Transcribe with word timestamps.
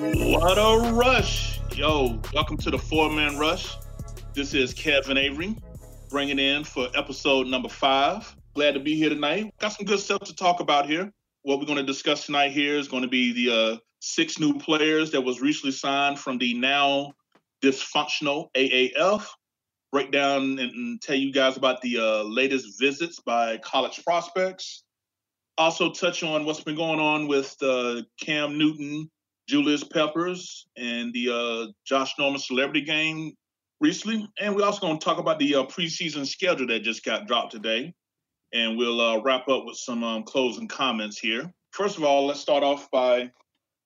What 0.00 0.56
a 0.56 0.92
rush. 0.92 1.60
Yo, 1.76 2.18
welcome 2.32 2.56
to 2.56 2.70
the 2.70 2.78
four 2.78 3.10
man 3.10 3.36
rush. 3.36 3.76
This 4.32 4.54
is 4.54 4.72
Kevin 4.72 5.18
Avery 5.18 5.54
bringing 6.08 6.38
in 6.38 6.64
for 6.64 6.88
episode 6.94 7.48
number 7.48 7.68
five. 7.68 8.34
Glad 8.54 8.72
to 8.72 8.80
be 8.80 8.94
here 8.94 9.10
tonight. 9.10 9.52
Got 9.58 9.74
some 9.74 9.84
good 9.84 9.98
stuff 9.98 10.22
to 10.22 10.34
talk 10.34 10.60
about 10.60 10.86
here. 10.86 11.12
What 11.42 11.58
we're 11.58 11.66
going 11.66 11.76
to 11.76 11.84
discuss 11.84 12.24
tonight 12.24 12.52
here 12.52 12.78
is 12.78 12.88
going 12.88 13.02
to 13.02 13.10
be 13.10 13.34
the 13.34 13.54
uh, 13.54 13.76
six 13.98 14.40
new 14.40 14.56
players 14.56 15.10
that 15.10 15.20
was 15.20 15.42
recently 15.42 15.72
signed 15.72 16.18
from 16.18 16.38
the 16.38 16.54
now 16.54 17.12
dysfunctional 17.62 18.48
AAF. 18.56 19.26
Break 19.92 20.12
down 20.12 20.58
and, 20.60 21.02
tell 21.02 21.16
you 21.16 21.30
guys 21.30 21.58
about 21.58 21.82
the 21.82 21.98
uh, 21.98 22.22
latest 22.22 22.80
visits 22.80 23.20
by 23.20 23.58
college 23.58 24.02
prospects. 24.02 24.82
Also 25.58 25.92
touch 25.92 26.22
on 26.22 26.46
what's 26.46 26.64
been 26.64 26.76
going 26.76 27.00
on 27.00 27.28
with 27.28 27.54
uh, 27.60 28.00
Cam 28.18 28.56
Newton 28.56 29.10
Julius 29.50 29.82
Peppers 29.82 30.68
and 30.76 31.12
the 31.12 31.28
uh, 31.28 31.72
Josh 31.84 32.14
Norman 32.20 32.40
Celebrity 32.40 32.82
Game 32.82 33.32
recently. 33.80 34.28
And 34.38 34.54
we're 34.54 34.64
also 34.64 34.80
going 34.80 34.96
to 34.96 35.04
talk 35.04 35.18
about 35.18 35.40
the 35.40 35.56
uh, 35.56 35.64
preseason 35.64 36.24
schedule 36.24 36.68
that 36.68 36.84
just 36.84 37.04
got 37.04 37.26
dropped 37.26 37.50
today. 37.50 37.92
And 38.52 38.78
we'll 38.78 39.00
uh, 39.00 39.20
wrap 39.20 39.48
up 39.48 39.64
with 39.64 39.76
some 39.76 40.04
um, 40.04 40.22
closing 40.22 40.68
comments 40.68 41.18
here. 41.18 41.52
First 41.72 41.98
of 41.98 42.04
all, 42.04 42.26
let's 42.26 42.38
start 42.38 42.62
off 42.62 42.88
by 42.92 43.28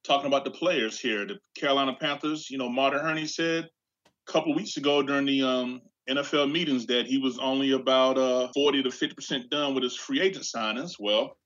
talking 0.06 0.27
about 0.27 0.45
the 0.45 0.51
players 0.51 1.01
here. 1.01 1.27
The 1.27 1.39
Carolina 1.59 1.97
Panthers, 1.99 2.51
you 2.51 2.59
know, 2.59 2.69
Martin 2.69 3.01
Hurney 3.01 3.27
said 3.27 3.65
a 4.06 4.33
couple 4.33 4.55
weeks 4.55 4.77
ago 4.77 5.03
during 5.03 5.25
the 5.25 5.43
um, 5.43 5.81
NFL 6.11 6.53
meetings 6.53 6.84
that 6.87 7.06
he 7.06 7.17
was 7.17 7.39
only 7.39 7.73
about 7.73 8.19
uh, 8.19 8.49
40 8.53 8.83
to 8.83 8.91
50% 8.91 9.49
done 9.49 9.75
with 9.75 9.83
his 9.83 9.97
free 9.97 10.21
agent 10.21 10.45
signings. 10.45 10.97
Well, 11.01 11.39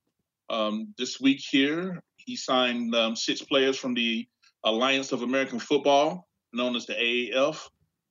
um, 0.50 0.92
this 0.98 1.20
week 1.20 1.40
here, 1.40 2.02
he 2.28 2.36
signed 2.36 2.94
um, 2.94 3.16
six 3.16 3.40
players 3.40 3.78
from 3.78 3.94
the 3.94 4.28
Alliance 4.62 5.12
of 5.12 5.22
American 5.22 5.58
Football, 5.58 6.28
known 6.52 6.76
as 6.76 6.84
the 6.84 6.92
AAF. 6.92 7.66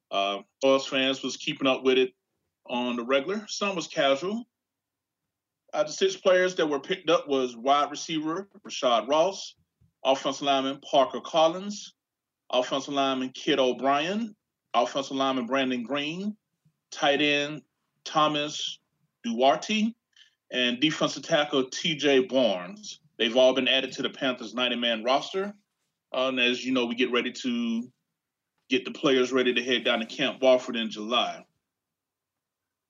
Uh, 0.09 0.39
us 0.63 0.87
fans 0.87 1.21
was 1.21 1.37
keeping 1.37 1.67
up 1.67 1.83
with 1.83 1.99
it 1.99 2.13
on 2.65 2.95
the 2.95 3.03
regular. 3.03 3.45
Some 3.47 3.75
was 3.75 3.85
casual. 3.85 4.45
Uh, 5.71 5.83
the 5.83 5.91
six 5.91 6.15
players 6.15 6.55
that 6.55 6.65
were 6.65 6.79
picked 6.79 7.11
up 7.11 7.27
was 7.27 7.55
wide 7.55 7.91
receiver 7.91 8.49
Rashad 8.67 9.07
Ross, 9.07 9.53
offensive 10.03 10.47
lineman 10.47 10.79
Parker 10.79 11.21
Collins, 11.21 11.93
offensive 12.51 12.95
lineman 12.95 13.29
Kitt 13.35 13.59
O'Brien, 13.59 14.35
offensive 14.73 15.15
lineman 15.15 15.45
Brandon 15.45 15.83
Greene, 15.83 16.35
tight 16.91 17.21
end 17.21 17.61
Thomas 18.03 18.79
Duarte, 19.23 19.93
and 20.51 20.79
defensive 20.79 21.21
tackle 21.21 21.69
T.J. 21.69 22.21
Barnes. 22.21 22.99
They've 23.17 23.35
all 23.35 23.53
been 23.53 23.67
added 23.67 23.93
to 23.93 24.01
the 24.01 24.09
Panthers 24.09 24.53
90 24.53 24.75
man 24.75 25.03
roster. 25.03 25.53
Uh, 26.13 26.27
and 26.29 26.39
as 26.39 26.63
you 26.63 26.71
know, 26.71 26.85
we 26.85 26.95
get 26.95 27.11
ready 27.11 27.31
to 27.31 27.91
get 28.69 28.85
the 28.85 28.91
players 28.91 29.31
ready 29.31 29.53
to 29.53 29.63
head 29.63 29.83
down 29.83 29.99
to 29.99 30.05
Camp 30.05 30.41
Wofford 30.41 30.79
in 30.79 30.89
July. 30.89 31.45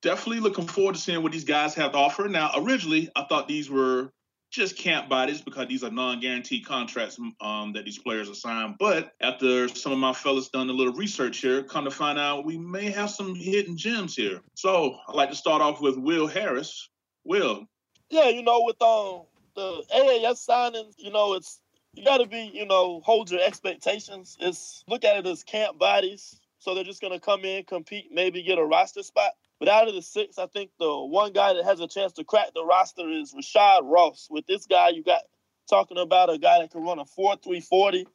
Definitely 0.02 0.40
looking 0.40 0.66
forward 0.66 0.94
to 0.94 1.00
seeing 1.00 1.22
what 1.22 1.32
these 1.32 1.44
guys 1.44 1.74
have 1.74 1.92
to 1.92 1.98
offer. 1.98 2.28
Now, 2.28 2.52
originally, 2.56 3.10
I 3.16 3.24
thought 3.24 3.48
these 3.48 3.68
were 3.68 4.12
just 4.50 4.78
camp 4.78 5.08
bodies 5.08 5.40
because 5.40 5.68
these 5.68 5.84
are 5.84 5.90
non-guaranteed 5.90 6.64
contracts 6.64 7.18
um, 7.40 7.72
that 7.72 7.84
these 7.84 7.98
players 7.98 8.30
are 8.30 8.34
signed. 8.34 8.76
But 8.78 9.12
after 9.20 9.68
some 9.68 9.92
of 9.92 9.98
my 9.98 10.12
fellas 10.12 10.48
done 10.48 10.70
a 10.70 10.72
little 10.72 10.94
research 10.94 11.38
here, 11.38 11.62
come 11.62 11.84
to 11.84 11.90
find 11.90 12.18
out 12.18 12.46
we 12.46 12.56
may 12.56 12.90
have 12.90 13.10
some 13.10 13.34
hidden 13.34 13.76
gems 13.76 14.14
here. 14.14 14.40
So 14.54 14.96
I'd 15.08 15.14
like 15.14 15.30
to 15.30 15.36
start 15.36 15.60
off 15.60 15.80
with 15.80 15.98
Will 15.98 16.26
Harris. 16.26 16.88
Will. 17.24 17.66
Yeah, 18.08 18.28
you 18.28 18.42
know, 18.42 18.62
with 18.64 18.80
um 18.80 19.22
the 19.58 19.82
AAF 19.92 20.38
signings, 20.38 20.94
you 20.98 21.10
know, 21.10 21.34
it's 21.34 21.60
you 21.92 22.04
got 22.04 22.18
to 22.18 22.26
be, 22.28 22.50
you 22.54 22.64
know, 22.64 23.00
hold 23.04 23.30
your 23.30 23.40
expectations. 23.40 24.36
It's 24.40 24.84
look 24.86 25.04
at 25.04 25.16
it 25.16 25.26
as 25.26 25.42
camp 25.42 25.78
bodies, 25.78 26.38
so 26.60 26.74
they're 26.74 26.84
just 26.84 27.00
gonna 27.00 27.18
come 27.18 27.44
in, 27.44 27.64
compete, 27.64 28.10
maybe 28.12 28.42
get 28.42 28.58
a 28.58 28.64
roster 28.64 29.02
spot. 29.02 29.32
But 29.58 29.68
out 29.68 29.88
of 29.88 29.94
the 29.94 30.02
six, 30.02 30.38
I 30.38 30.46
think 30.46 30.70
the 30.78 30.96
one 30.96 31.32
guy 31.32 31.54
that 31.54 31.64
has 31.64 31.80
a 31.80 31.88
chance 31.88 32.12
to 32.14 32.24
crack 32.24 32.54
the 32.54 32.64
roster 32.64 33.10
is 33.10 33.34
Rashad 33.34 33.80
Ross. 33.82 34.28
With 34.30 34.46
this 34.46 34.66
guy, 34.66 34.90
you 34.90 35.02
got 35.02 35.22
talking 35.68 35.98
about 35.98 36.32
a 36.32 36.38
guy 36.38 36.60
that 36.60 36.70
can 36.70 36.82
run 36.82 37.00
a 37.00 37.04
4-3-40. 37.04 38.06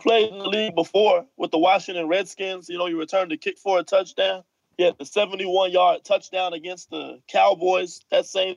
Played 0.00 0.32
in 0.32 0.38
the 0.38 0.48
league 0.48 0.74
before 0.74 1.26
with 1.36 1.50
the 1.50 1.58
Washington 1.58 2.08
Redskins. 2.08 2.68
You 2.68 2.76
know, 2.76 2.86
he 2.86 2.94
returned 2.94 3.30
to 3.30 3.36
kick 3.36 3.58
for 3.58 3.78
a 3.78 3.82
touchdown. 3.82 4.42
He 4.76 4.84
had 4.84 4.98
the 4.98 5.04
71-yard 5.04 6.04
touchdown 6.04 6.52
against 6.52 6.90
the 6.90 7.20
Cowboys 7.28 8.00
that 8.10 8.26
same 8.26 8.56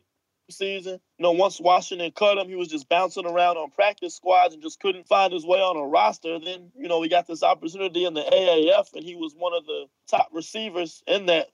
season. 0.50 1.00
You 1.17 1.23
know, 1.23 1.31
once 1.31 1.59
Washington 1.59 2.11
cut 2.11 2.38
him, 2.38 2.47
he 2.47 2.56
was 2.56 2.67
just 2.67 2.89
bouncing 2.89 3.25
around 3.25 3.57
on 3.57 3.72
practice 3.72 4.16
squads 4.16 4.53
and 4.53 4.63
just 4.63 4.79
couldn't 4.79 5.07
find 5.07 5.33
his 5.33 5.45
way 5.45 5.59
on 5.59 5.78
a 5.78 5.88
roster. 5.88 6.39
Then, 6.39 6.72
you 6.78 6.88
know, 6.88 7.00
we 7.00 7.09
got 7.09 7.28
this 7.28 7.44
opportunity 7.44 8.06
in 8.06 8.13
the 8.13 8.22
AAF, 8.22 8.94
and 8.94 9.03
he 9.03 9.16
was 9.16 9.33
one 9.35 9.53
of 9.53 9.66
the 9.66 9.85
top 10.07 10.29
receivers 10.33 11.03
in 11.07 11.25
that 11.28 11.47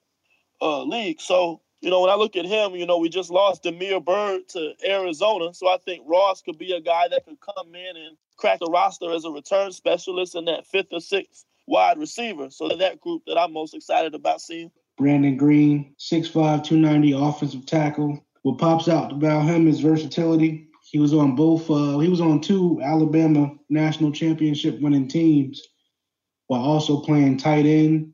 uh, 0.60 0.82
league. 0.84 1.20
So, 1.20 1.60
you 1.80 1.90
know, 1.90 2.00
when 2.00 2.10
I 2.10 2.14
look 2.14 2.36
at 2.36 2.44
him, 2.44 2.74
you 2.74 2.86
know, 2.86 2.98
we 2.98 3.08
just 3.08 3.30
lost 3.30 3.64
Damiere 3.64 4.00
Byrd 4.00 4.48
to 4.50 4.74
Arizona. 4.86 5.52
So 5.54 5.68
I 5.68 5.78
think 5.78 6.04
Ross 6.06 6.42
could 6.42 6.58
be 6.58 6.72
a 6.72 6.80
guy 6.80 7.08
that 7.08 7.24
could 7.24 7.40
come 7.40 7.74
in 7.74 7.96
and 7.96 8.16
crack 8.36 8.60
the 8.60 8.70
roster 8.70 9.12
as 9.12 9.24
a 9.24 9.30
return 9.30 9.72
specialist 9.72 10.34
in 10.34 10.44
that 10.44 10.66
fifth 10.66 10.92
or 10.92 11.00
sixth 11.00 11.44
wide 11.66 11.98
receiver. 11.98 12.50
So 12.50 12.68
that 12.68 13.00
group 13.00 13.22
that 13.26 13.38
I'm 13.38 13.52
most 13.52 13.74
excited 13.74 14.14
about 14.14 14.40
seeing. 14.40 14.70
Brandon 14.98 15.36
Greene, 15.36 15.94
6'5, 15.98 16.32
290 16.62 17.12
offensive 17.12 17.66
tackle, 17.66 18.24
what 18.42 18.58
pops 18.58 18.88
out 18.88 19.12
about 19.12 19.44
him 19.46 19.68
is 19.68 19.80
versatility. 19.80 20.68
He 20.90 20.98
was 20.98 21.14
on 21.14 21.36
both. 21.36 21.70
Uh, 21.70 21.98
he 21.98 22.08
was 22.08 22.20
on 22.20 22.40
two 22.40 22.80
Alabama 22.82 23.52
national 23.70 24.12
championship 24.12 24.80
winning 24.80 25.08
teams, 25.08 25.62
while 26.48 26.62
also 26.62 27.00
playing 27.00 27.38
tight 27.38 27.66
end 27.66 28.12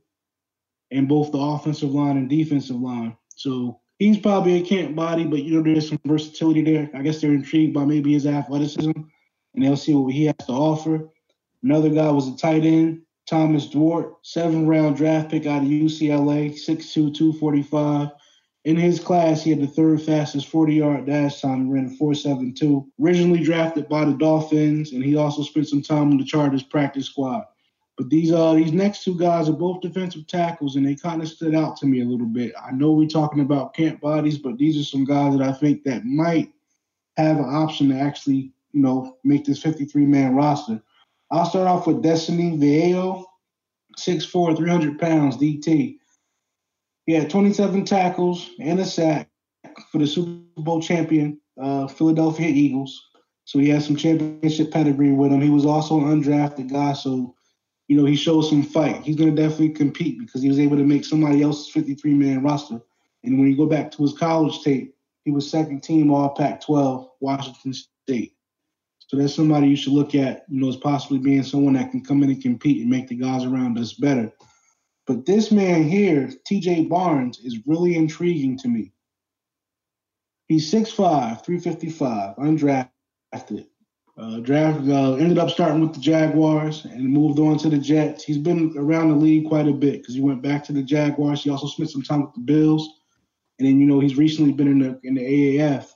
in 0.90 1.06
both 1.06 1.32
the 1.32 1.38
offensive 1.38 1.90
line 1.90 2.16
and 2.16 2.28
defensive 2.28 2.76
line. 2.76 3.16
So 3.36 3.80
he's 3.98 4.18
probably 4.18 4.62
a 4.62 4.66
camp 4.66 4.94
body, 4.94 5.24
but 5.24 5.42
you 5.42 5.56
know 5.56 5.62
there's 5.62 5.88
some 5.88 6.00
versatility 6.04 6.62
there. 6.62 6.90
I 6.94 7.02
guess 7.02 7.20
they're 7.20 7.32
intrigued 7.32 7.74
by 7.74 7.84
maybe 7.84 8.12
his 8.12 8.26
athleticism, 8.26 8.92
and 9.54 9.64
they'll 9.64 9.76
see 9.76 9.94
what 9.94 10.12
he 10.12 10.26
has 10.26 10.36
to 10.46 10.52
offer. 10.52 11.08
Another 11.62 11.88
guy 11.88 12.10
was 12.10 12.28
a 12.28 12.36
tight 12.36 12.64
end, 12.64 13.02
Thomas 13.26 13.66
Duarte, 13.66 14.14
seven 14.22 14.66
round 14.66 14.96
draft 14.96 15.30
pick 15.30 15.46
out 15.46 15.62
of 15.62 15.68
UCLA, 15.68 16.52
6'2", 16.52 17.14
245 17.14 18.10
in 18.68 18.76
his 18.76 19.00
class, 19.00 19.42
he 19.42 19.48
had 19.48 19.62
the 19.62 19.66
third 19.66 20.02
fastest 20.02 20.46
40 20.48 20.74
yard 20.74 21.06
dash 21.06 21.40
time 21.40 21.62
and 21.62 21.72
ran 21.72 21.86
a 21.86 21.88
4.72. 21.88 22.86
Originally 23.00 23.42
drafted 23.42 23.88
by 23.88 24.04
the 24.04 24.12
Dolphins, 24.12 24.92
and 24.92 25.02
he 25.02 25.16
also 25.16 25.42
spent 25.42 25.68
some 25.68 25.80
time 25.80 26.10
on 26.10 26.18
the 26.18 26.24
Chargers 26.24 26.62
practice 26.62 27.06
squad. 27.06 27.44
But 27.96 28.10
these 28.10 28.30
uh 28.30 28.52
these 28.52 28.72
next 28.72 29.04
two 29.04 29.18
guys 29.18 29.48
are 29.48 29.54
both 29.54 29.80
defensive 29.80 30.26
tackles, 30.26 30.76
and 30.76 30.86
they 30.86 30.94
kind 30.96 31.22
of 31.22 31.28
stood 31.30 31.54
out 31.54 31.78
to 31.78 31.86
me 31.86 32.02
a 32.02 32.04
little 32.04 32.26
bit. 32.26 32.52
I 32.62 32.72
know 32.72 32.92
we're 32.92 33.08
talking 33.08 33.40
about 33.40 33.72
camp 33.72 34.02
bodies, 34.02 34.36
but 34.36 34.58
these 34.58 34.78
are 34.78 34.84
some 34.84 35.06
guys 35.06 35.34
that 35.34 35.48
I 35.48 35.52
think 35.52 35.82
that 35.84 36.04
might 36.04 36.52
have 37.16 37.38
an 37.38 37.46
option 37.46 37.88
to 37.88 37.98
actually, 37.98 38.52
you 38.72 38.82
know, 38.82 39.16
make 39.24 39.46
this 39.46 39.62
53 39.62 40.04
man 40.04 40.34
roster. 40.34 40.82
I'll 41.30 41.46
start 41.46 41.68
off 41.68 41.86
with 41.86 42.02
Destiny 42.02 42.58
Vaeao, 42.58 43.24
6'4", 43.98 44.56
300 44.58 44.98
pounds, 44.98 45.38
DT. 45.38 45.98
He 47.08 47.14
had 47.14 47.30
27 47.30 47.86
tackles 47.86 48.50
and 48.60 48.78
a 48.80 48.84
sack 48.84 49.30
for 49.90 49.96
the 49.96 50.06
Super 50.06 50.42
Bowl 50.60 50.82
champion 50.82 51.40
uh, 51.58 51.86
Philadelphia 51.86 52.48
Eagles. 52.48 53.02
So 53.46 53.58
he 53.58 53.70
has 53.70 53.86
some 53.86 53.96
championship 53.96 54.70
pedigree 54.70 55.12
with 55.12 55.32
him. 55.32 55.40
He 55.40 55.48
was 55.48 55.64
also 55.64 55.98
an 55.98 56.22
undrafted 56.22 56.70
guy, 56.70 56.92
so 56.92 57.34
you 57.88 57.96
know 57.96 58.04
he 58.04 58.14
shows 58.14 58.50
some 58.50 58.62
fight. 58.62 59.04
He's 59.04 59.16
going 59.16 59.34
to 59.34 59.42
definitely 59.42 59.70
compete 59.70 60.18
because 60.18 60.42
he 60.42 60.50
was 60.50 60.58
able 60.58 60.76
to 60.76 60.84
make 60.84 61.02
somebody 61.02 61.40
else's 61.40 61.70
53 61.70 62.12
man 62.12 62.42
roster. 62.42 62.78
And 63.24 63.38
when 63.38 63.48
you 63.48 63.56
go 63.56 63.64
back 63.64 63.90
to 63.92 64.02
his 64.02 64.12
college 64.12 64.60
tape, 64.60 64.94
he 65.24 65.30
was 65.30 65.50
second 65.50 65.82
team 65.82 66.10
All 66.10 66.34
Pac-12, 66.34 67.08
Washington 67.20 67.72
State. 67.72 68.34
So 69.06 69.16
that's 69.16 69.34
somebody 69.34 69.68
you 69.68 69.76
should 69.76 69.94
look 69.94 70.14
at, 70.14 70.44
you 70.50 70.60
know, 70.60 70.68
as 70.68 70.76
possibly 70.76 71.20
being 71.20 71.42
someone 71.42 71.72
that 71.72 71.90
can 71.90 72.04
come 72.04 72.22
in 72.22 72.28
and 72.28 72.42
compete 72.42 72.82
and 72.82 72.90
make 72.90 73.08
the 73.08 73.14
guys 73.14 73.44
around 73.44 73.78
us 73.78 73.94
better. 73.94 74.30
But 75.08 75.24
this 75.24 75.50
man 75.50 75.84
here, 75.84 76.30
TJ 76.46 76.90
Barnes, 76.90 77.40
is 77.42 77.66
really 77.66 77.96
intriguing 77.96 78.58
to 78.58 78.68
me. 78.68 78.92
He's 80.48 80.70
6'5, 80.70 81.44
355, 81.44 82.36
undrafted. 82.36 83.66
Uh, 84.18 84.40
draft 84.40 84.86
uh, 84.86 85.14
ended 85.14 85.38
up 85.38 85.48
starting 85.48 85.80
with 85.80 85.94
the 85.94 86.00
Jaguars 86.00 86.84
and 86.84 87.08
moved 87.08 87.38
on 87.38 87.56
to 87.58 87.70
the 87.70 87.78
Jets. 87.78 88.22
He's 88.22 88.36
been 88.36 88.74
around 88.76 89.08
the 89.08 89.14
league 89.14 89.48
quite 89.48 89.66
a 89.66 89.72
bit 89.72 90.02
because 90.02 90.14
he 90.14 90.20
went 90.20 90.42
back 90.42 90.62
to 90.64 90.72
the 90.72 90.82
Jaguars. 90.82 91.42
He 91.42 91.50
also 91.50 91.68
spent 91.68 91.90
some 91.90 92.02
time 92.02 92.22
with 92.22 92.34
the 92.34 92.40
Bills, 92.40 92.86
and 93.58 93.66
then 93.66 93.80
you 93.80 93.86
know 93.86 94.00
he's 94.00 94.18
recently 94.18 94.52
been 94.52 94.68
in 94.68 94.78
the 94.80 95.00
in 95.04 95.14
the 95.14 95.22
AAF. 95.22 95.86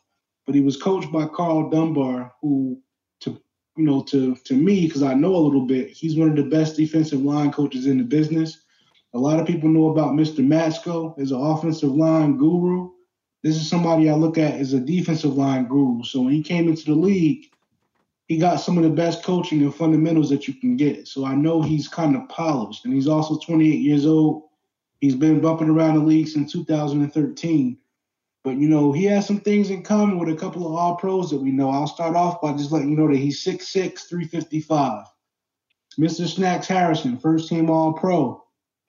But 0.46 0.54
he 0.54 0.60
was 0.60 0.80
coached 0.80 1.10
by 1.10 1.26
Karl 1.26 1.68
Dunbar, 1.68 2.32
who, 2.40 2.80
to 3.22 3.30
you 3.76 3.84
know, 3.84 4.02
to 4.04 4.36
to 4.36 4.54
me 4.54 4.86
because 4.86 5.02
I 5.02 5.14
know 5.14 5.34
a 5.34 5.44
little 5.44 5.66
bit, 5.66 5.88
he's 5.88 6.16
one 6.16 6.30
of 6.30 6.36
the 6.36 6.44
best 6.44 6.76
defensive 6.76 7.20
line 7.20 7.50
coaches 7.52 7.86
in 7.86 7.98
the 7.98 8.04
business. 8.04 8.62
A 9.14 9.18
lot 9.18 9.38
of 9.38 9.46
people 9.46 9.68
know 9.68 9.90
about 9.90 10.14
Mr. 10.14 10.38
Matsko 10.38 11.18
as 11.18 11.32
an 11.32 11.40
offensive 11.40 11.90
line 11.90 12.36
guru. 12.38 12.90
This 13.42 13.56
is 13.56 13.68
somebody 13.68 14.08
I 14.08 14.14
look 14.14 14.38
at 14.38 14.54
as 14.54 14.72
a 14.72 14.80
defensive 14.80 15.36
line 15.36 15.66
guru. 15.66 16.02
So 16.04 16.22
when 16.22 16.32
he 16.32 16.42
came 16.42 16.68
into 16.68 16.84
the 16.86 16.94
league 16.94 17.52
he 18.32 18.38
got 18.38 18.56
some 18.56 18.78
of 18.78 18.84
the 18.84 18.88
best 18.88 19.22
coaching 19.22 19.60
and 19.60 19.74
fundamentals 19.74 20.30
that 20.30 20.48
you 20.48 20.54
can 20.54 20.74
get. 20.74 21.06
So 21.06 21.26
I 21.26 21.34
know 21.34 21.60
he's 21.60 21.86
kind 21.86 22.16
of 22.16 22.28
polished, 22.30 22.86
and 22.86 22.94
he's 22.94 23.06
also 23.06 23.38
28 23.38 23.80
years 23.80 24.06
old. 24.06 24.44
He's 25.00 25.14
been 25.14 25.40
bumping 25.40 25.68
around 25.68 25.96
the 25.96 26.00
league 26.00 26.28
since 26.28 26.50
2013. 26.52 27.76
But 28.42 28.56
you 28.56 28.68
know, 28.68 28.90
he 28.90 29.04
has 29.04 29.26
some 29.26 29.40
things 29.40 29.68
in 29.68 29.82
common 29.82 30.18
with 30.18 30.30
a 30.30 30.36
couple 30.36 30.66
of 30.66 30.72
all 30.72 30.96
pros 30.96 31.30
that 31.30 31.42
we 31.42 31.50
know. 31.50 31.70
I'll 31.70 31.86
start 31.86 32.16
off 32.16 32.40
by 32.40 32.54
just 32.54 32.72
letting 32.72 32.88
you 32.90 32.96
know 32.96 33.08
that 33.08 33.18
he's 33.18 33.44
6'6, 33.44 34.08
355. 34.08 35.06
Mr. 36.00 36.26
Snacks 36.26 36.66
Harrison, 36.66 37.18
first 37.18 37.50
team 37.50 37.68
all 37.68 37.92
pro. 37.92 38.41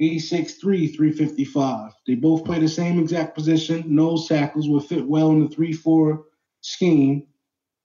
He's 0.10 0.30
6'3, 0.32 0.96
355. 0.96 1.92
They 2.06 2.16
both 2.16 2.46
play 2.46 2.60
the 2.60 2.68
same 2.68 3.00
exact 3.00 3.36
position, 3.36 3.84
nose 3.88 4.28
tackles, 4.28 4.68
will 4.68 4.80
fit 4.80 5.08
well 5.08 5.32
in 5.32 5.42
the 5.42 5.50
3 5.50 5.74
4 5.74 6.24
scheme. 6.62 7.28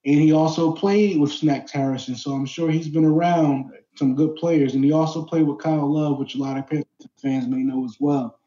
And 0.04 0.20
he 0.20 0.32
also 0.32 0.72
played 0.72 1.20
with 1.20 1.32
Snacks 1.32 1.72
Harrison, 1.72 2.14
so 2.14 2.32
I'm 2.32 2.46
sure 2.46 2.70
he's 2.70 2.88
been 2.88 3.04
around 3.04 3.72
some 3.96 4.14
good 4.14 4.36
players. 4.36 4.74
And 4.74 4.84
he 4.84 4.92
also 4.92 5.24
played 5.24 5.46
with 5.46 5.58
Kyle 5.58 5.92
Love, 5.92 6.18
which 6.18 6.34
a 6.34 6.38
lot 6.38 6.56
of 6.56 6.66
Panthers 6.66 6.86
fans 7.20 7.46
may 7.46 7.58
know 7.58 7.84
as 7.84 7.96
well. 8.00 8.38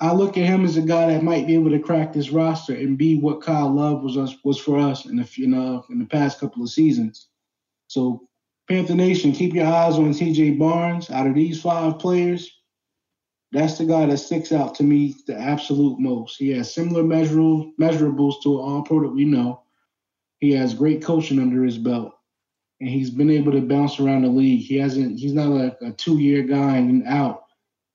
I 0.00 0.12
look 0.12 0.36
at 0.36 0.46
him 0.46 0.64
as 0.64 0.76
a 0.76 0.82
guy 0.82 1.06
that 1.06 1.22
might 1.22 1.46
be 1.46 1.54
able 1.54 1.70
to 1.70 1.78
crack 1.78 2.12
this 2.12 2.30
roster 2.30 2.74
and 2.74 2.98
be 2.98 3.18
what 3.18 3.42
Kyle 3.42 3.72
Love 3.72 4.02
was 4.02 4.16
us, 4.16 4.34
was 4.44 4.58
for 4.58 4.78
us 4.78 5.06
in 5.06 5.16
the 5.16 5.28
you 5.36 5.46
know 5.46 5.84
in 5.90 5.98
the 5.98 6.06
past 6.06 6.40
couple 6.40 6.62
of 6.62 6.70
seasons. 6.70 7.28
So 7.86 8.28
Panther 8.68 8.94
Nation, 8.94 9.32
keep 9.32 9.54
your 9.54 9.66
eyes 9.66 9.94
on 9.94 10.10
TJ 10.12 10.58
Barnes. 10.58 11.10
Out 11.10 11.26
of 11.26 11.34
these 11.34 11.60
five 11.60 11.98
players, 11.98 12.50
that's 13.52 13.78
the 13.78 13.84
guy 13.84 14.06
that 14.06 14.18
sticks 14.18 14.52
out 14.52 14.74
to 14.76 14.82
me 14.82 15.14
the 15.26 15.38
absolute 15.38 15.98
most. 16.00 16.36
He 16.36 16.50
has 16.50 16.74
similar 16.74 17.02
measurables 17.02 17.72
measurables 17.80 18.42
to 18.42 18.58
an 18.58 18.64
all 18.64 18.82
pro 18.82 19.00
that 19.02 19.14
we 19.14 19.24
know. 19.24 19.62
He 20.40 20.52
has 20.52 20.74
great 20.74 21.02
coaching 21.02 21.38
under 21.38 21.64
his 21.64 21.78
belt, 21.78 22.12
and 22.80 22.90
he's 22.90 23.10
been 23.10 23.30
able 23.30 23.52
to 23.52 23.60
bounce 23.60 24.00
around 24.00 24.22
the 24.22 24.28
league. 24.28 24.60
He 24.60 24.76
hasn't. 24.76 25.18
He's 25.18 25.32
not 25.32 25.52
a, 25.52 25.76
a 25.86 25.92
two-year 25.92 26.42
guy 26.42 26.76
and 26.76 27.06
out. 27.06 27.44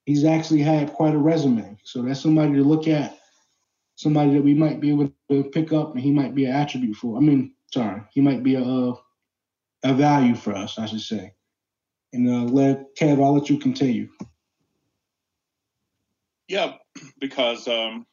He's 0.05 0.25
actually 0.25 0.61
had 0.61 0.93
quite 0.93 1.13
a 1.13 1.19
resume. 1.19 1.77
So 1.83 2.01
that's 2.01 2.21
somebody 2.21 2.53
to 2.53 2.63
look 2.63 2.87
at. 2.87 3.17
Somebody 3.95 4.33
that 4.33 4.43
we 4.43 4.53
might 4.53 4.79
be 4.79 4.89
able 4.89 5.11
to 5.29 5.43
pick 5.43 5.73
up, 5.73 5.93
and 5.93 6.01
he 6.01 6.11
might 6.11 6.33
be 6.33 6.45
an 6.45 6.55
attribute 6.55 6.95
for. 6.95 7.17
I 7.17 7.19
mean, 7.19 7.53
sorry, 7.73 8.01
he 8.11 8.21
might 8.21 8.43
be 8.43 8.55
a 8.55 8.93
a 9.83 9.93
value 9.93 10.35
for 10.35 10.53
us, 10.53 10.77
I 10.77 10.85
should 10.85 11.01
say. 11.01 11.33
And 12.13 12.29
uh, 12.29 12.51
let 12.51 12.95
Kev, 12.95 13.23
I'll 13.23 13.33
let 13.33 13.49
you 13.49 13.57
continue. 13.59 14.09
Yeah, 16.49 16.73
because 17.21 17.67
um, 17.67 18.07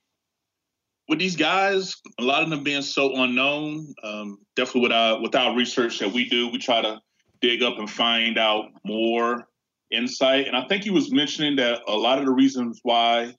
with 1.09 1.19
these 1.19 1.37
guys, 1.37 1.97
a 2.21 2.23
lot 2.23 2.43
of 2.43 2.51
them 2.51 2.63
being 2.63 2.83
so 2.83 3.23
unknown, 3.23 3.95
um, 4.05 4.39
definitely 4.55 4.83
with 4.83 4.93
our 4.93 5.23
with 5.23 5.35
our 5.35 5.57
research 5.57 5.99
that 6.01 6.13
we 6.13 6.29
do, 6.29 6.49
we 6.49 6.59
try 6.59 6.83
to 6.83 7.01
dig 7.41 7.63
up 7.63 7.79
and 7.79 7.91
find 7.91 8.39
out 8.39 8.67
more 8.85 9.49
insight. 9.91 10.47
And 10.47 10.57
I 10.57 10.67
think 10.69 10.85
he 10.85 10.91
was 10.91 11.11
mentioning 11.11 11.57
that 11.57 11.81
a 11.89 11.97
lot 11.97 12.19
of 12.19 12.27
the 12.27 12.33
reasons 12.33 12.79
why 12.83 13.33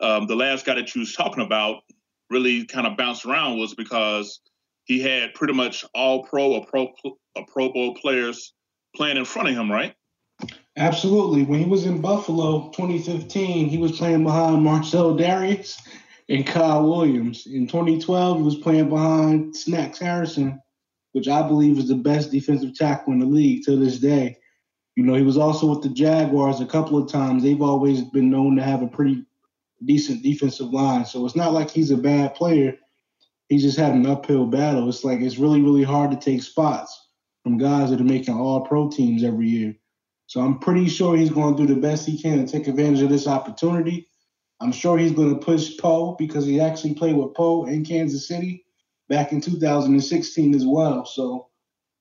um, 0.00 0.26
the 0.26 0.36
last 0.36 0.66
guy 0.66 0.74
that 0.74 0.94
you 0.94 1.00
was 1.00 1.14
talking 1.14 1.44
about 1.44 1.82
really 2.28 2.66
kind 2.66 2.86
of 2.86 2.98
bounced 2.98 3.24
around 3.24 3.58
was 3.58 3.74
because 3.74 4.40
he 4.84 5.00
had 5.00 5.32
pretty 5.32 5.54
much 5.54 5.86
all 5.94 6.24
pro 6.24 6.52
or 6.52 6.66
pro 6.66 6.92
or 7.04 7.46
pro 7.48 7.72
bowl 7.72 7.94
players 7.94 8.52
playing 8.94 9.16
in 9.16 9.24
front 9.24 9.48
of 9.48 9.54
him, 9.54 9.70
right? 9.70 9.94
Absolutely. 10.76 11.42
When 11.44 11.58
he 11.58 11.66
was 11.66 11.84
in 11.84 12.00
Buffalo 12.00 12.70
2015, 12.70 13.68
he 13.68 13.78
was 13.78 13.98
playing 13.98 14.24
behind 14.24 14.62
Marcell 14.62 15.16
Dareus 15.16 15.78
and 16.28 16.46
Kyle 16.46 16.88
Williams. 16.88 17.46
In 17.46 17.66
2012, 17.66 18.38
he 18.38 18.42
was 18.42 18.56
playing 18.56 18.88
behind 18.88 19.54
Snacks 19.54 19.98
Harrison, 19.98 20.60
which 21.12 21.28
I 21.28 21.46
believe 21.46 21.78
is 21.78 21.88
the 21.88 21.96
best 21.96 22.30
defensive 22.30 22.74
tackle 22.74 23.12
in 23.12 23.18
the 23.18 23.26
league 23.26 23.64
to 23.64 23.76
this 23.76 23.98
day. 23.98 24.38
You 24.96 25.04
know, 25.04 25.14
he 25.14 25.22
was 25.22 25.36
also 25.36 25.66
with 25.66 25.82
the 25.82 25.88
Jaguars 25.88 26.60
a 26.60 26.66
couple 26.66 26.96
of 26.96 27.10
times. 27.10 27.42
They've 27.42 27.62
always 27.62 28.02
been 28.02 28.30
known 28.30 28.56
to 28.56 28.62
have 28.62 28.82
a 28.82 28.88
pretty 28.88 29.24
decent 29.84 30.22
defensive 30.22 30.70
line. 30.70 31.04
So 31.04 31.24
it's 31.26 31.36
not 31.36 31.52
like 31.52 31.70
he's 31.70 31.90
a 31.90 31.96
bad 31.96 32.34
player. 32.34 32.76
He's 33.48 33.62
just 33.62 33.78
had 33.78 33.92
an 33.92 34.06
uphill 34.06 34.46
battle. 34.46 34.88
It's 34.88 35.04
like 35.04 35.20
it's 35.20 35.38
really, 35.38 35.60
really 35.62 35.82
hard 35.82 36.10
to 36.10 36.16
take 36.16 36.42
spots 36.42 37.08
from 37.42 37.58
guys 37.58 37.90
that 37.90 38.00
are 38.00 38.04
making 38.04 38.34
all 38.38 38.60
pro 38.60 38.88
teams 38.88 39.24
every 39.24 39.48
year. 39.48 39.76
So 40.30 40.40
I'm 40.40 40.60
pretty 40.60 40.88
sure 40.88 41.16
he's 41.16 41.28
going 41.28 41.56
to 41.56 41.66
do 41.66 41.74
the 41.74 41.80
best 41.80 42.06
he 42.06 42.16
can 42.16 42.38
to 42.38 42.46
take 42.46 42.68
advantage 42.68 43.02
of 43.02 43.08
this 43.08 43.26
opportunity. 43.26 44.06
I'm 44.60 44.70
sure 44.70 44.96
he's 44.96 45.10
going 45.10 45.34
to 45.34 45.44
push 45.44 45.76
Poe 45.76 46.14
because 46.20 46.46
he 46.46 46.60
actually 46.60 46.94
played 46.94 47.16
with 47.16 47.34
Poe 47.34 47.64
in 47.64 47.84
Kansas 47.84 48.28
City 48.28 48.64
back 49.08 49.32
in 49.32 49.40
2016 49.40 50.54
as 50.54 50.64
well. 50.64 51.04
So, 51.04 51.48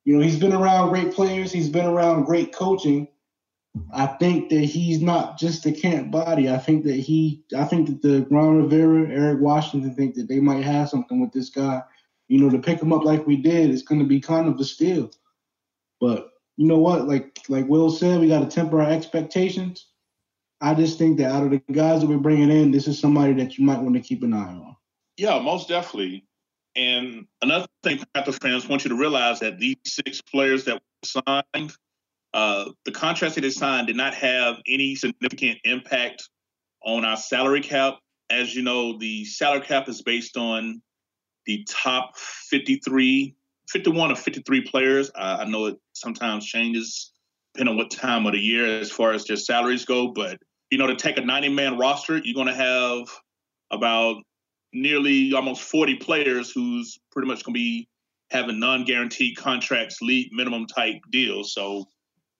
you 0.06 0.16
know, 0.16 0.22
he's 0.22 0.38
been 0.38 0.54
around 0.54 0.90
great 0.90 1.12
players. 1.12 1.52
He's 1.52 1.70
been 1.70 1.88
around 1.88 2.26
great 2.26 2.54
coaching. 2.54 3.08
I 3.92 4.06
think 4.06 4.50
that 4.50 4.64
he's 4.64 5.02
not 5.02 5.40
just 5.40 5.66
a 5.66 5.72
camp 5.72 6.12
body. 6.12 6.52
I 6.52 6.60
think 6.60 6.84
that 6.84 6.98
he, 6.98 7.44
I 7.58 7.64
think 7.66 7.88
that 7.88 8.04
the 8.04 8.28
Ron 8.30 8.58
Rivera, 8.58 9.10
Eric 9.10 9.42
Washington 9.42 9.96
think 9.96 10.14
that 10.14 10.28
they 10.28 10.40
might 10.40 10.64
have 10.64 10.88
something 10.88 11.20
with 11.20 11.32
this 11.32 11.50
guy. 11.50 11.82
You 12.28 12.40
know, 12.40 12.52
to 12.52 12.60
pick 12.60 12.80
him 12.80 12.94
up 12.94 13.06
like 13.06 13.26
we 13.26 13.38
did 13.38 13.72
is 13.72 13.82
going 13.82 14.02
to 14.02 14.08
be 14.08 14.20
kind 14.20 14.48
of 14.48 14.60
a 14.60 14.64
steal. 14.64 15.10
But 16.00 16.30
you 16.60 16.68
know 16.68 16.78
what? 16.78 17.08
Like 17.08 17.40
like 17.48 17.70
Will 17.70 17.90
said, 17.90 18.20
we 18.20 18.28
got 18.28 18.42
to 18.42 18.54
temper 18.54 18.82
our 18.82 18.92
expectations. 18.92 19.88
I 20.60 20.74
just 20.74 20.98
think 20.98 21.18
that 21.18 21.32
out 21.32 21.44
of 21.44 21.52
the 21.52 21.62
guys 21.72 22.02
that 22.02 22.08
we're 22.08 22.18
bringing 22.18 22.52
in, 22.52 22.72
this 22.72 22.86
is 22.86 23.00
somebody 23.00 23.32
that 23.36 23.58
you 23.58 23.64
might 23.64 23.80
want 23.80 23.96
to 23.96 24.02
keep 24.02 24.24
an 24.24 24.34
eye 24.34 24.56
on. 24.56 24.76
Yeah, 25.16 25.40
most 25.40 25.70
definitely. 25.70 26.28
And 26.76 27.28
another 27.42 27.66
thing, 27.82 28.04
Panther 28.14 28.34
fans 28.34 28.68
want 28.68 28.84
you 28.84 28.90
to 28.90 28.98
realize 28.98 29.40
that 29.40 29.58
these 29.58 29.78
six 29.86 30.20
players 30.20 30.66
that 30.66 30.76
were 30.76 31.24
signed, 31.56 31.72
uh, 32.34 32.72
the 32.84 32.92
contracts 32.92 33.36
that 33.36 33.42
they 33.42 33.52
signed 33.52 33.88
did 33.88 33.96
not 33.96 34.14
have 34.16 34.58
any 34.68 34.96
significant 34.96 35.60
impact 35.64 36.28
on 36.84 37.06
our 37.06 37.16
salary 37.16 37.62
cap. 37.62 38.00
As 38.30 38.54
you 38.54 38.64
know, 38.64 38.98
the 38.98 39.24
salary 39.24 39.62
cap 39.62 39.88
is 39.88 40.02
based 40.02 40.36
on 40.36 40.82
the 41.46 41.66
top 41.70 42.18
53, 42.18 43.34
51 43.70 44.12
or 44.12 44.16
53 44.16 44.62
players. 44.68 45.10
Uh, 45.16 45.38
I 45.40 45.46
know 45.46 45.68
it 45.68 45.78
sometimes 46.00 46.46
changes 46.46 47.12
depending 47.54 47.74
on 47.74 47.78
what 47.78 47.92
time 47.92 48.26
of 48.26 48.34
the 48.34 48.40
year 48.40 48.80
as 48.80 48.92
far 48.92 49.12
as 49.12 49.24
just 49.24 49.46
salaries 49.46 49.86
go, 49.86 50.10
but 50.10 50.38
you 50.70 50.78
know, 50.78 50.88
to 50.88 50.96
take 50.96 51.18
a 51.18 51.22
90 51.22 51.50
man 51.50 51.78
roster, 51.78 52.18
you're 52.18 52.36
going 52.36 52.48
to 52.48 52.54
have 52.54 53.08
about 53.72 54.18
nearly 54.74 55.34
almost 55.34 55.62
40 55.64 55.96
players 55.96 56.52
who's 56.52 57.00
pretty 57.12 57.28
much 57.28 57.44
going 57.44 57.54
to 57.54 57.60
be 57.60 57.88
having 58.30 58.60
non 58.60 58.86
guaranteed 58.86 59.36
contracts, 59.38 60.02
league 60.02 60.30
minimum 60.32 60.68
type 60.68 60.98
deals. 61.12 61.54
So 61.54 61.86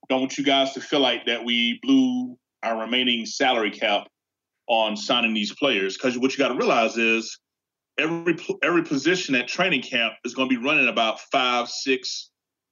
don't 0.08 0.20
want 0.20 0.38
you 0.38 0.44
guys 0.44 0.72
to 0.74 0.80
feel 0.80 1.00
like 1.00 1.26
that 1.26 1.44
we 1.44 1.78
blew 1.82 2.36
our 2.62 2.78
remaining 2.80 3.26
salary 3.26 3.70
cap 3.70 4.06
on 4.68 4.96
signing 4.96 5.34
these 5.34 5.52
players 5.54 5.96
because 5.96 6.16
what 6.18 6.32
you 6.32 6.38
got 6.38 6.48
to 6.48 6.54
realize 6.54 6.96
is 6.96 7.38
every 7.98 8.36
every 8.62 8.82
position 8.82 9.34
at 9.34 9.48
training 9.48 9.82
camp 9.82 10.14
is 10.24 10.34
going 10.34 10.48
to 10.48 10.56
be 10.56 10.64
running 10.64 10.88
about 10.88 11.20
five 11.32 11.68
six 11.68 12.29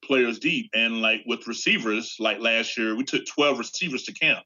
players 0.08 0.40
deep 0.40 0.70
and 0.74 1.00
like 1.00 1.20
with 1.26 1.46
receivers 1.46 2.16
like 2.18 2.40
last 2.40 2.76
year 2.76 2.96
we 2.96 3.04
took 3.04 3.24
12 3.26 3.58
receivers 3.60 4.02
to 4.02 4.12
camp 4.12 4.44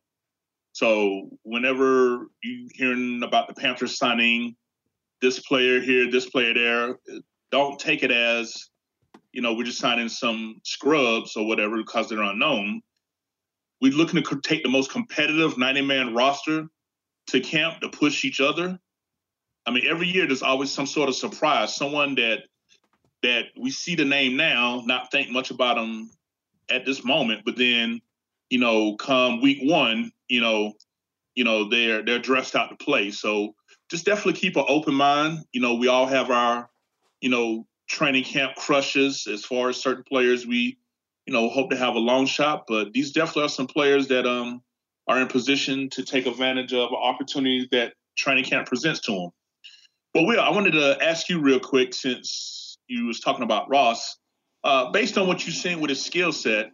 so 0.73 1.29
whenever 1.43 2.29
you 2.43 2.69
hearing 2.73 3.23
about 3.23 3.47
the 3.47 3.55
Panthers 3.55 3.99
signing 3.99 4.57
this 5.21 5.39
player 5.39 5.81
here, 5.81 6.11
this 6.11 6.29
player 6.29 6.55
there, 6.55 6.97
don't 7.51 7.79
take 7.79 8.03
it 8.03 8.11
as 8.11 8.71
you 9.33 9.43
know 9.43 9.55
we're 9.55 9.65
just 9.65 9.79
signing 9.79 10.09
some 10.09 10.61
scrubs 10.65 11.37
or 11.37 11.47
whatever 11.47 11.77
because 11.77 12.09
they're 12.09 12.23
unknown. 12.23 12.81
We're 13.81 13.93
looking 13.93 14.23
to 14.23 14.41
take 14.41 14.63
the 14.63 14.69
most 14.71 14.91
competitive 14.91 15.59
90 15.59 15.83
man 15.83 16.15
roster 16.15 16.67
to 17.29 17.41
camp 17.41 17.81
to 17.81 17.89
push 17.89 18.25
each 18.25 18.41
other. 18.41 18.79
I 19.67 19.71
mean, 19.71 19.85
every 19.89 20.09
year 20.09 20.27
there's 20.27 20.43
always 20.43 20.71
some 20.71 20.87
sort 20.87 21.09
of 21.09 21.15
surprise, 21.15 21.77
someone 21.77 22.15
that 22.17 22.41
that 23.23 23.47
we 23.59 23.71
see 23.71 23.95
the 23.95 24.05
name 24.05 24.37
now, 24.37 24.83
not 24.85 25.11
think 25.11 25.31
much 25.31 25.51
about 25.51 25.77
them 25.77 26.11
at 26.71 26.85
this 26.85 27.05
moment, 27.05 27.43
but 27.45 27.57
then 27.57 28.01
you 28.53 28.59
know, 28.59 28.97
come 28.97 29.41
week 29.41 29.61
one, 29.63 30.13
you 30.29 30.43
know, 30.43 30.75
you 31.35 31.43
know, 31.43 31.71
they're 31.71 32.05
they're 32.05 32.19
dressed 32.19 32.55
out 32.55 32.69
to 32.69 32.77
play. 32.85 33.11
So 33.11 33.55
just 33.91 34.05
definitely 34.05 34.35
keep 34.35 34.57
an 34.57 34.67
open 34.69 34.93
mind. 34.93 35.39
You 35.55 35.63
know, 35.63 35.77
we 35.77 35.89
all 35.89 36.05
have 36.05 36.31
our, 36.31 36.69
you 37.23 37.31
know, 37.31 37.67
training 37.89 38.25
camp 38.25 38.57
crushes 38.57 39.27
as 39.27 39.43
far 39.43 39.71
as 39.71 39.79
certain 39.79 40.05
players 40.05 40.47
we, 40.47 40.77
you 41.25 41.33
know, 41.33 41.49
hope 41.49 41.71
to 41.71 41.77
have 41.77 41.95
a 41.95 41.99
long 41.99 42.27
shot. 42.27 42.65
But 42.69 42.93
these 42.93 43.13
definitely 43.13 43.45
are 43.45 43.49
some 43.49 43.67
players 43.67 44.09
that 44.09 44.27
um 44.27 44.63
are 45.09 45.19
in 45.19 45.29
position 45.29 45.89
to 45.89 46.05
take 46.05 46.27
advantage 46.27 46.75
of 46.75 46.93
opportunities 46.93 47.69
that 47.73 47.95
training 48.19 48.45
camp 48.45 48.69
presents 48.69 49.01
to 49.01 49.13
them. 49.13 49.31
But 50.13 50.25
Will, 50.25 50.41
I 50.41 50.51
wanted 50.51 50.73
to 50.73 51.03
ask 51.03 51.31
you 51.31 51.41
real 51.41 51.59
quick 51.59 51.95
since 51.95 52.62
you 52.93 53.07
was 53.07 53.21
talking 53.21 53.43
about 53.43 53.69
Ross, 53.69 54.19
uh, 54.65 54.91
based 54.91 55.19
on 55.19 55.27
what 55.27 55.47
you've 55.47 55.57
seen 55.57 55.81
with 55.81 55.89
his 55.91 56.05
skill 56.05 56.33
set, 56.33 56.71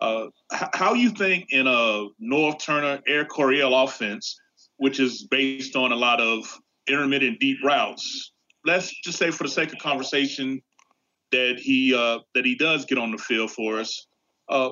uh, 0.00 0.26
how 0.50 0.94
you 0.94 1.10
think 1.10 1.46
in 1.50 1.66
a 1.66 2.08
Norv 2.22 2.58
Turner, 2.58 3.00
Air 3.06 3.24
Coryell 3.24 3.74
offense, 3.74 4.38
which 4.76 5.00
is 5.00 5.26
based 5.30 5.76
on 5.76 5.92
a 5.92 5.96
lot 5.96 6.20
of 6.20 6.58
intermittent 6.88 7.40
deep 7.40 7.58
routes, 7.64 8.32
let's 8.64 8.92
just 9.02 9.18
say 9.18 9.30
for 9.30 9.44
the 9.44 9.50
sake 9.50 9.72
of 9.72 9.78
conversation 9.78 10.60
that 11.30 11.58
he 11.58 11.94
uh, 11.94 12.18
that 12.34 12.44
he 12.44 12.54
does 12.54 12.84
get 12.84 12.98
on 12.98 13.10
the 13.10 13.18
field 13.18 13.50
for 13.50 13.78
us. 13.78 14.06
Uh, 14.48 14.70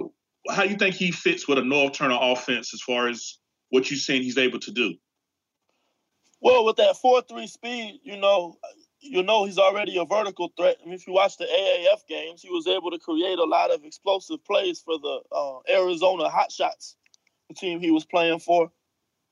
how 0.49 0.63
you 0.63 0.77
think 0.77 0.95
he 0.95 1.11
fits 1.11 1.49
with 1.49 1.59
a 1.59 1.63
Norv 1.63 1.93
Turner 1.93 2.19
offense 2.21 2.75
as 2.75 2.81
far 2.83 3.09
as 3.09 3.39
what 3.71 3.91
you've 3.91 4.01
seen 4.01 4.23
he's 4.23 4.39
able 4.39 4.59
to 4.61 4.73
do? 4.73 4.95
Well, 6.41 6.65
with 6.65 6.77
that 6.77 6.97
four 6.97 7.23
three 7.23 7.47
speed, 7.47 8.01
you 8.03 8.17
know, 8.17 8.57
you 9.01 9.23
know 9.23 9.45
he's 9.45 9.59
already 9.59 9.97
a 9.99 10.05
vertical 10.05 10.53
threat. 10.57 10.77
I 10.83 10.85
mean, 10.85 10.95
if 10.95 11.07
you 11.07 11.13
watch 11.13 11.37
the 11.37 11.45
AAF 11.45 12.07
games, 12.09 12.43
he 12.43 12.51
was 12.51 12.67
able 12.67 12.91
to 12.91 12.99
create 12.99 13.39
a 13.39 13.45
lot 13.45 13.73
of 13.73 13.85
explosive 13.85 14.45
plays 14.45 14.81
for 14.81 14.99
the 14.99 15.21
uh, 15.33 15.59
Arizona 15.69 16.29
Hotshots, 16.29 16.95
the 17.49 17.55
team 17.55 17.81
he 17.81 17.91
was 17.91 18.05
playing 18.05 18.41
for. 18.41 18.71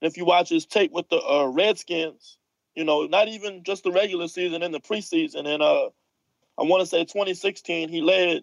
If 0.01 0.17
you 0.17 0.25
watch 0.25 0.49
his 0.49 0.67
tape 0.67 0.93
with 0.93 1.09
the 1.09 1.21
uh, 1.21 1.47
Redskins, 1.47 2.39
you 2.75 2.85
know, 2.85 3.07
not 3.07 3.29
even 3.29 3.65
just 3.65 3.83
the 3.83 3.93
regular 3.93 4.29
season, 4.29 4.63
in 4.63 4.73
the 4.73 4.81
preseason, 4.81 5.47
and 5.47 5.63
uh, 5.63 5.87
I 6.59 6.63
want 6.63 6.81
to 6.81 6.87
say 6.87 7.05
2016, 7.05 7.89
he 7.89 8.01
led 8.01 8.43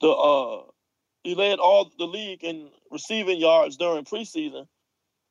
the 0.00 0.08
uh, 0.08 0.62
he 1.24 1.34
led 1.34 1.58
all 1.58 1.90
the 1.98 2.04
league 2.04 2.44
in 2.44 2.68
receiving 2.90 3.40
yards 3.40 3.76
during 3.76 4.04
preseason, 4.04 4.66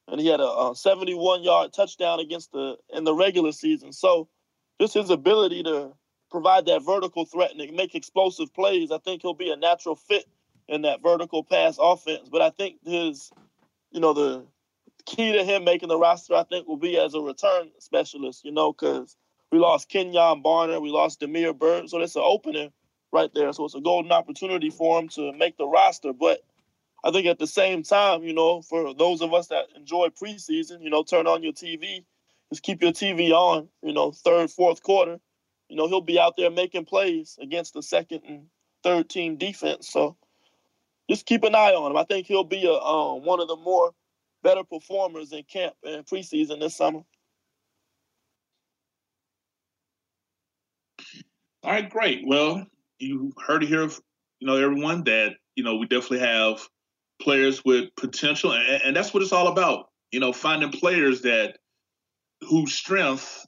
and 0.07 0.19
he 0.19 0.27
had 0.27 0.39
a, 0.39 0.47
a 0.47 0.73
71 0.75 1.43
yard 1.43 1.71
touchdown 1.73 2.19
against 2.19 2.51
the 2.51 2.75
in 2.89 3.03
the 3.03 3.13
regular 3.13 3.51
season. 3.51 3.93
So 3.93 4.27
just 4.79 4.93
his 4.93 5.09
ability 5.09 5.63
to 5.63 5.93
provide 6.29 6.65
that 6.65 6.83
vertical 6.83 7.25
threat 7.25 7.51
and 7.55 7.75
make 7.75 7.95
explosive 7.95 8.53
plays, 8.53 8.91
I 8.91 8.97
think 8.97 9.21
he'll 9.21 9.33
be 9.33 9.51
a 9.51 9.55
natural 9.55 9.95
fit 9.95 10.25
in 10.67 10.81
that 10.81 11.01
vertical 11.01 11.43
pass 11.43 11.77
offense. 11.79 12.29
But 12.29 12.41
I 12.41 12.49
think 12.49 12.77
his, 12.83 13.31
you 13.91 13.99
know, 13.99 14.13
the 14.13 14.45
key 15.05 15.33
to 15.33 15.43
him 15.43 15.63
making 15.63 15.89
the 15.89 15.97
roster, 15.97 16.35
I 16.35 16.43
think, 16.43 16.67
will 16.67 16.77
be 16.77 16.97
as 16.97 17.13
a 17.13 17.21
return 17.21 17.69
specialist, 17.79 18.43
you 18.43 18.51
know, 18.51 18.73
because 18.73 19.15
we 19.51 19.59
lost 19.59 19.89
Kenjon 19.89 20.43
Barner, 20.43 20.81
we 20.81 20.89
lost 20.89 21.19
Damiere 21.19 21.53
Byrd. 21.53 21.89
so 21.89 21.99
that's 21.99 22.15
an 22.15 22.23
opening 22.25 22.71
right 23.11 23.33
there. 23.33 23.53
So 23.53 23.65
it's 23.65 23.75
a 23.75 23.81
golden 23.81 24.11
opportunity 24.11 24.69
for 24.69 24.99
him 24.99 25.07
to 25.09 25.31
make 25.33 25.57
the 25.57 25.67
roster. 25.67 26.11
But 26.11 26.41
I 27.03 27.11
think 27.11 27.27
at 27.27 27.39
the 27.39 27.47
same 27.47 27.83
time, 27.83 28.23
you 28.23 28.33
know, 28.33 28.61
for 28.61 28.93
those 28.93 29.21
of 29.21 29.33
us 29.33 29.47
that 29.47 29.67
enjoy 29.75 30.09
preseason, 30.09 30.81
you 30.81 30.89
know, 30.89 31.03
turn 31.03 31.27
on 31.27 31.43
your 31.43 31.53
TV, 31.53 32.03
just 32.51 32.63
keep 32.63 32.81
your 32.81 32.91
TV 32.91 33.31
on, 33.31 33.67
you 33.81 33.93
know, 33.93 34.11
third, 34.11 34.51
fourth 34.51 34.81
quarter. 34.83 35.19
You 35.69 35.75
know, 35.75 35.87
he'll 35.87 36.01
be 36.01 36.19
out 36.19 36.35
there 36.37 36.51
making 36.51 36.85
plays 36.85 37.37
against 37.41 37.73
the 37.73 37.81
second 37.81 38.21
and 38.27 38.45
third 38.83 39.09
team 39.09 39.37
defense. 39.37 39.89
So 39.89 40.15
just 41.09 41.25
keep 41.25 41.43
an 41.43 41.55
eye 41.55 41.73
on 41.73 41.91
him. 41.91 41.97
I 41.97 42.03
think 42.03 42.27
he'll 42.27 42.43
be 42.43 42.65
a 42.65 42.73
um, 42.73 43.23
one 43.23 43.39
of 43.39 43.47
the 43.47 43.55
more 43.55 43.91
better 44.43 44.63
performers 44.63 45.31
in 45.31 45.43
camp 45.43 45.73
and 45.83 46.05
preseason 46.05 46.59
this 46.59 46.75
summer. 46.75 47.01
All 51.63 51.71
right, 51.71 51.89
great. 51.89 52.21
Well, 52.27 52.67
you 52.99 53.33
heard 53.43 53.63
it 53.63 53.69
here, 53.69 53.89
you 54.39 54.47
know, 54.47 54.55
everyone 54.55 55.03
that 55.05 55.33
you 55.55 55.63
know 55.63 55.77
we 55.77 55.87
definitely 55.87 56.19
have 56.19 56.67
players 57.19 57.65
with 57.65 57.89
potential, 57.95 58.53
and, 58.53 58.83
and 58.83 58.95
that's 58.95 59.13
what 59.13 59.23
it's 59.23 59.31
all 59.33 59.47
about. 59.47 59.89
You 60.11 60.19
know, 60.19 60.31
finding 60.31 60.71
players 60.71 61.21
that 61.21 61.57
whose 62.49 62.73
strength 62.73 63.45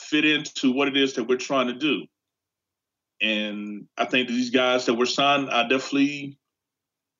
fit 0.00 0.24
into 0.24 0.72
what 0.72 0.88
it 0.88 0.96
is 0.96 1.14
that 1.14 1.24
we're 1.24 1.36
trying 1.36 1.68
to 1.68 1.74
do. 1.74 2.04
And 3.22 3.86
I 3.96 4.06
think 4.06 4.28
these 4.28 4.50
guys 4.50 4.86
that 4.86 4.94
were 4.94 5.06
signed, 5.06 5.50
I 5.50 5.62
definitely 5.68 6.38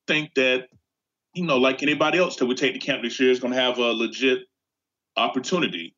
think 0.07 0.35
that, 0.35 0.69
you 1.35 1.45
know, 1.45 1.59
like 1.59 1.83
anybody 1.83 2.19
else 2.19 2.37
that 2.37 2.47
would 2.47 2.57
take 2.57 2.73
the 2.73 2.81
camp 2.81 3.03
this 3.03 3.21
year 3.21 3.31
is 3.31 3.41
going 3.41 3.53
to 3.53 3.61
have 3.61 3.79
a 3.79 3.93
legit 3.93 4.41
opportunity. 5.17 5.95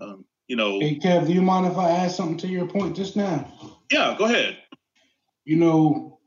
Um, 0.00 0.24
you 0.46 0.56
know. 0.56 0.80
Hey, 0.80 0.98
Kev, 0.98 1.26
do 1.26 1.32
you 1.32 1.42
mind 1.42 1.66
if 1.66 1.76
I 1.76 1.90
add 1.90 2.12
something 2.12 2.38
to 2.38 2.48
your 2.48 2.66
point 2.66 2.96
just 2.96 3.16
now? 3.16 3.46
Yeah, 3.90 4.14
go 4.16 4.24
ahead. 4.24 4.58
You 5.44 5.56
know, 5.56 6.20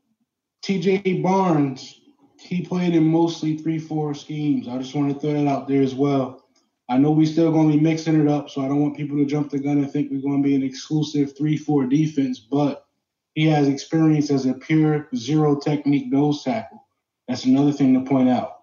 TJ 0.64 1.22
Barnes, 1.22 2.00
he 2.38 2.62
played 2.62 2.94
in 2.94 3.04
mostly 3.04 3.56
3 3.56 3.78
4 3.78 4.14
schemes. 4.14 4.68
I 4.68 4.78
just 4.78 4.94
want 4.94 5.12
to 5.12 5.18
throw 5.18 5.32
that 5.32 5.48
out 5.48 5.66
there 5.66 5.82
as 5.82 5.94
well. 5.94 6.43
I 6.88 6.98
know 6.98 7.12
we're 7.12 7.26
still 7.26 7.50
going 7.50 7.70
to 7.70 7.78
be 7.78 7.82
mixing 7.82 8.20
it 8.20 8.28
up, 8.28 8.50
so 8.50 8.62
I 8.62 8.68
don't 8.68 8.80
want 8.80 8.96
people 8.96 9.16
to 9.16 9.24
jump 9.24 9.50
the 9.50 9.58
gun 9.58 9.78
and 9.78 9.90
think 9.90 10.10
we're 10.10 10.20
going 10.20 10.42
to 10.42 10.48
be 10.48 10.54
an 10.54 10.62
exclusive 10.62 11.36
3 11.36 11.56
4 11.56 11.86
defense, 11.86 12.38
but 12.38 12.86
he 13.34 13.46
has 13.46 13.68
experience 13.68 14.30
as 14.30 14.46
a 14.46 14.54
pure 14.54 15.08
zero 15.16 15.58
technique 15.58 16.10
nose 16.10 16.42
tackle. 16.42 16.86
That's 17.26 17.44
another 17.46 17.72
thing 17.72 17.94
to 17.94 18.08
point 18.08 18.28
out. 18.28 18.60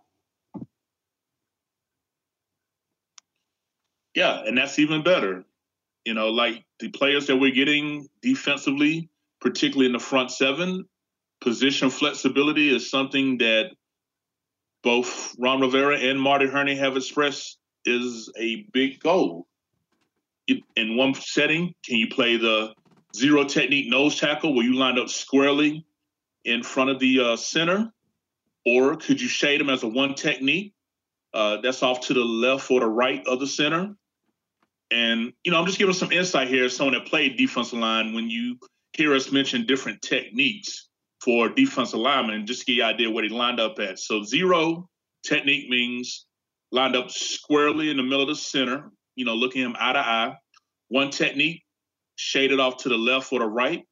Yeah, 4.13 4.43
and 4.45 4.57
that's 4.57 4.77
even 4.77 5.03
better. 5.03 5.43
You 6.05 6.13
know, 6.13 6.29
like 6.29 6.63
the 6.79 6.89
players 6.89 7.27
that 7.27 7.37
we're 7.37 7.53
getting 7.53 8.07
defensively, 8.21 9.09
particularly 9.39 9.87
in 9.87 9.93
the 9.93 9.99
front 9.99 10.31
seven, 10.31 10.85
position 11.41 11.89
flexibility 11.89 12.73
is 12.73 12.89
something 12.89 13.39
that 13.39 13.71
both 14.83 15.35
Ron 15.39 15.61
Rivera 15.61 15.97
and 15.97 16.21
Marty 16.21 16.47
Hurney 16.47 16.75
have 16.75 16.97
expressed 16.97 17.57
is 17.85 18.31
a 18.37 18.67
big 18.73 18.99
goal. 18.99 19.47
In 20.75 20.97
one 20.97 21.13
setting, 21.13 21.73
can 21.85 21.97
you 21.97 22.09
play 22.09 22.37
the 22.37 22.73
zero 23.15 23.43
technique 23.43 23.89
nose 23.89 24.19
tackle 24.19 24.53
where 24.53 24.65
you 24.65 24.73
lined 24.73 24.99
up 24.99 25.09
squarely 25.09 25.85
in 26.43 26.63
front 26.63 26.89
of 26.89 26.99
the 26.99 27.19
uh, 27.19 27.35
center? 27.35 27.91
Or 28.65 28.95
could 28.95 29.21
you 29.21 29.27
shade 29.27 29.59
them 29.59 29.69
as 29.69 29.83
a 29.83 29.87
one 29.87 30.13
technique 30.13 30.73
uh, 31.33 31.57
that's 31.61 31.83
off 31.83 32.01
to 32.07 32.13
the 32.13 32.23
left 32.23 32.69
or 32.69 32.81
the 32.81 32.87
right 32.87 33.25
of 33.27 33.39
the 33.39 33.47
center? 33.47 33.95
And, 34.91 35.31
you 35.43 35.51
know, 35.51 35.59
I'm 35.59 35.65
just 35.65 35.79
giving 35.79 35.93
some 35.93 36.11
insight 36.11 36.49
here 36.49 36.65
as 36.65 36.75
someone 36.75 36.95
that 36.95 37.07
played 37.07 37.37
defensive 37.37 37.79
line 37.79 38.13
when 38.13 38.29
you 38.29 38.57
hear 38.93 39.15
us 39.15 39.31
mention 39.31 39.65
different 39.65 40.01
techniques 40.01 40.89
for 41.23 41.47
defensive 41.47 41.99
linemen, 41.99 42.45
just 42.45 42.61
to 42.61 42.65
get 42.65 42.73
you 42.73 42.83
an 42.83 42.89
idea 42.89 43.09
what 43.09 43.23
he 43.23 43.29
lined 43.29 43.59
up 43.59 43.79
at. 43.79 43.99
So 43.99 44.23
zero 44.23 44.89
technique 45.23 45.69
means 45.69 46.25
lined 46.71 46.95
up 46.95 47.11
squarely 47.11 47.89
in 47.89 47.97
the 47.97 48.03
middle 48.03 48.21
of 48.21 48.29
the 48.29 48.35
center, 48.35 48.91
you 49.15 49.25
know, 49.25 49.35
looking 49.35 49.61
him 49.61 49.75
eye 49.79 49.93
to 49.93 49.99
eye. 49.99 50.35
One 50.89 51.09
technique, 51.09 51.63
shaded 52.15 52.59
off 52.59 52.77
to 52.77 52.89
the 52.89 52.97
left 52.97 53.31
or 53.31 53.39
the 53.39 53.47
right. 53.47 53.83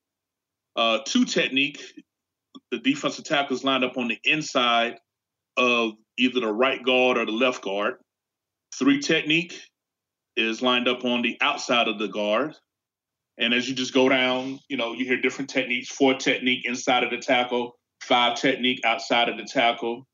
Uh, 0.76 1.00
two 1.06 1.26
technique, 1.26 1.82
the 2.72 2.80
defensive 2.80 3.26
tackles 3.26 3.64
lined 3.64 3.84
up 3.84 3.98
on 3.98 4.08
the 4.08 4.20
inside 4.24 4.98
of 5.58 5.94
either 6.18 6.40
the 6.40 6.54
right 6.54 6.84
guard 6.84 7.18
or 7.18 7.26
the 7.26 7.32
left 7.32 7.62
guard. 7.62 7.96
Three 8.78 9.00
technique 9.00 9.60
is 10.38 10.62
lined 10.62 10.88
up 10.88 11.04
on 11.04 11.22
the 11.22 11.38
outside 11.42 11.88
of 11.88 12.00
the 12.00 12.08
guard. 12.08 12.56
And 13.38 13.54
as 13.54 13.68
you 13.68 13.76
just 13.76 13.94
go 13.94 14.10
down, 14.10 14.60
you 14.70 14.78
know, 14.78 14.94
you 14.94 15.06
hear 15.06 15.20
different 15.20 15.50
techniques. 15.50 15.90
Four 15.90 16.16
technique 16.16 16.66
inside 16.66 17.04
of 17.04 17.10
the 17.10 17.18
tackle, 17.18 17.78
five 18.04 18.40
technique 18.40 18.82
outside 18.86 19.30
of 19.30 19.38
the 19.38 19.46
tackle. 19.46 20.06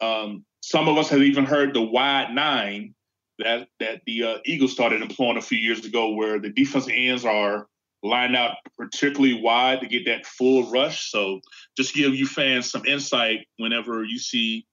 Um, 0.00 0.44
some 0.62 0.88
of 0.88 0.96
us 0.96 1.10
have 1.10 1.20
even 1.22 1.44
heard 1.44 1.74
the 1.74 1.82
wide 1.82 2.32
nine 2.32 2.94
that 3.38 3.68
that 3.80 4.00
the 4.06 4.22
uh, 4.22 4.38
Eagles 4.44 4.72
started 4.72 5.02
employing 5.02 5.36
a 5.36 5.42
few 5.42 5.58
years 5.58 5.84
ago, 5.84 6.14
where 6.14 6.38
the 6.38 6.50
defensive 6.50 6.92
ends 6.94 7.24
are 7.24 7.66
lined 8.02 8.34
out 8.34 8.56
particularly 8.76 9.40
wide 9.40 9.80
to 9.80 9.86
get 9.86 10.06
that 10.06 10.26
full 10.26 10.70
rush. 10.70 11.10
So 11.10 11.40
just 11.76 11.94
give 11.94 12.14
you 12.14 12.26
fans 12.26 12.70
some 12.70 12.84
insight 12.86 13.46
whenever 13.58 14.04
you 14.04 14.18
see 14.18 14.66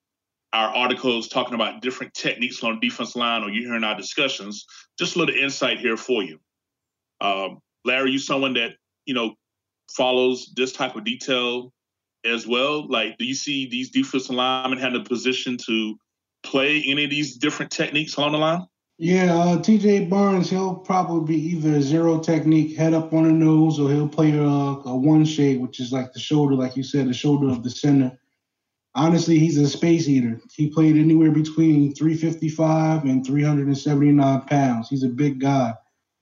our 0.51 0.75
articles 0.75 1.27
talking 1.27 1.53
about 1.53 1.81
different 1.81 2.13
techniques 2.13 2.63
on 2.63 2.79
the 2.79 2.89
defense 2.89 3.15
line 3.15 3.43
or 3.43 3.50
you're 3.50 3.67
hearing 3.67 3.84
our 3.84 3.96
discussions, 3.96 4.65
just 4.98 5.15
a 5.15 5.19
little 5.19 5.36
insight 5.36 5.77
here 5.79 5.98
for 5.98 6.24
you. 6.24 6.39
Um, 7.22 7.60
Larry, 7.86 8.12
you 8.12 8.19
someone 8.19 8.55
that, 8.55 8.72
you 9.05 9.13
know, 9.13 9.36
follows 9.91 10.51
this 10.55 10.72
type 10.72 10.96
of 10.96 11.03
detail 11.03 11.72
as 12.26 12.48
well? 12.48 12.88
Like, 12.88 13.18
do 13.18 13.26
you 13.26 13.36
see 13.36 13.68
these 13.68 13.90
defensive 13.90 14.36
linemen 14.36 14.80
having 14.80 15.02
a 15.02 15.04
position 15.04 15.58
to 15.66 15.98
play 16.44 16.84
any 16.88 17.04
of 17.04 17.10
these 17.10 17.38
different 17.38 17.72
techniques 17.72 18.16
along 18.16 18.34
the 18.34 18.38
line? 18.38 18.66
Yeah, 19.02 19.34
uh, 19.34 19.58
TJ 19.60 20.10
Barnes, 20.10 20.50
he'll 20.50 20.76
probably 20.76 21.38
be 21.38 21.42
either 21.52 21.78
a 21.78 21.82
zero 21.82 22.20
technique, 22.20 22.76
head 22.76 22.94
up 22.94 23.14
on 23.14 23.24
the 23.24 23.32
nose, 23.32 23.80
or 23.80 23.90
he'll 23.90 24.10
play 24.10 24.38
a, 24.38 24.44
a 24.44 24.96
one 24.96 25.24
shade, 25.24 25.62
which 25.62 25.80
is 25.80 25.94
like 25.94 26.12
the 26.12 26.20
shoulder, 26.20 26.56
like 26.56 26.76
you 26.76 26.84
said, 26.84 27.08
the 27.08 27.14
shoulder 27.14 27.48
of 27.48 27.64
the 27.64 27.70
center. 27.70 28.20
honestly, 28.96 29.40
he's 29.40 29.58
a 29.58 29.70
space 29.70 30.10
eater. 30.10 30.42
He 30.54 30.68
played 30.70 30.98
anywhere 30.98 31.32
between 31.32 31.96
355 31.96 33.06
and 33.06 33.26
379 33.26 34.42
pounds. 34.42 34.90
He's 34.90 35.04
a 35.04 35.10
big 35.10 35.40
guy. 35.40 35.74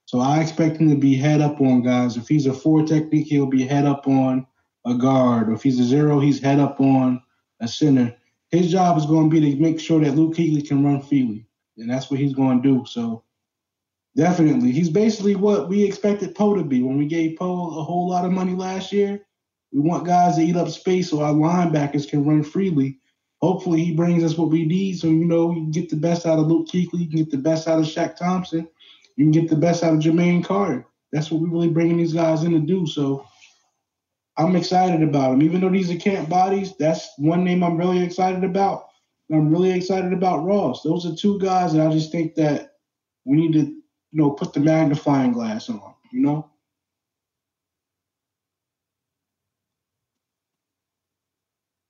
So 0.06 0.20
I 0.20 0.42
expect 0.42 0.78
him 0.78 0.90
to 0.92 0.96
be 0.96 1.16
head 1.16 1.42
up 1.42 1.60
on 1.60 1.82
guys. 1.82 2.16
If 2.16 2.28
he's 2.28 2.46
a 2.46 2.54
four 2.54 2.86
technique, 2.86 3.26
he'll 3.26 3.48
be 3.48 3.66
head 3.66 3.86
up 3.86 4.08
on 4.08 4.46
a 4.88 4.96
guard. 4.96 5.50
Or 5.50 5.54
if 5.54 5.64
he's 5.64 5.80
a 5.80 5.84
zero, 5.84 6.20
he's 6.20 6.42
head 6.42 6.60
up 6.60 6.80
on 6.80 7.22
a 7.60 7.68
center. 7.68 8.16
His 8.50 8.72
job 8.72 8.98
is 8.98 9.06
going 9.06 9.30
to 9.30 9.42
be 9.42 9.52
to 9.52 9.62
make 9.62 9.80
sure 9.80 10.00
that 10.00 10.16
Luke 10.16 10.36
Kuechly 10.36 10.68
can 10.68 10.84
run 10.84 11.02
freely. 11.02 11.46
And 11.78 11.90
that's 11.90 12.10
what 12.10 12.20
he's 12.20 12.34
going 12.34 12.62
to 12.62 12.76
do. 12.76 12.86
So 12.86 13.24
definitely, 14.16 14.72
he's 14.72 14.90
basically 14.90 15.36
what 15.36 15.70
we 15.70 15.84
expected 15.84 16.34
Poe 16.34 16.56
to 16.56 16.64
be 16.64 16.82
when 16.82 16.98
we 16.98 17.06
gave 17.06 17.38
Poe 17.38 17.78
a 17.78 17.84
whole 17.84 18.10
lot 18.10 18.26
of 18.26 18.32
money 18.32 18.54
last 18.54 18.92
year. 18.92 19.22
We 19.74 19.82
want 19.82 20.06
guys 20.06 20.38
to 20.38 20.42
eat 20.42 20.56
up 20.56 20.70
space 20.70 21.10
so 21.10 21.22
our 21.22 21.34
linebackers 21.34 22.10
can 22.10 22.26
run 22.26 22.44
freely. 22.44 23.00
Hopefully, 23.42 23.84
he 23.84 23.94
brings 23.94 24.24
us 24.24 24.38
what 24.38 24.50
we 24.50 24.66
need. 24.66 24.98
So, 24.98 25.08
you 25.08 25.26
know, 25.26 25.52
you 25.52 25.62
can 25.62 25.72
get 25.72 25.90
the 25.90 25.98
best 25.98 26.26
out 26.26 26.40
of 26.40 26.48
Luke 26.48 26.68
Kuechly, 26.68 27.00
you 27.00 27.08
can 27.08 27.18
get 27.18 27.30
the 27.30 27.38
best 27.38 27.68
out 27.68 27.80
of 27.80 27.86
Shaq 27.86 28.16
Thompson, 28.16 28.68
you 29.16 29.26
can 29.26 29.32
get 29.32 29.50
the 29.50 29.56
best 29.56 29.84
out 29.84 29.94
of 29.94 30.00
Jermaine 30.00 30.44
Carter. 30.44 30.88
That's 31.12 31.30
what 31.30 31.42
we're 31.42 31.50
really 31.50 31.70
bringing 31.70 31.98
these 31.98 32.14
guys 32.14 32.44
in 32.44 32.52
to 32.54 32.60
do. 32.60 32.88
So, 32.88 33.26
I'm 34.38 34.56
excited 34.56 35.02
about 35.02 35.32
them. 35.32 35.42
Even 35.42 35.62
though 35.62 35.70
these 35.70 35.90
are 35.90 35.98
camp 35.98 36.30
bodies, 36.30 36.76
that's 36.78 37.10
one 37.18 37.44
name 37.44 37.64
I'm 37.64 37.78
really 37.78 38.04
excited 38.04 38.44
about. 38.44 38.88
I'm 39.32 39.50
really 39.50 39.72
excited 39.72 40.14
about 40.14 40.46
Ross. 40.46 40.84
Those 40.84 41.06
are 41.06 41.16
two 41.16 41.40
guys 41.40 41.74
that 41.74 41.86
I 41.86 41.92
just 41.92 42.12
think 42.12 42.36
that 42.36 42.74
we 43.26 43.38
need 43.38 43.54
to, 43.54 43.60
you 43.60 43.82
know, 44.14 44.32
put 44.32 44.54
the 44.54 44.60
magnifying 44.60 45.34
glass 45.34 45.70
on, 45.70 45.94
you 46.12 46.22
know? 46.22 46.50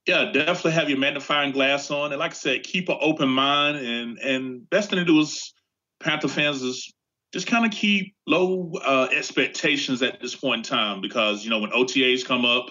Yeah, 0.07 0.31
definitely 0.31 0.71
have 0.71 0.89
your 0.89 0.97
magnifying 0.97 1.51
glass 1.51 1.91
on, 1.91 2.13
and 2.13 2.19
like 2.19 2.31
I 2.31 2.35
said, 2.35 2.63
keep 2.63 2.87
an 2.87 2.97
open 3.01 3.27
mind. 3.27 3.77
And 3.77 4.17
and 4.19 4.69
best 4.69 4.89
thing 4.89 4.99
to 4.99 5.05
do 5.05 5.19
is 5.19 5.53
Panther 5.99 6.29
fans 6.29 6.61
is 6.61 6.93
just 7.33 7.47
kind 7.47 7.65
of 7.65 7.71
keep 7.71 8.15
low 8.25 8.71
uh, 8.85 9.09
expectations 9.11 10.01
at 10.01 10.21
this 10.21 10.35
point 10.35 10.59
in 10.59 10.63
time 10.63 11.01
because 11.01 11.43
you 11.43 11.49
know 11.49 11.59
when 11.59 11.71
OTAs 11.71 12.25
come 12.25 12.45
up 12.45 12.67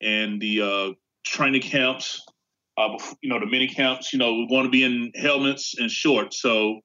and 0.00 0.40
the 0.40 0.62
uh, 0.62 0.92
training 1.26 1.62
camps, 1.62 2.24
uh, 2.78 2.96
you 3.20 3.28
know 3.28 3.38
the 3.40 3.46
mini 3.46 3.68
camps, 3.68 4.12
you 4.12 4.18
know 4.18 4.34
we 4.34 4.48
want 4.50 4.64
to 4.64 4.70
be 4.70 4.82
in 4.82 5.12
helmets 5.14 5.74
and 5.78 5.90
shorts. 5.90 6.40
So 6.40 6.80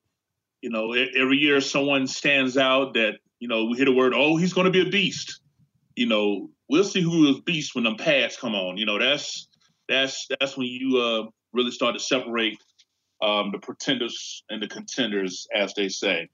you 0.61 0.69
know 0.69 0.93
every 0.93 1.37
year 1.37 1.61
someone 1.61 2.07
stands 2.07 2.57
out 2.57 2.93
that 2.95 3.13
you 3.39 3.47
know 3.47 3.65
we 3.65 3.77
hear 3.77 3.85
the 3.85 3.93
word, 3.93 4.13
oh 4.15 4.37
he's 4.37 4.53
going 4.53 4.65
to 4.65 4.71
be 4.71 4.85
a 4.87 4.89
beast. 4.89 5.41
You 5.95 6.07
know 6.07 6.49
we'll 6.69 6.83
see 6.83 7.01
who 7.01 7.29
is 7.29 7.39
beast 7.41 7.75
when 7.75 7.85
them 7.85 7.95
pads 7.95 8.37
come 8.37 8.55
on. 8.55 8.77
You 8.77 8.85
know 8.85 8.99
that's 8.99 9.47
that's 9.87 10.27
that's 10.39 10.57
when 10.57 10.67
you 10.67 10.97
uh, 10.97 11.29
really 11.53 11.71
start 11.71 11.95
to 11.95 11.99
separate 11.99 12.57
um, 13.21 13.51
the 13.51 13.59
pretenders 13.59 14.43
and 14.49 14.61
the 14.61 14.67
contenders, 14.67 15.47
as 15.55 15.73
they 15.73 15.89
say. 15.89 16.29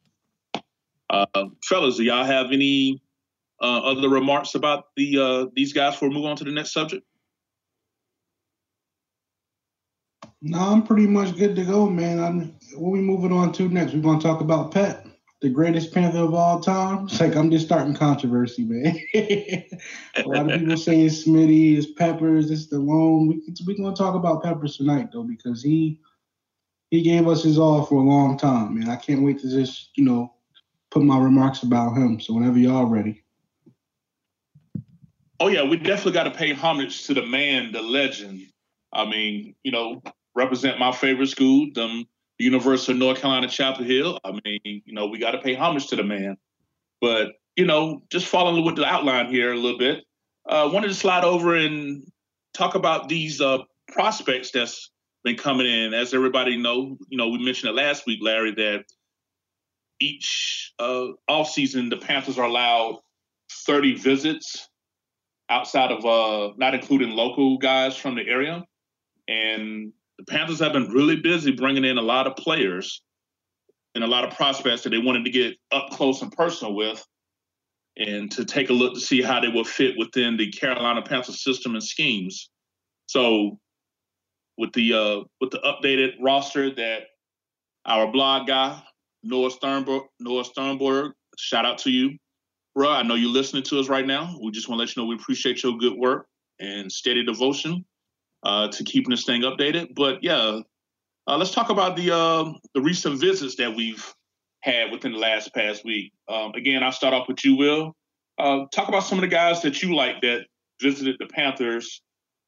Uh, 1.09 1.25
fellas, 1.63 1.97
do 1.97 2.03
y'all 2.03 2.25
have 2.25 2.51
any 2.51 3.01
uh, 3.61 3.79
other 3.79 4.09
remarks 4.09 4.55
about 4.55 4.85
the 4.95 5.19
uh, 5.19 5.45
these 5.55 5.73
guys 5.73 5.93
before 5.93 6.09
we 6.09 6.15
move 6.15 6.25
on 6.25 6.35
to 6.37 6.43
the 6.43 6.51
next 6.51 6.73
subject? 6.73 7.05
No, 10.41 10.59
I'm 10.59 10.83
pretty 10.83 11.07
much 11.07 11.35
good 11.37 11.55
to 11.55 11.63
go, 11.63 11.89
man. 11.89 12.19
I'm, 12.19 12.55
what 12.75 12.91
we 12.91 12.99
moving 12.99 13.31
on 13.31 13.51
to 13.53 13.69
next? 13.69 13.93
We're 13.93 14.01
gonna 14.01 14.21
talk 14.21 14.41
about 14.41 14.71
Pet 14.71 15.05
the 15.41 15.49
greatest 15.49 15.93
Panther 15.93 16.19
of 16.19 16.33
all 16.33 16.59
time. 16.59 17.05
It's 17.05 17.19
like 17.19 17.35
I'm 17.35 17.51
just 17.51 17.65
starting 17.65 17.93
controversy, 17.93 18.63
man. 18.63 18.99
a 19.13 20.23
lot 20.25 20.49
of 20.49 20.59
people 20.59 20.77
saying 20.77 21.09
Smitty 21.09 21.77
is 21.77 21.87
Peppers, 21.87 22.49
it's 22.49 22.67
the 22.67 22.79
loan. 22.79 23.27
We 23.27 23.41
we 23.67 23.77
gonna 23.77 23.95
talk 23.95 24.15
about 24.15 24.43
Peppers 24.43 24.77
tonight 24.77 25.09
though 25.13 25.23
because 25.23 25.61
he 25.61 25.99
he 26.89 27.01
gave 27.01 27.27
us 27.27 27.43
his 27.43 27.59
all 27.59 27.85
for 27.85 27.95
a 27.95 28.03
long 28.03 28.37
time, 28.37 28.79
man. 28.79 28.89
I 28.89 28.95
can't 28.95 29.23
wait 29.23 29.39
to 29.41 29.49
just 29.49 29.91
you 29.95 30.05
know 30.05 30.33
put 30.95 31.03
my 31.03 31.19
remarks 31.19 31.61
about 31.61 31.97
him. 31.97 32.21
So 32.21 32.33
whenever 32.33 32.57
y'all 32.57 32.85
ready. 32.85 33.21
Oh 35.41 35.49
yeah, 35.49 35.63
we 35.63 35.75
definitely 35.75 36.13
got 36.13 36.23
to 36.23 36.31
pay 36.31 36.53
homage 36.53 37.05
to 37.07 37.13
the 37.13 37.25
man, 37.25 37.73
the 37.73 37.81
legend. 37.81 38.47
I 38.93 39.03
mean, 39.05 39.55
you 39.63 39.73
know, 39.73 40.01
represent 40.35 40.79
my 40.79 40.93
favorite 40.93 41.27
school, 41.27 41.67
them 41.75 42.05
University 42.37 42.93
of 42.93 42.99
North 42.99 43.19
Carolina, 43.19 43.49
Chapel 43.49 43.83
Hill. 43.83 44.17
I 44.23 44.39
mean, 44.45 44.61
you 44.63 44.93
know, 44.93 45.07
we 45.07 45.19
got 45.19 45.31
to 45.31 45.39
pay 45.39 45.53
homage 45.53 45.87
to 45.87 45.97
the 45.97 46.03
man. 46.03 46.37
But, 47.01 47.33
you 47.57 47.65
know, 47.65 48.03
just 48.09 48.27
following 48.27 48.63
with 48.63 48.77
the 48.77 48.85
outline 48.85 49.29
here 49.29 49.51
a 49.51 49.57
little 49.57 49.77
bit, 49.77 50.05
uh, 50.47 50.69
wanted 50.71 50.87
to 50.87 50.93
slide 50.93 51.25
over 51.25 51.57
and 51.57 52.09
talk 52.53 52.75
about 52.75 53.09
these 53.09 53.41
uh, 53.41 53.57
prospects 53.89 54.51
that's 54.51 54.91
been 55.25 55.35
coming 55.35 55.67
in. 55.67 55.93
As 55.93 56.13
everybody 56.13 56.55
know, 56.55 56.97
you 57.09 57.17
know, 57.17 57.27
we 57.27 57.43
mentioned 57.43 57.69
it 57.71 57.75
last 57.75 58.05
week, 58.07 58.19
Larry, 58.21 58.53
that 58.55 58.85
each 59.99 60.73
uh, 60.79 61.07
offseason 61.29 61.89
the 61.89 61.97
Panthers 61.97 62.37
are 62.37 62.45
allowed 62.45 62.99
30 63.65 63.95
visits 63.95 64.67
outside 65.49 65.91
of 65.91 66.05
uh, 66.05 66.53
not 66.57 66.73
including 66.73 67.11
local 67.11 67.57
guys 67.57 67.95
from 67.95 68.15
the 68.15 68.27
area. 68.27 68.63
And 69.27 69.93
the 70.17 70.25
Panthers 70.25 70.59
have 70.59 70.73
been 70.73 70.89
really 70.89 71.17
busy 71.17 71.51
bringing 71.51 71.85
in 71.85 71.97
a 71.97 72.01
lot 72.01 72.27
of 72.27 72.35
players 72.35 73.01
and 73.93 74.03
a 74.03 74.07
lot 74.07 74.25
of 74.25 74.35
prospects 74.35 74.83
that 74.83 74.89
they 74.89 74.97
wanted 74.97 75.25
to 75.25 75.31
get 75.31 75.55
up 75.71 75.89
close 75.91 76.21
and 76.21 76.31
personal 76.31 76.75
with 76.75 77.05
and 77.97 78.29
to 78.31 78.43
take 78.43 78.69
a 78.69 78.73
look 78.73 78.93
to 78.93 78.99
see 78.99 79.21
how 79.21 79.39
they 79.39 79.47
will 79.47 79.63
fit 79.63 79.95
within 79.97 80.35
the 80.35 80.51
Carolina 80.51 81.01
Panthers 81.01 81.43
system 81.43 81.75
and 81.75 81.83
schemes. 81.83 82.49
So 83.07 83.59
with 84.57 84.73
the 84.73 84.93
uh, 84.93 85.23
with 85.39 85.51
the 85.51 85.59
updated 85.59 86.15
roster 86.21 86.73
that 86.75 87.03
our 87.85 88.11
blog 88.11 88.47
guy 88.47 88.81
Noah 89.25 89.51
Sternberg 89.51 90.03
Noah 90.19 90.45
Sternberg, 90.45 91.13
shout 91.37 91.65
out 91.65 91.79
to 91.79 91.89
you, 91.89 92.17
bro. 92.75 92.89
I 92.89 93.03
know 93.03 93.15
you're 93.15 93.31
listening 93.31 93.63
to 93.63 93.79
us 93.79 93.89
right 93.89 94.05
now. 94.05 94.37
We 94.41 94.51
just 94.51 94.69
want 94.69 94.79
to 94.79 94.83
let 94.83 94.95
you 94.95 95.01
know 95.01 95.07
we 95.07 95.15
appreciate 95.15 95.63
your 95.63 95.77
good 95.77 95.97
work 95.97 96.27
and 96.59 96.91
steady 96.91 97.25
devotion 97.25 97.83
uh, 98.43 98.67
to 98.69 98.83
keeping 98.83 99.09
this 99.09 99.25
thing 99.25 99.41
updated. 99.41 99.95
But 99.95 100.23
yeah, 100.23 100.59
uh, 101.27 101.37
let's 101.37 101.51
talk 101.51 101.69
about 101.71 101.95
the 101.95 102.15
uh, 102.15 102.53
the 102.75 102.81
recent 102.81 103.19
visits 103.19 103.55
that 103.55 103.75
we've 103.75 104.13
had 104.61 104.91
within 104.91 105.11
the 105.11 105.17
last 105.17 105.53
past 105.53 105.83
week. 105.83 106.13
Um, 106.29 106.51
again, 106.55 106.83
I'll 106.83 106.91
start 106.91 107.13
off 107.13 107.27
with 107.27 107.43
you, 107.43 107.55
Will. 107.55 107.95
Uh, 108.37 108.65
talk 108.71 108.89
about 108.89 109.03
some 109.03 109.17
of 109.17 109.21
the 109.23 109.27
guys 109.27 109.61
that 109.63 109.81
you 109.81 109.95
like 109.95 110.21
that 110.21 110.45
visited 110.81 111.15
the 111.19 111.25
Panthers 111.25 112.01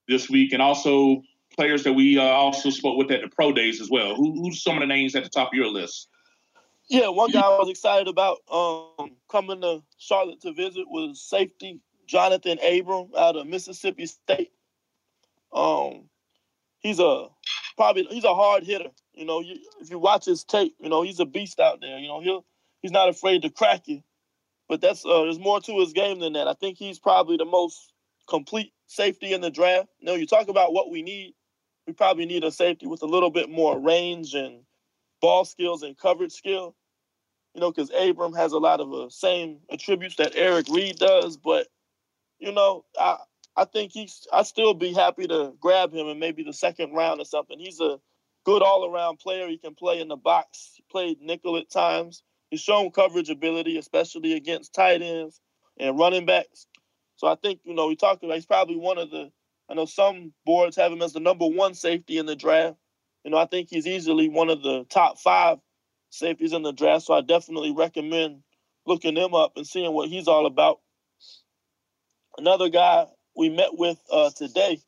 this 0.07 0.29
week, 0.29 0.53
and 0.53 0.61
also 0.61 1.21
players 1.55 1.83
that 1.83 1.93
we 1.93 2.19
uh, 2.19 2.23
also 2.23 2.69
spoke 2.69 2.97
with 2.97 3.09
at 3.11 3.21
the 3.21 3.29
pro 3.29 3.51
days 3.51 3.81
as 3.81 3.89
well. 3.89 4.13
Who, 4.15 4.33
who's 4.33 4.61
some 4.61 4.75
of 4.75 4.81
the 4.81 4.87
names 4.87 5.15
at 5.15 5.23
the 5.23 5.29
top 5.29 5.47
of 5.47 5.53
your 5.53 5.67
list? 5.67 6.07
Yeah, 6.89 7.09
one 7.09 7.31
guy 7.31 7.41
I 7.41 7.57
was 7.57 7.69
excited 7.69 8.07
about 8.07 8.37
um, 8.49 9.11
coming 9.29 9.61
to 9.61 9.83
Charlotte 9.97 10.41
to 10.41 10.53
visit 10.53 10.85
was 10.87 11.21
safety 11.21 11.81
Johnathan 12.07 12.59
Abram 12.63 13.09
out 13.17 13.35
of 13.35 13.45
Mississippi 13.45 14.05
State. 14.05 14.51
Um, 15.51 16.09
he's 16.79 16.99
a 16.99 17.27
probably 17.75 18.03
he's 18.09 18.23
a 18.23 18.33
hard 18.33 18.63
hitter. 18.63 18.89
You 19.13 19.25
know, 19.25 19.41
you, 19.41 19.57
if 19.81 19.89
you 19.89 19.99
watch 19.99 20.25
his 20.25 20.43
tape, 20.43 20.75
you 20.79 20.89
know 20.89 21.01
he's 21.01 21.19
a 21.19 21.25
beast 21.25 21.59
out 21.59 21.81
there. 21.81 21.97
You 21.97 22.07
know, 22.07 22.21
he'll 22.21 22.45
he's 22.81 22.91
not 22.91 23.09
afraid 23.09 23.41
to 23.41 23.49
crack 23.49 23.87
you. 23.87 24.01
But 24.69 24.81
that's 24.81 25.05
uh, 25.05 25.23
there's 25.23 25.39
more 25.39 25.59
to 25.61 25.79
his 25.79 25.93
game 25.93 26.19
than 26.19 26.33
that. 26.33 26.47
I 26.47 26.53
think 26.53 26.77
he's 26.77 26.99
probably 26.99 27.37
the 27.37 27.45
most 27.45 27.91
complete 28.29 28.73
safety 28.87 29.33
in 29.33 29.41
the 29.41 29.49
draft. 29.49 29.87
You 29.99 30.07
know, 30.07 30.15
you 30.15 30.25
talk 30.25 30.47
about 30.47 30.73
what 30.73 30.89
we 30.89 31.01
need. 31.01 31.33
We 31.85 31.93
probably 31.93 32.25
need 32.25 32.43
a 32.43 32.51
safety 32.51 32.85
with 32.85 33.01
a 33.01 33.05
little 33.05 33.29
bit 33.29 33.49
more 33.49 33.79
range 33.79 34.33
and 34.33 34.63
ball 35.21 35.45
skills 35.45 35.83
and 35.83 35.97
coverage 35.97 36.33
skill. 36.33 36.75
You 37.53 37.61
know, 37.61 37.71
because 37.71 37.91
Abram 37.97 38.33
has 38.33 38.51
a 38.51 38.59
lot 38.59 38.81
of 38.81 38.89
the 38.89 38.97
uh, 39.05 39.09
same 39.09 39.59
attributes 39.71 40.17
that 40.17 40.35
Eric 40.35 40.67
Reid 40.69 40.97
does, 40.97 41.37
but 41.37 41.67
you 42.39 42.51
know, 42.51 42.85
I 42.99 43.17
I 43.55 43.65
think 43.65 43.91
he's. 43.91 44.27
I'd 44.31 44.45
still 44.45 44.75
be 44.75 44.93
happy 44.93 45.27
to 45.27 45.53
grab 45.59 45.91
him 45.91 46.07
in 46.07 46.19
maybe 46.19 46.43
the 46.43 46.53
second 46.53 46.93
round 46.93 47.19
or 47.19 47.25
something. 47.25 47.57
He's 47.57 47.81
a 47.81 47.99
good 48.45 48.61
all-around 48.61 49.17
player. 49.17 49.47
He 49.47 49.57
can 49.57 49.73
play 49.73 49.99
in 49.99 50.07
the 50.07 50.15
box. 50.15 50.73
He 50.75 50.83
played 50.91 51.19
nickel 51.19 51.57
at 51.57 51.69
times. 51.69 52.21
He's 52.51 52.61
shown 52.61 52.91
coverage 52.91 53.29
ability, 53.29 53.77
especially 53.77 54.33
against 54.33 54.73
tight 54.73 55.01
ends 55.01 55.41
and 55.79 55.97
running 55.97 56.25
backs. 56.25 56.67
So 57.15 57.27
I 57.27 57.35
think 57.35 57.59
you 57.63 57.73
know 57.73 57.87
we 57.87 57.95
talked 57.95 58.23
about. 58.23 58.35
He's 58.35 58.45
probably 58.45 58.77
one 58.77 58.99
of 58.99 59.09
the. 59.09 59.31
I 59.69 59.73
know 59.73 59.85
some 59.85 60.31
boards 60.45 60.77
have 60.77 60.91
him 60.91 61.01
as 61.01 61.13
the 61.13 61.19
number 61.19 61.47
one 61.47 61.73
safety 61.73 62.19
in 62.19 62.25
the 62.27 62.35
draft. 62.35 62.77
You 63.27 63.31
know, 63.31 63.39
I 63.39 63.45
think 63.45 63.67
he's 63.69 63.85
easily 63.85 64.29
one 64.29 64.49
of 64.49 64.63
the 64.63 64.85
top 64.85 65.19
five 65.19 65.57
safeties 66.11 66.53
in 66.53 66.61
the 66.61 66.71
draft. 66.71 67.03
So 67.03 67.13
I 67.13 67.19
definitely 67.19 67.73
recommend 67.73 68.41
looking 68.85 69.17
him 69.17 69.33
up 69.35 69.57
and 69.57 69.67
seeing 69.67 69.91
what 69.91 70.07
he's 70.07 70.29
all 70.29 70.45
about. 70.45 70.79
Another 72.37 72.69
guy 72.69 73.05
we 73.35 73.49
met 73.49 73.77
with 73.77 73.99
uh, 74.09 74.29
today, 74.29 74.79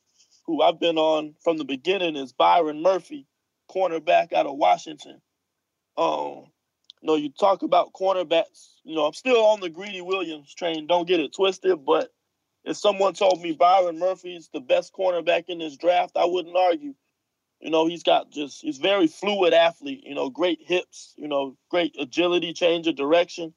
who 0.45 0.61
I've 0.61 0.79
been 0.79 0.97
on 0.97 1.35
from 1.43 1.57
the 1.57 1.65
beginning, 1.65 2.15
is 2.15 2.31
Byron 2.31 2.81
Murphy, 2.81 3.27
cornerback 3.69 4.31
out 4.31 4.45
of 4.45 4.55
Washington. 4.55 5.19
Um, 5.97 6.45
you 7.01 7.07
know, 7.07 7.15
you 7.15 7.31
talk 7.37 7.61
about 7.61 7.91
cornerbacks. 7.91 8.69
You 8.85 8.95
know, 8.95 9.05
I'm 9.05 9.11
still 9.11 9.47
on 9.47 9.59
the 9.59 9.69
Greedy 9.69 9.99
Williams 9.99 10.53
train. 10.53 10.87
Don't 10.87 11.09
get 11.09 11.19
it 11.19 11.33
twisted, 11.35 11.83
but 11.85 12.07
if 12.63 12.77
someone 12.77 13.15
told 13.15 13.41
me 13.41 13.51
Byron 13.51 13.99
Murphy's 13.99 14.49
the 14.53 14.61
best 14.61 14.93
cornerback 14.97 15.49
in 15.49 15.59
this 15.59 15.75
draft, 15.75 16.15
I 16.15 16.23
wouldn't 16.23 16.55
argue. 16.55 16.93
You 17.59 17.69
know, 17.69 17.87
he's 17.87 18.03
got 18.03 18.31
just 18.31 18.61
he's 18.61 18.77
very 18.77 19.07
fluid 19.07 19.53
athlete. 19.53 20.03
You 20.05 20.15
know, 20.15 20.29
great 20.29 20.59
hips. 20.61 21.13
You 21.17 21.27
know, 21.27 21.57
great 21.69 21.95
agility, 21.99 22.53
change 22.53 22.87
of 22.87 22.95
direction. 22.95 23.53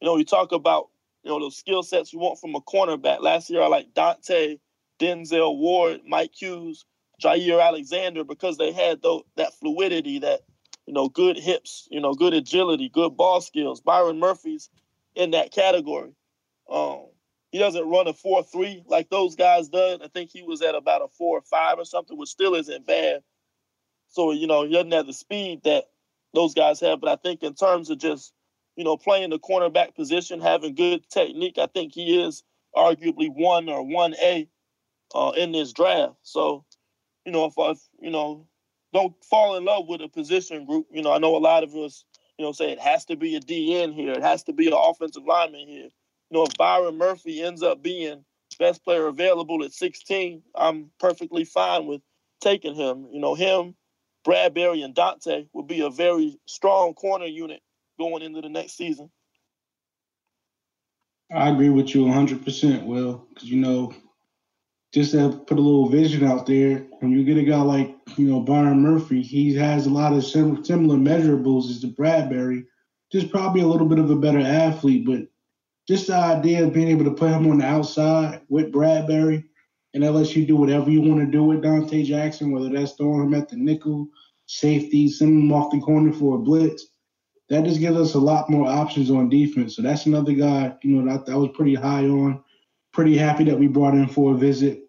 You 0.00 0.06
know, 0.06 0.16
you 0.16 0.24
talk 0.24 0.52
about 0.52 0.88
you 1.22 1.30
know 1.30 1.40
those 1.40 1.56
skill 1.56 1.82
sets 1.82 2.12
you 2.12 2.18
want 2.18 2.40
from 2.40 2.54
a 2.54 2.60
cornerback. 2.60 3.20
Last 3.20 3.50
year, 3.50 3.62
I 3.62 3.68
like 3.68 3.94
Donte, 3.94 4.58
Denzel 4.98 5.56
Ward, 5.56 6.00
Mike 6.06 6.32
Hughes, 6.34 6.84
Jaire 7.22 7.62
Alexander 7.64 8.24
because 8.24 8.58
they 8.58 8.72
had 8.72 9.02
though 9.02 9.24
that 9.36 9.54
fluidity, 9.54 10.18
that 10.18 10.40
you 10.86 10.92
know, 10.92 11.08
good 11.08 11.38
hips, 11.38 11.88
you 11.90 12.00
know, 12.00 12.14
good 12.14 12.34
agility, 12.34 12.88
good 12.88 13.16
ball 13.16 13.40
skills. 13.40 13.80
Byron 13.80 14.18
Murphy's 14.18 14.68
in 15.14 15.30
that 15.30 15.52
category. 15.52 16.10
Um, 16.70 17.06
he 17.50 17.58
doesn't 17.58 17.88
run 17.88 18.08
a 18.08 18.12
four 18.12 18.42
three 18.42 18.82
like 18.86 19.08
those 19.10 19.36
guys 19.36 19.68
done. 19.68 20.00
I 20.02 20.08
think 20.08 20.30
he 20.30 20.42
was 20.42 20.60
at 20.60 20.74
about 20.74 21.02
a 21.02 21.08
four 21.08 21.38
or 21.38 21.42
five 21.42 21.78
or 21.78 21.84
something, 21.84 22.18
which 22.18 22.30
still 22.30 22.54
isn't 22.54 22.86
bad. 22.86 23.22
So, 24.14 24.32
you 24.32 24.46
know, 24.46 24.64
he 24.64 24.72
doesn't 24.72 24.92
have 24.92 25.08
the 25.08 25.14
speed 25.14 25.62
that 25.64 25.86
those 26.34 26.54
guys 26.54 26.80
have. 26.80 27.00
But 27.00 27.10
I 27.10 27.16
think 27.16 27.42
in 27.42 27.54
terms 27.54 27.90
of 27.90 27.98
just, 27.98 28.32
you 28.76 28.84
know, 28.84 28.96
playing 28.96 29.30
the 29.30 29.40
cornerback 29.40 29.96
position, 29.96 30.40
having 30.40 30.76
good 30.76 31.08
technique, 31.10 31.58
I 31.58 31.66
think 31.66 31.94
he 31.94 32.22
is 32.22 32.44
arguably 32.76 33.30
one 33.34 33.68
or 33.68 33.82
one 33.84 34.14
A 34.22 34.48
uh, 35.14 35.32
in 35.36 35.52
this 35.52 35.72
draft. 35.72 36.16
So, 36.22 36.64
you 37.26 37.32
know, 37.32 37.46
if 37.46 37.58
I, 37.58 37.74
you 38.00 38.10
know, 38.10 38.46
don't 38.94 39.14
fall 39.24 39.56
in 39.56 39.64
love 39.64 39.88
with 39.88 40.02
a 40.02 40.08
position 40.08 40.66
group. 40.66 40.86
You 40.92 41.02
know, 41.02 41.12
I 41.12 41.18
know 41.18 41.36
a 41.36 41.38
lot 41.38 41.64
of 41.64 41.74
us, 41.76 42.04
you 42.38 42.44
know, 42.44 42.52
say 42.52 42.72
it 42.72 42.80
has 42.80 43.06
to 43.06 43.16
be 43.16 43.36
a 43.36 43.40
DN 43.40 43.94
here, 43.94 44.12
it 44.12 44.22
has 44.22 44.44
to 44.44 44.54
be 44.54 44.68
an 44.68 44.74
offensive 44.74 45.24
lineman 45.26 45.68
here 45.68 45.90
You 46.30 46.38
know, 46.38 46.44
if 46.44 46.56
Byron 46.58 46.98
Murphy 46.98 47.42
ends 47.42 47.62
up 47.62 47.82
being 47.82 48.24
best 48.58 48.84
player 48.84 49.08
available 49.08 49.64
at 49.64 49.72
16, 49.72 50.42
I'm 50.54 50.90
perfectly 51.00 51.44
fine 51.44 51.86
with 51.86 52.02
taking 52.40 52.74
him. 52.74 53.08
You 53.12 53.20
know, 53.20 53.34
him, 53.34 53.74
Bradberry, 54.26 54.84
and 54.84 54.94
Donte 54.94 55.48
will 55.52 55.64
be 55.64 55.80
a 55.80 55.90
very 55.90 56.38
strong 56.46 56.94
corner 56.94 57.26
unit 57.26 57.60
going 57.98 58.22
into 58.22 58.40
the 58.40 58.48
next 58.48 58.76
season. 58.76 59.10
I 61.34 61.50
agree 61.50 61.68
with 61.68 61.94
you 61.94 62.04
100%, 62.04 62.84
Will, 62.84 63.26
because, 63.28 63.50
you 63.50 63.60
know, 63.60 63.94
just 64.92 65.12
to 65.12 65.30
put 65.46 65.58
a 65.58 65.60
little 65.60 65.88
vision 65.88 66.24
out 66.24 66.46
there, 66.46 66.86
when 67.00 67.10
you 67.10 67.24
get 67.24 67.38
a 67.38 67.42
guy 67.42 67.60
like, 67.60 67.96
you 68.16 68.26
know, 68.26 68.40
Byron 68.40 68.80
Murphy, 68.80 69.22
he 69.22 69.54
has 69.56 69.86
a 69.86 69.90
lot 69.90 70.12
of 70.12 70.24
similar 70.24 70.96
measurables 70.96 71.70
as 71.70 71.80
the 71.80 71.88
Bradberry, 71.88 72.64
just 73.10 73.30
probably 73.30 73.62
a 73.62 73.66
little 73.66 73.88
bit 73.88 73.98
of 73.98 74.10
a 74.10 74.16
better 74.16 74.38
athlete, 74.40 75.04
but 75.04 75.26
just 75.88 76.06
the 76.06 76.14
idea 76.14 76.64
of 76.64 76.72
being 76.72 76.88
able 76.88 77.04
to 77.04 77.10
put 77.10 77.30
him 77.30 77.50
on 77.50 77.58
the 77.58 77.66
outside 77.66 78.42
with 78.48 78.72
Bradberry 78.72 79.44
and 79.94 80.02
that 80.02 80.12
lets 80.12 80.36
you 80.36 80.44
do 80.44 80.56
whatever 80.56 80.90
you 80.90 81.00
want 81.00 81.20
to 81.20 81.26
do 81.26 81.44
with 81.44 81.62
Donte 81.62 82.04
Jackson, 82.04 82.50
whether 82.50 82.68
that's 82.68 82.92
throwing 82.92 83.22
him 83.22 83.34
at 83.34 83.48
the 83.48 83.56
nickel, 83.56 84.08
safety, 84.46 85.08
sending 85.08 85.42
him 85.42 85.52
off 85.52 85.70
the 85.70 85.80
corner 85.80 86.12
for 86.12 86.34
a 86.36 86.38
blitz. 86.38 86.86
That 87.48 87.64
just 87.64 87.80
gives 87.80 87.96
us 87.96 88.14
a 88.14 88.18
lot 88.18 88.50
more 88.50 88.66
options 88.66 89.10
on 89.10 89.28
defense. 89.28 89.76
So 89.76 89.82
that's 89.82 90.06
another 90.06 90.32
guy, 90.32 90.74
you 90.82 90.96
know, 90.96 91.16
that 91.16 91.30
I 91.30 91.36
was 91.36 91.50
pretty 91.54 91.74
high 91.74 92.04
on. 92.04 92.42
Pretty 92.92 93.16
happy 93.16 93.44
that 93.44 93.58
we 93.58 93.68
brought 93.68 93.94
in 93.94 94.08
for 94.08 94.34
a 94.34 94.36
visit. 94.36 94.80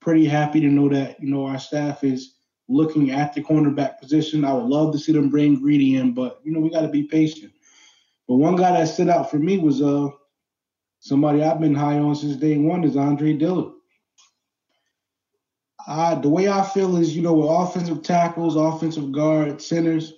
Pretty 0.00 0.24
happy 0.24 0.60
to 0.60 0.66
know 0.66 0.88
that, 0.88 1.20
you 1.20 1.28
know, 1.28 1.46
our 1.46 1.58
staff 1.58 2.04
is 2.04 2.34
looking 2.68 3.10
at 3.10 3.34
the 3.34 3.42
cornerback 3.42 3.98
position. 3.98 4.44
I 4.44 4.54
would 4.54 4.66
love 4.66 4.92
to 4.92 4.98
see 4.98 5.12
them 5.12 5.28
bring 5.28 5.60
Greedy 5.60 5.96
in, 5.96 6.14
but 6.14 6.40
you 6.44 6.52
know, 6.52 6.60
we 6.60 6.70
gotta 6.70 6.88
be 6.88 7.02
patient. 7.02 7.52
But 8.26 8.36
one 8.36 8.56
guy 8.56 8.72
that 8.72 8.88
stood 8.88 9.08
out 9.08 9.30
for 9.30 9.38
me 9.38 9.58
was 9.58 9.82
uh 9.82 10.08
somebody 11.00 11.42
I've 11.42 11.60
been 11.60 11.74
high 11.74 11.98
on 11.98 12.14
since 12.14 12.36
day 12.36 12.56
one 12.56 12.84
is 12.84 12.96
Andre 12.96 13.34
Dillard. 13.34 13.74
The 15.86 16.28
way 16.28 16.48
I 16.48 16.64
feel 16.64 16.96
is, 16.96 17.14
you 17.14 17.22
know, 17.22 17.34
with 17.34 17.50
offensive 17.50 18.02
tackles, 18.02 18.56
offensive 18.56 19.12
guards, 19.12 19.66
centers, 19.66 20.14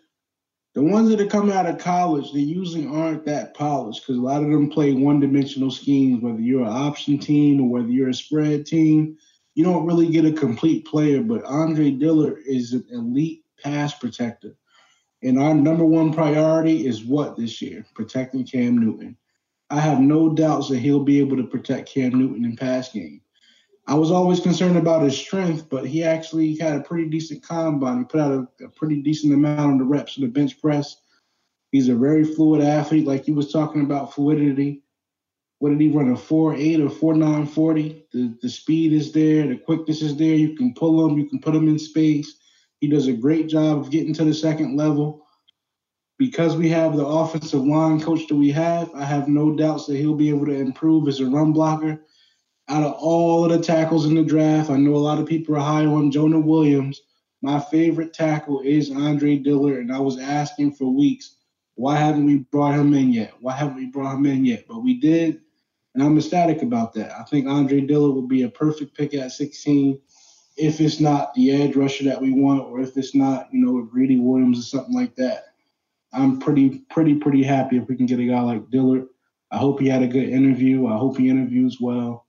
the 0.75 0.83
ones 0.83 1.09
that 1.09 1.23
are 1.23 1.27
coming 1.27 1.57
out 1.57 1.65
of 1.65 1.79
college, 1.79 2.33
they 2.33 2.41
usually 2.41 2.87
aren't 2.87 3.25
that 3.25 3.55
polished 3.55 4.03
because 4.03 4.19
a 4.19 4.23
lot 4.23 4.43
of 4.43 4.51
them 4.51 4.69
play 4.69 4.93
one-dimensional 4.93 5.71
schemes. 5.71 6.23
Whether 6.23 6.41
you're 6.41 6.67
an 6.67 6.69
option 6.69 7.19
team 7.19 7.63
or 7.63 7.69
whether 7.71 7.89
you're 7.89 8.11
a 8.11 8.15
spread 8.15 8.67
team, 8.67 9.17
you 9.55 9.65
don't 9.65 9.87
really 9.87 10.11
get 10.11 10.27
a 10.27 10.33
complete 10.33 10.87
player. 10.87 11.23
But 11.23 11.47
Andre 11.47 11.93
Dillard 11.93 12.43
is 12.47 12.75
an 12.75 12.85
elite 12.91 13.43
pass 13.65 13.95
protector, 13.95 14.55
and 15.23 15.39
our 15.39 15.55
number 15.55 15.87
one 15.87 16.13
priority 16.13 16.87
is 16.87 17.05
what 17.05 17.39
this 17.39 17.63
year? 17.63 17.87
Protecting 17.95 18.45
Cam 18.45 18.77
Newton. 18.77 19.17
I 19.71 19.81
have 19.81 19.99
no 19.99 20.35
doubts 20.35 20.69
that 20.69 20.81
he'll 20.81 21.03
be 21.03 21.19
able 21.21 21.39
to 21.39 21.45
protect 21.45 21.89
Cam 21.89 22.11
Newton 22.19 22.45
in 22.45 22.55
pass 22.55 22.93
game. 22.93 23.23
I 23.89 23.95
was 23.95 24.11
always 24.11 24.41
concerned 24.41 24.77
about 24.77 25.03
his 25.03 25.17
strength, 25.17 25.69
but 25.69 25.87
he 25.87 26.03
actually 26.03 26.57
had 26.57 26.77
a 26.77 26.83
pretty 26.83 27.09
decent 27.09 27.43
combine. 27.43 27.99
He 27.99 28.05
put 28.05 28.21
out 28.21 28.49
a, 28.61 28.65
a 28.65 28.69
pretty 28.69 29.01
decent 29.01 29.33
amount 29.33 29.61
on 29.61 29.79
the 29.79 29.85
reps 29.85 30.17
of 30.17 30.23
the 30.23 30.29
bench 30.29 30.61
press. 30.61 30.97
He's 31.71 31.89
a 31.89 31.95
very 31.95 32.25
fluid 32.25 32.63
athlete, 32.63 33.07
like 33.07 33.25
he 33.25 33.33
was 33.33 33.53
talking 33.53 33.83
about 33.83 34.13
fluidity. 34.13 34.83
What 35.59 35.71
did 35.71 35.81
he 35.81 35.89
run? 35.89 36.11
A 36.11 36.15
4.8 36.15 36.85
or 36.85 37.15
4.9 37.15 37.49
40? 37.49 38.07
The, 38.13 38.39
the 38.43 38.49
speed 38.49 38.93
is 38.93 39.13
there, 39.13 39.47
the 39.47 39.57
quickness 39.57 40.03
is 40.03 40.17
there. 40.17 40.35
You 40.35 40.57
can 40.57 40.75
pull 40.75 41.07
him, 41.07 41.19
you 41.19 41.29
can 41.29 41.41
put 41.41 41.55
him 41.55 41.69
in 41.69 41.79
space. 41.79 42.37
He 42.81 42.89
does 42.89 43.07
a 43.07 43.13
great 43.13 43.49
job 43.49 43.79
of 43.79 43.91
getting 43.91 44.13
to 44.15 44.25
the 44.25 44.35
second 44.35 44.77
level 44.77 45.27
because 46.19 46.57
we 46.57 46.69
have 46.71 46.97
the 46.97 47.07
offensive 47.07 47.65
line 47.65 48.01
coach 48.01 48.27
that 48.29 48.37
we 48.37 48.51
have, 48.51 48.91
I 48.95 49.05
have 49.05 49.29
no 49.29 49.55
doubts 49.55 49.87
that 49.87 49.97
he'll 49.97 50.15
be 50.15 50.31
able 50.31 50.47
to 50.47 50.55
improve 50.55 51.09
as 51.09 51.21
a 51.21 51.27
run 51.27 51.53
blocker. 51.53 52.05
Out 52.69 52.83
of 52.83 52.95
all 52.95 53.45
of 53.45 53.53
the 53.53 53.65
tackles 53.65 54.07
in 54.07 54.17
the 54.17 54.25
draft, 54.25 54.71
I 54.71 54.77
know 54.77 54.95
a 54.95 54.97
lot 54.97 55.21
of 55.21 55.27
people 55.27 55.55
are 55.57 55.61
high 55.61 55.87
on 55.87 56.11
Jonah 56.11 56.41
Williams. 56.41 57.01
My 57.41 57.61
favorite 57.61 58.13
tackle 58.13 58.61
is 58.61 58.91
Andre 58.91 59.37
Dillard, 59.37 59.79
and 59.79 59.93
I 59.93 60.01
was 60.01 60.19
asking 60.19 60.73
for 60.73 60.93
weeks, 60.93 61.37
why 61.77 61.97
haven't 61.97 62.27
we 62.27 62.39
brought 62.51 62.75
him 62.75 62.93
in 62.95 63.13
yet? 63.13 63.35
Why 63.41 63.53
haven't 63.53 63.77
we 63.77 63.87
brought 63.87 64.17
him 64.17 64.27
in 64.27 64.45
yet? 64.45 64.65
But 64.67 64.83
we 64.83 64.99
did, 64.99 65.43
and 65.95 66.03
I'm 66.03 66.19
ecstatic 66.19 66.63
about 66.63 66.93
that. 66.95 67.13
I 67.13 67.23
think 67.25 67.47
Andre 67.47 67.83
Dillard 67.83 68.17
would 68.17 68.29
be 68.29 68.43
a 68.43 68.49
perfect 68.49 68.97
pick 68.97 69.15
at 69.15 69.31
16 69.31 70.01
if 70.57 70.81
it's 70.81 71.01
not 71.01 71.35
the 71.35 71.53
edge 71.53 71.77
rusher 71.77 72.05
that 72.05 72.21
we 72.21 72.33
want, 72.33 72.63
or 72.65 72.81
if 72.81 72.97
it's 72.97 73.15
not, 73.15 73.49
you 73.53 73.65
know, 73.65 73.79
a 73.79 73.85
Greedy 73.85 74.19
Williams 74.19 74.59
or 74.59 74.63
something 74.63 74.95
like 74.95 75.15
that. 75.17 75.55
I'm 76.13 76.41
pretty, 76.41 76.81
pretty, 76.91 77.15
pretty 77.15 77.43
happy 77.43 77.77
if 77.77 77.89
we 77.89 77.97
can 77.97 78.07
get 78.07 78.19
a 78.19 78.27
guy 78.27 78.41
like 78.41 78.71
Dillard. 78.71 79.07
I 79.51 79.59
hope 79.59 79.81
he 79.81 79.89
had 79.89 80.03
a 80.03 80.09
good 80.09 80.29
interview. 80.29 80.87
I 80.87 80.97
hope 80.97 81.19
he 81.19 81.29
interviews 81.29 81.79
well. 81.81 82.26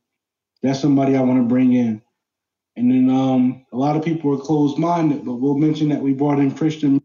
That's 0.63 0.79
somebody 0.79 1.15
I 1.15 1.21
want 1.21 1.39
to 1.39 1.47
bring 1.47 1.73
in. 1.73 2.01
And 2.75 2.91
then 2.91 3.09
um, 3.09 3.65
a 3.71 3.77
lot 3.77 3.95
of 3.95 4.03
people 4.03 4.33
are 4.33 4.41
closed 4.41 4.77
minded, 4.77 5.25
but 5.25 5.35
we'll 5.35 5.57
mention 5.57 5.89
that 5.89 6.01
we 6.01 6.13
brought 6.13 6.39
in 6.39 6.55
Christian, 6.55 7.01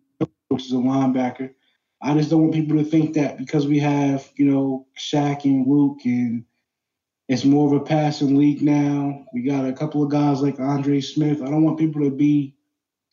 which 0.49 0.67
is 0.67 0.73
a 0.73 0.77
linebacker. 0.77 1.55
I 2.03 2.15
just 2.15 2.31
don't 2.31 2.43
want 2.43 2.55
people 2.55 2.77
to 2.77 2.85
think 2.85 3.15
that 3.15 3.39
because 3.39 3.67
we 3.67 3.79
have, 3.79 4.29
you 4.37 4.47
know, 4.47 4.87
Shaq 4.99 5.45
and 5.45 5.67
Luke 5.67 6.01
and 6.05 6.45
it's 7.29 7.45
more 7.45 7.67
of 7.67 7.81
a 7.81 7.85
passing 7.85 8.37
league 8.37 8.61
now. 8.61 9.25
We 9.33 9.43
got 9.43 9.65
a 9.65 9.73
couple 9.73 10.03
of 10.03 10.11
guys 10.11 10.43
like 10.43 10.61
Andre 10.61 11.01
Smith. 11.01 11.41
I 11.41 11.47
don't 11.47 11.63
want 11.63 11.79
people 11.79 12.03
to 12.03 12.11
be 12.11 12.57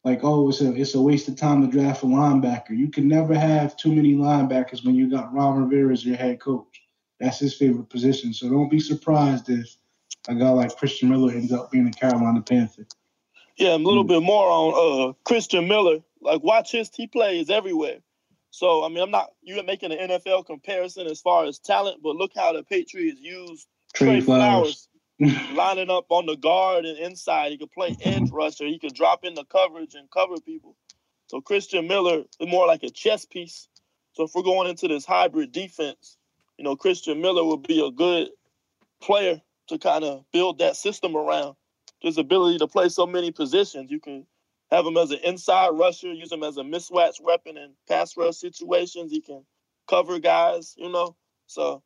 like, 0.04 0.24
oh, 0.24 0.50
it's 0.50 0.62
a 0.62 0.74
it's 0.74 0.96
a 0.96 1.02
waste 1.02 1.28
of 1.28 1.38
time 1.38 1.62
to 1.62 1.68
draft 1.68 2.04
a 2.04 2.08
linebacker. 2.08 2.72
You 2.72 2.90
can 2.90 3.08
never 3.08 3.34
have 3.34 3.78
too 3.78 3.94
many 3.94 4.16
linebackers 4.16 4.86
when 4.86 4.96
you 4.96 5.10
got 5.10 5.34
Ron 5.34 5.64
Rivera 5.64 5.94
as 5.94 6.06
your 6.06 6.18
head 6.18 6.42
coach. 6.42 6.82
That's 7.20 7.40
his 7.40 7.56
favorite 7.56 7.90
position. 7.90 8.34
So 8.34 8.50
don't 8.50 8.72
be 8.72 8.80
surprised 8.80 9.50
if 9.50 9.78
a 10.30 10.36
guy 10.36 10.50
like 10.50 10.76
Christian 10.78 11.10
Miller 11.10 11.32
ends 11.34 11.52
up 11.52 11.72
being 11.72 11.88
a 11.88 11.92
Carolina 11.92 12.42
Panther. 12.42 12.86
Yeah, 13.58 13.74
I'm 13.74 13.84
a 13.84 13.88
little 13.88 14.06
mm 14.06 14.10
bit 14.10 14.24
more 14.24 14.48
on 14.48 15.10
uh, 15.10 15.14
Christian 15.26 15.68
Miller. 15.68 15.98
Like, 16.22 16.44
watch 16.44 16.72
his 16.72 16.90
he 16.94 17.08
plays 17.08 17.50
everywhere. 17.50 17.98
So 18.52 18.84
I 18.84 18.90
mean, 18.90 19.00
I'm 19.00 19.12
not 19.12 19.32
you're 19.42 19.64
making 19.64 19.92
an 19.92 20.10
NFL 20.10 20.46
comparison 20.46 21.08
as 21.08 21.20
far 21.20 21.46
as 21.46 21.60
talent, 21.60 22.02
but 22.02 22.16
look 22.16 22.32
how 22.36 22.54
the 22.54 22.64
Patriots 22.64 23.20
used 23.20 23.68
Trey, 23.94 24.08
Trey 24.08 24.22
Flowers. 24.22 24.88
Flowers 25.20 25.48
lining 25.54 25.90
up 25.90 26.06
on 26.10 26.26
the 26.26 26.38
guard 26.38 26.86
and 26.86 26.98
inside. 26.98 27.52
He 27.52 27.58
could 27.58 27.72
play 27.72 27.96
edge 28.02 28.30
rusher. 28.32 28.66
He 28.66 28.80
could 28.80 28.94
drop 28.94 29.26
in 29.26 29.34
the 29.34 29.44
coverage 29.46 29.94
and 29.96 30.10
cover 30.10 30.40
people. 30.40 30.78
So 31.28 31.42
Christian 31.42 31.88
Miller 31.88 32.24
is 32.40 32.48
more 32.48 32.66
like 32.66 32.84
a 32.84 32.90
chess 32.90 33.26
piece. 33.26 33.68
So 34.14 34.24
if 34.24 34.32
we're 34.34 34.44
going 34.44 34.70
into 34.70 34.88
this 34.88 35.06
hybrid 35.06 35.52
defense, 35.52 36.18
you 36.58 36.64
know, 36.64 36.76
Christian 36.76 37.22
Miller 37.22 37.44
would 37.44 37.64
be 37.64 37.86
a 37.86 37.92
good 37.92 38.30
player 39.02 39.42
to 39.70 39.78
kind 39.78 40.04
of 40.04 40.26
build 40.32 40.60
that 40.60 40.76
system 40.76 41.16
around. 41.16 41.56
His 42.00 42.18
ability 42.18 42.60
to 42.60 42.68
play 42.68 42.90
so 42.90 43.06
many 43.06 43.32
positions. 43.32 43.92
You 43.92 44.00
can 44.00 44.26
have 44.72 44.86
him 44.86 44.98
as 44.98 45.12
an 45.12 45.20
inside 45.24 45.70
rusher, 45.70 46.14
use 46.14 46.32
him 46.32 46.44
as 46.44 46.58
a 46.58 46.62
mismatch 46.62 47.22
weapon 47.22 47.58
in 47.58 47.72
pass 47.88 48.16
rush 48.16 48.38
situations. 48.38 49.12
He 49.12 49.22
can 49.22 49.46
cover 49.88 50.20
guys, 50.20 50.76
you 50.78 50.90
know. 50.90 51.16
So 51.48 51.82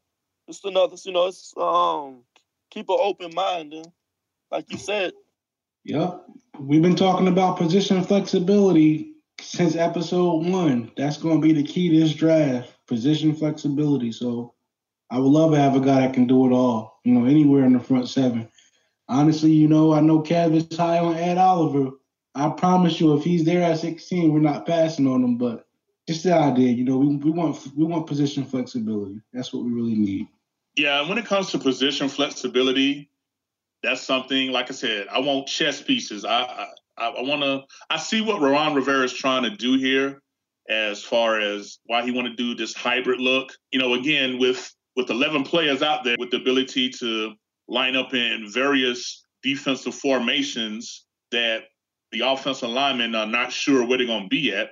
just 0.47 0.65
another, 0.65 0.95
you 1.03 1.13
know, 1.13 1.27
it's 1.27 1.53
um 1.57 2.23
keep 2.69 2.89
an 2.89 2.97
open 2.99 3.33
mind. 3.33 3.73
And 3.73 3.87
like 4.51 4.71
you 4.71 4.77
said. 4.77 5.13
Yep. 5.85 6.25
We've 6.59 6.81
been 6.81 6.95
talking 6.95 7.27
about 7.27 7.57
position 7.57 8.03
flexibility 8.03 9.13
since 9.41 9.75
episode 9.75 10.45
one. 10.45 10.91
That's 10.95 11.17
going 11.17 11.41
to 11.41 11.47
be 11.47 11.53
the 11.53 11.67
key 11.67 11.89
to 11.89 11.99
this 11.99 12.13
draft 12.13 12.71
position 12.87 13.35
flexibility. 13.35 14.11
So 14.11 14.53
I 15.13 15.19
would 15.19 15.31
love 15.31 15.51
to 15.51 15.59
have 15.59 15.75
a 15.75 15.79
guy 15.79 16.01
that 16.01 16.15
can 16.15 16.25
do 16.25 16.47
it 16.47 16.51
all, 16.51 16.99
you 17.03 17.13
know, 17.13 17.25
anywhere 17.25 17.65
in 17.65 17.73
the 17.73 17.79
front 17.79 18.09
seven. 18.09 18.49
honestly, 19.07 19.51
you 19.51 19.67
know, 19.67 19.93
I 19.93 20.01
know 20.01 20.23
Kev 20.23 20.55
is 20.55 20.75
high 20.75 20.97
on 20.97 21.15
Ed 21.15 21.37
Oliver. 21.37 21.91
I 22.33 22.49
promise 22.49 22.99
you, 22.99 23.15
if 23.15 23.23
he's 23.23 23.43
there 23.43 23.61
at 23.61 23.77
16, 23.77 24.33
we're 24.33 24.39
not 24.39 24.65
passing 24.65 25.05
on 25.05 25.23
him. 25.23 25.37
But 25.37 25.67
just 26.07 26.23
the 26.23 26.33
idea, 26.33 26.71
you 26.71 26.83
know, 26.83 26.97
we, 26.97 27.15
we 27.17 27.29
want 27.29 27.59
we 27.77 27.85
want 27.85 28.07
position 28.07 28.43
flexibility. 28.43 29.21
That's 29.31 29.53
what 29.53 29.63
we 29.63 29.71
really 29.71 29.93
need. 29.93 30.27
Yeah, 30.75 31.07
when 31.07 31.19
it 31.19 31.27
comes 31.27 31.51
to 31.51 31.59
position 31.59 32.09
flexibility, 32.09 33.11
that's 33.83 34.01
something. 34.01 34.51
Like 34.51 34.71
I 34.71 34.73
said, 34.73 35.05
I 35.11 35.19
want 35.19 35.47
chess 35.47 35.79
pieces. 35.79 36.25
I 36.25 36.69
I, 36.97 37.09
I 37.09 37.21
want 37.21 37.43
to. 37.43 37.65
I 37.91 37.97
see 37.97 38.21
what 38.21 38.41
Ron 38.41 38.73
Rivera 38.73 39.03
is 39.03 39.13
trying 39.13 39.43
to 39.43 39.51
do 39.51 39.77
here, 39.77 40.23
as 40.67 41.03
far 41.03 41.39
as 41.39 41.77
why 41.85 42.01
he 42.03 42.09
want 42.09 42.29
to 42.29 42.35
do 42.35 42.55
this 42.55 42.73
hybrid 42.73 43.19
look. 43.19 43.51
You 43.71 43.77
know, 43.77 43.93
again 43.93 44.39
with 44.39 44.73
with 44.95 45.09
11 45.09 45.43
players 45.43 45.81
out 45.81 46.03
there 46.03 46.15
with 46.19 46.31
the 46.31 46.37
ability 46.37 46.89
to 46.89 47.33
line 47.67 47.95
up 47.95 48.13
in 48.13 48.51
various 48.51 49.25
defensive 49.41 49.95
formations 49.95 51.05
that 51.31 51.63
the 52.11 52.21
offensive 52.21 52.69
linemen 52.69 53.15
are 53.15 53.25
not 53.25 53.51
sure 53.51 53.85
where 53.85 53.97
they're 53.97 54.07
going 54.07 54.23
to 54.23 54.29
be 54.29 54.53
at. 54.53 54.69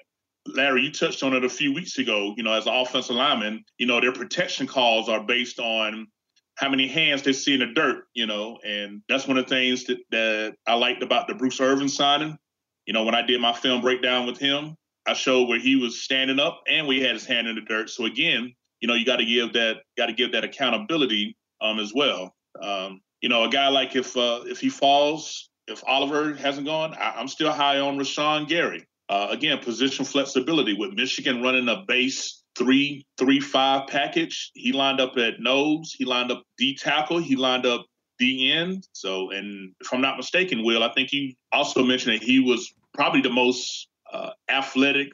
Larry, 0.47 0.83
you 0.83 0.91
touched 0.91 1.23
on 1.23 1.33
it 1.33 1.43
a 1.43 1.49
few 1.49 1.73
weeks 1.73 1.97
ago. 1.97 2.33
You 2.37 2.43
know, 2.43 2.53
as 2.53 2.67
an 2.67 2.73
offensive 2.73 3.15
lineman, 3.15 3.63
you 3.77 3.87
know, 3.87 3.99
their 3.99 4.11
protection 4.11 4.67
calls 4.67 5.09
are 5.09 5.23
based 5.23 5.59
on 5.59 6.07
how 6.55 6.69
many 6.69 6.87
hands 6.87 7.23
they 7.23 7.33
see 7.33 7.53
in 7.53 7.59
the 7.59 7.67
dirt, 7.67 8.05
you 8.13 8.27
know, 8.27 8.59
and 8.65 9.01
that's 9.09 9.27
one 9.27 9.37
of 9.37 9.45
the 9.45 9.49
things 9.49 9.85
that, 9.85 9.97
that 10.11 10.55
I 10.67 10.75
liked 10.75 11.01
about 11.01 11.27
the 11.27 11.33
Bruce 11.33 11.59
Irvin 11.59 11.89
signing. 11.89 12.37
You 12.85 12.93
know, 12.93 13.03
when 13.03 13.15
I 13.15 13.21
did 13.21 13.41
my 13.41 13.53
film 13.53 13.81
breakdown 13.81 14.27
with 14.27 14.37
him, 14.37 14.75
I 15.07 15.13
showed 15.13 15.47
where 15.47 15.59
he 15.59 15.75
was 15.75 16.01
standing 16.01 16.39
up 16.39 16.61
and 16.67 16.87
we 16.87 17.01
had 17.01 17.13
his 17.13 17.25
hand 17.25 17.47
in 17.47 17.55
the 17.55 17.61
dirt. 17.61 17.89
So 17.89 18.05
again, 18.05 18.53
you 18.81 18.87
know, 18.87 18.95
you 18.95 19.05
got 19.05 19.17
to 19.17 19.25
give 19.25 19.53
that 19.53 19.77
got 19.97 20.07
to 20.07 20.13
give 20.13 20.33
that 20.33 20.43
accountability 20.43 21.37
um, 21.61 21.79
as 21.79 21.93
well. 21.93 22.35
Um, 22.61 23.01
you 23.21 23.29
know, 23.29 23.43
a 23.43 23.49
guy 23.49 23.69
like 23.69 23.95
if 23.95 24.17
uh, 24.17 24.41
if 24.45 24.59
he 24.59 24.69
falls, 24.69 25.49
if 25.67 25.83
Oliver 25.87 26.33
hasn't 26.33 26.65
gone, 26.65 26.95
I, 26.95 27.21
am 27.21 27.27
still 27.27 27.51
high 27.51 27.79
on 27.79 27.97
Rashan 27.97 28.47
Gary. 28.47 28.85
Uh, 29.07 29.27
again, 29.29 29.59
position 29.59 30.05
flexibility 30.05 30.73
with 30.73 30.93
Michigan 30.93 31.41
running 31.41 31.69
a 31.69 31.83
base 31.87 32.43
three 32.57 33.05
three 33.17 33.39
five 33.39 33.87
package. 33.87 34.51
He 34.55 34.71
lined 34.71 34.99
up 34.99 35.17
at 35.17 35.39
nose. 35.39 35.93
He 35.95 36.05
lined 36.05 36.31
up 36.31 36.43
D 36.57 36.75
tackle. 36.75 37.19
He 37.19 37.35
lined 37.35 37.65
up 37.65 37.85
D 38.17 38.51
end. 38.51 38.87
So, 38.93 39.31
and 39.31 39.73
if 39.79 39.93
I'm 39.93 40.01
not 40.01 40.17
mistaken, 40.17 40.63
Will, 40.63 40.83
I 40.83 40.91
think 40.93 41.11
you 41.11 41.33
also 41.51 41.83
mentioned 41.83 42.15
that 42.15 42.23
he 42.23 42.39
was 42.39 42.73
probably 42.93 43.21
the 43.21 43.29
most 43.29 43.87
uh, 44.11 44.31
athletic 44.49 45.11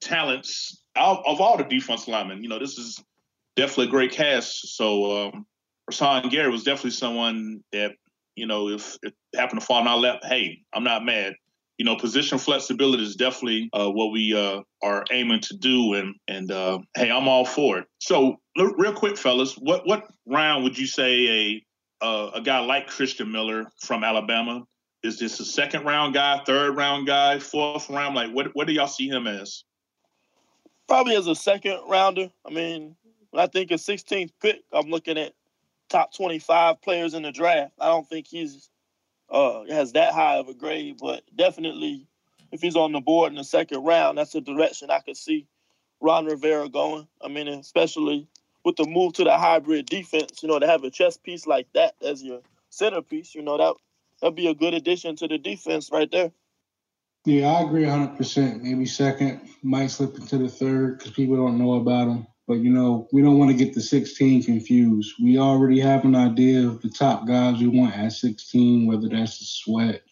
talents 0.00 0.82
of, 0.96 1.18
of 1.26 1.40
all 1.40 1.56
the 1.56 1.64
defense 1.64 2.08
linemen. 2.08 2.42
You 2.42 2.48
know, 2.48 2.58
this 2.58 2.78
is 2.78 3.02
definitely 3.56 3.86
a 3.86 3.90
great 3.90 4.12
cast. 4.12 4.76
So 4.76 5.28
um, 5.28 5.46
Rashan 5.90 6.30
Gary 6.30 6.50
was 6.50 6.62
definitely 6.62 6.92
someone 6.92 7.62
that, 7.72 7.92
you 8.36 8.46
know, 8.46 8.68
if 8.68 8.96
it 9.02 9.14
happened 9.34 9.60
to 9.60 9.66
fall 9.66 9.80
in 9.80 9.86
our 9.86 9.98
lap, 9.98 10.20
hey, 10.22 10.58
I'm 10.72 10.84
not 10.84 11.04
mad. 11.04 11.34
You 11.78 11.84
know, 11.84 11.96
position 11.96 12.38
flexibility 12.38 13.02
is 13.02 13.16
definitely 13.16 13.70
uh, 13.72 13.88
what 13.88 14.12
we 14.12 14.34
uh, 14.36 14.60
are 14.82 15.02
aiming 15.10 15.40
to 15.40 15.56
do, 15.56 15.94
and 15.94 16.14
and 16.28 16.52
uh, 16.52 16.78
hey, 16.94 17.10
I'm 17.10 17.26
all 17.26 17.46
for 17.46 17.78
it. 17.78 17.86
So, 18.00 18.36
real 18.54 18.92
quick, 18.92 19.16
fellas, 19.16 19.54
what 19.54 19.86
what 19.86 20.06
round 20.26 20.62
would 20.64 20.76
you 20.76 20.86
say 20.86 21.62
a 22.02 22.06
a 22.34 22.42
guy 22.44 22.58
like 22.58 22.86
Christian 22.86 23.32
Miller 23.32 23.64
from 23.80 24.04
Alabama 24.04 24.62
is 25.02 25.18
this 25.18 25.40
a 25.40 25.44
second 25.44 25.84
round 25.84 26.14
guy, 26.14 26.42
third 26.44 26.76
round 26.76 27.06
guy, 27.06 27.38
fourth 27.38 27.88
round? 27.88 28.14
Like, 28.14 28.30
what 28.32 28.48
what 28.54 28.66
do 28.66 28.72
y'all 28.72 28.86
see 28.86 29.08
him 29.08 29.26
as? 29.26 29.64
Probably 30.88 31.16
as 31.16 31.26
a 31.26 31.34
second 31.34 31.78
rounder. 31.88 32.30
I 32.46 32.50
mean, 32.50 32.96
I 33.34 33.46
think 33.46 33.70
a 33.70 33.74
16th 33.74 34.32
pick, 34.40 34.62
I'm 34.72 34.90
looking 34.90 35.18
at 35.18 35.34
top 35.88 36.14
25 36.14 36.80
players 36.82 37.14
in 37.14 37.22
the 37.22 37.32
draft. 37.32 37.72
I 37.78 37.86
don't 37.86 38.08
think 38.08 38.26
he's 38.26 38.68
uh, 39.30 39.64
has 39.70 39.92
that 39.92 40.12
high 40.12 40.36
of 40.38 40.48
a 40.48 40.54
grade, 40.54 40.98
but 41.00 41.22
definitely 41.36 42.06
if 42.52 42.60
he's 42.60 42.76
on 42.76 42.92
the 42.92 43.00
board 43.00 43.30
in 43.30 43.36
the 43.36 43.44
second 43.44 43.84
round, 43.84 44.18
that's 44.18 44.34
a 44.34 44.40
direction 44.40 44.90
I 44.90 45.00
could 45.00 45.16
see 45.16 45.46
Ron 46.00 46.26
Rivera 46.26 46.68
going. 46.68 47.06
I 47.22 47.28
mean, 47.28 47.46
especially 47.48 48.26
with 48.64 48.76
the 48.76 48.86
move 48.86 49.14
to 49.14 49.24
the 49.24 49.36
hybrid 49.36 49.86
defense, 49.86 50.42
you 50.42 50.48
know, 50.48 50.58
to 50.58 50.66
have 50.66 50.84
a 50.84 50.90
chess 50.90 51.16
piece 51.16 51.46
like 51.46 51.68
that 51.74 51.94
as 52.02 52.22
your 52.22 52.40
centerpiece, 52.70 53.34
you 53.34 53.42
know, 53.42 53.56
that 53.58 53.74
that'd 54.20 54.34
be 54.34 54.48
a 54.48 54.54
good 54.54 54.74
addition 54.74 55.16
to 55.16 55.28
the 55.28 55.38
defense 55.38 55.90
right 55.92 56.10
there. 56.10 56.32
Yeah, 57.24 57.52
I 57.52 57.62
agree 57.62 57.84
100%. 57.84 58.62
Maybe 58.62 58.86
second, 58.86 59.42
might 59.62 59.88
slip 59.88 60.16
into 60.16 60.38
the 60.38 60.48
third 60.48 60.98
because 60.98 61.12
people 61.12 61.36
don't 61.36 61.58
know 61.58 61.74
about 61.74 62.08
him. 62.08 62.26
But 62.50 62.64
you 62.64 62.70
know, 62.70 63.06
we 63.12 63.22
don't 63.22 63.38
want 63.38 63.52
to 63.52 63.56
get 63.56 63.74
the 63.74 63.80
16 63.80 64.42
confused. 64.42 65.14
We 65.22 65.38
already 65.38 65.78
have 65.78 66.04
an 66.04 66.16
idea 66.16 66.66
of 66.66 66.82
the 66.82 66.88
top 66.88 67.24
guys 67.24 67.60
we 67.60 67.68
want 67.68 67.96
at 67.96 68.10
16, 68.10 68.88
whether 68.88 69.08
that's 69.08 69.40
a 69.40 69.44
Sweat, 69.44 70.02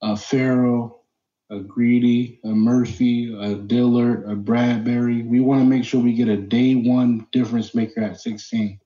a 0.00 0.16
Ferrell, 0.16 1.04
a 1.50 1.58
Greedy, 1.58 2.40
a 2.42 2.48
Murphy, 2.48 3.36
a 3.38 3.54
Dillard, 3.54 4.30
a 4.30 4.34
Bradbury. 4.34 5.20
We 5.20 5.40
want 5.40 5.60
to 5.60 5.66
make 5.68 5.84
sure 5.84 6.00
we 6.00 6.14
get 6.14 6.28
a 6.28 6.38
day 6.38 6.74
one 6.74 7.26
difference 7.32 7.74
maker 7.74 8.00
at 8.00 8.18
16. 8.18 8.80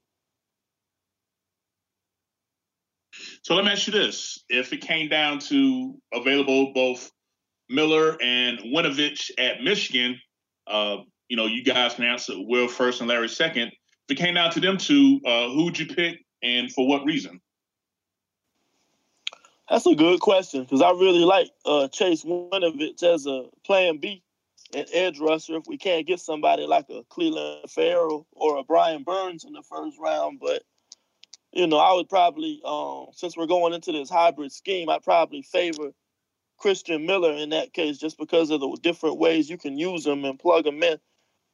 So 3.42 3.54
let 3.54 3.64
me 3.64 3.70
ask 3.70 3.86
you 3.86 3.92
this: 3.92 4.42
If 4.48 4.72
it 4.72 4.80
came 4.80 5.08
down 5.08 5.38
to 5.50 5.94
available 6.12 6.72
both 6.72 7.12
Miller 7.68 8.20
and 8.20 8.58
Winovich 8.74 9.30
at 9.38 9.62
Michigan, 9.62 10.18
uh, 10.66 10.96
you 11.28 11.36
know, 11.36 11.46
you 11.46 11.64
guys 11.64 11.94
can 11.94 12.04
answer 12.04 12.34
Will 12.36 12.68
first 12.68 13.00
and 13.00 13.08
Larry 13.08 13.28
second. 13.28 13.68
If 14.08 14.10
it 14.10 14.14
came 14.16 14.34
down 14.34 14.50
to 14.52 14.60
them 14.60 14.76
two, 14.76 15.20
uh, 15.24 15.48
who 15.48 15.64
would 15.64 15.78
you 15.78 15.86
pick 15.86 16.18
and 16.42 16.70
for 16.72 16.86
what 16.86 17.04
reason? 17.04 17.40
That's 19.70 19.86
a 19.86 19.94
good 19.94 20.20
question 20.20 20.62
because 20.62 20.82
I 20.82 20.90
really 20.90 21.24
like 21.24 21.48
uh, 21.64 21.88
Chase 21.88 22.22
Winovich 22.22 23.02
as 23.02 23.26
a 23.26 23.44
plan 23.64 23.96
B 23.96 24.22
and 24.74 24.86
edge 24.92 25.18
rusher 25.18 25.56
if 25.56 25.64
we 25.66 25.78
can't 25.78 26.06
get 26.06 26.20
somebody 26.20 26.66
like 26.66 26.86
a 26.90 27.02
Clelin 27.04 27.68
Ferrell 27.70 28.26
or 28.32 28.58
a 28.58 28.64
Brian 28.64 29.04
Burns 29.04 29.44
in 29.44 29.54
the 29.54 29.62
first 29.62 29.96
round. 29.98 30.38
But, 30.38 30.64
you 31.52 31.66
know, 31.66 31.78
I 31.78 31.94
would 31.94 32.10
probably, 32.10 32.60
um, 32.64 33.06
since 33.12 33.36
we're 33.36 33.46
going 33.46 33.72
into 33.72 33.92
this 33.92 34.10
hybrid 34.10 34.52
scheme, 34.52 34.90
I'd 34.90 35.02
probably 35.02 35.40
favor 35.40 35.92
Christian 36.58 37.06
Miller 37.06 37.32
in 37.32 37.50
that 37.50 37.72
case 37.72 37.98
just 37.98 38.18
because 38.18 38.50
of 38.50 38.60
the 38.60 38.78
different 38.82 39.18
ways 39.18 39.48
you 39.48 39.56
can 39.56 39.78
use 39.78 40.04
them 40.04 40.24
and 40.24 40.38
plug 40.38 40.64
them 40.64 40.82
in. 40.82 40.98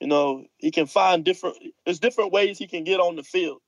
You 0.00 0.06
know, 0.06 0.46
he 0.56 0.70
can 0.70 0.86
find 0.86 1.24
different. 1.24 1.58
There's 1.84 1.98
different 1.98 2.32
ways 2.32 2.58
he 2.58 2.66
can 2.66 2.84
get 2.84 3.00
on 3.00 3.16
the 3.16 3.22
field, 3.22 3.60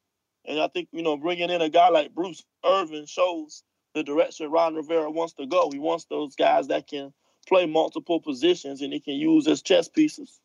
and 0.47 0.59
I 0.59 0.69
think 0.69 0.89
you 0.93 1.03
know 1.03 1.17
bringing 1.17 1.51
in 1.51 1.61
a 1.61 1.69
guy 1.69 1.89
like 1.91 2.15
Bruce 2.15 2.43
Irvin 2.65 3.07
shows 3.07 3.63
the 3.95 4.03
direction 4.03 4.51
Ron 4.51 4.75
Rivera 4.75 5.11
wants 5.11 5.35
to 5.35 5.47
go. 5.47 5.71
He 5.71 5.79
wants 5.79 6.07
those 6.07 6.35
guys 6.35 6.69
that 6.69 6.87
can 6.87 7.13
play 7.47 7.67
multiple 7.67 8.21
positions 8.21 8.81
and 8.81 8.93
he 8.93 9.01
can 9.01 9.15
use 9.15 9.47
as 9.47 9.63
chess 9.63 9.89
pieces. 9.89 10.41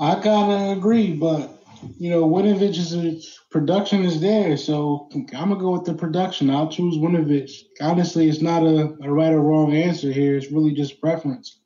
I 0.00 0.14
kind 0.16 0.52
of 0.52 0.78
agree, 0.78 1.12
but 1.12 1.58
you 1.98 2.10
know, 2.10 2.28
Winovich's 2.28 3.40
production 3.50 4.04
is 4.04 4.20
there, 4.20 4.56
so 4.56 5.08
I'm 5.14 5.26
gonna 5.26 5.56
go 5.56 5.72
with 5.72 5.84
the 5.84 5.94
production. 5.94 6.50
I'll 6.50 6.68
choose 6.68 6.96
Winovich. 6.96 7.62
Honestly, 7.80 8.28
it's 8.28 8.40
not 8.40 8.62
a, 8.62 8.96
a 9.02 9.10
right 9.10 9.32
or 9.32 9.40
wrong 9.40 9.74
answer 9.74 10.12
here. 10.12 10.36
It's 10.36 10.52
really 10.52 10.72
just 10.72 11.00
preference. 11.00 11.58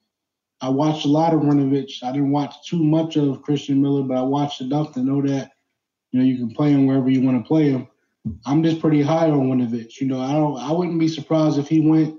I 0.62 0.68
watched 0.68 1.04
a 1.04 1.08
lot 1.08 1.34
of 1.34 1.40
Winovich. 1.40 2.04
I 2.04 2.12
didn't 2.12 2.30
watch 2.30 2.54
too 2.64 2.82
much 2.82 3.16
of 3.16 3.42
Christian 3.42 3.82
Miller, 3.82 4.04
but 4.04 4.16
I 4.16 4.22
watched 4.22 4.60
enough 4.60 4.92
to 4.94 5.00
know 5.00 5.20
that 5.22 5.50
you 6.12 6.20
know 6.20 6.24
you 6.24 6.36
can 6.36 6.54
play 6.54 6.70
him 6.70 6.86
wherever 6.86 7.10
you 7.10 7.20
want 7.20 7.42
to 7.42 7.48
play 7.48 7.70
him. 7.70 7.88
I'm 8.46 8.62
just 8.62 8.80
pretty 8.80 9.02
high 9.02 9.28
on 9.28 9.48
Winovich. 9.50 10.00
You 10.00 10.06
know, 10.06 10.20
I 10.20 10.32
don't. 10.32 10.56
I 10.56 10.70
wouldn't 10.70 11.00
be 11.00 11.08
surprised 11.08 11.58
if 11.58 11.68
he 11.68 11.80
went 11.80 12.16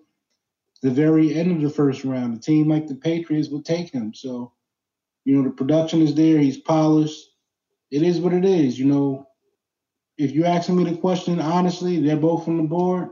the 0.81 0.91
very 0.91 1.33
end 1.33 1.53
of 1.53 1.61
the 1.61 1.69
first 1.69 2.03
round. 2.03 2.35
A 2.35 2.39
team 2.39 2.67
like 2.67 2.87
the 2.87 2.95
Patriots 2.95 3.47
would 3.49 3.63
take 3.63 3.91
him. 3.91 4.13
So, 4.13 4.51
you 5.23 5.35
know, 5.35 5.43
the 5.43 5.55
production 5.55 6.01
is 6.01 6.13
there. 6.13 6.37
He's 6.37 6.57
polished. 6.57 7.25
It 7.89 8.03
is 8.03 8.19
what 8.19 8.33
it 8.33 8.43
is. 8.43 8.77
You 8.77 8.87
know, 8.87 9.27
if 10.17 10.31
you're 10.31 10.45
asking 10.45 10.75
me 10.75 10.83
the 10.83 10.97
question 10.97 11.39
honestly, 11.39 12.01
they're 12.01 12.17
both 12.17 12.49
on 12.49 12.57
the 12.57 12.63
board. 12.63 13.09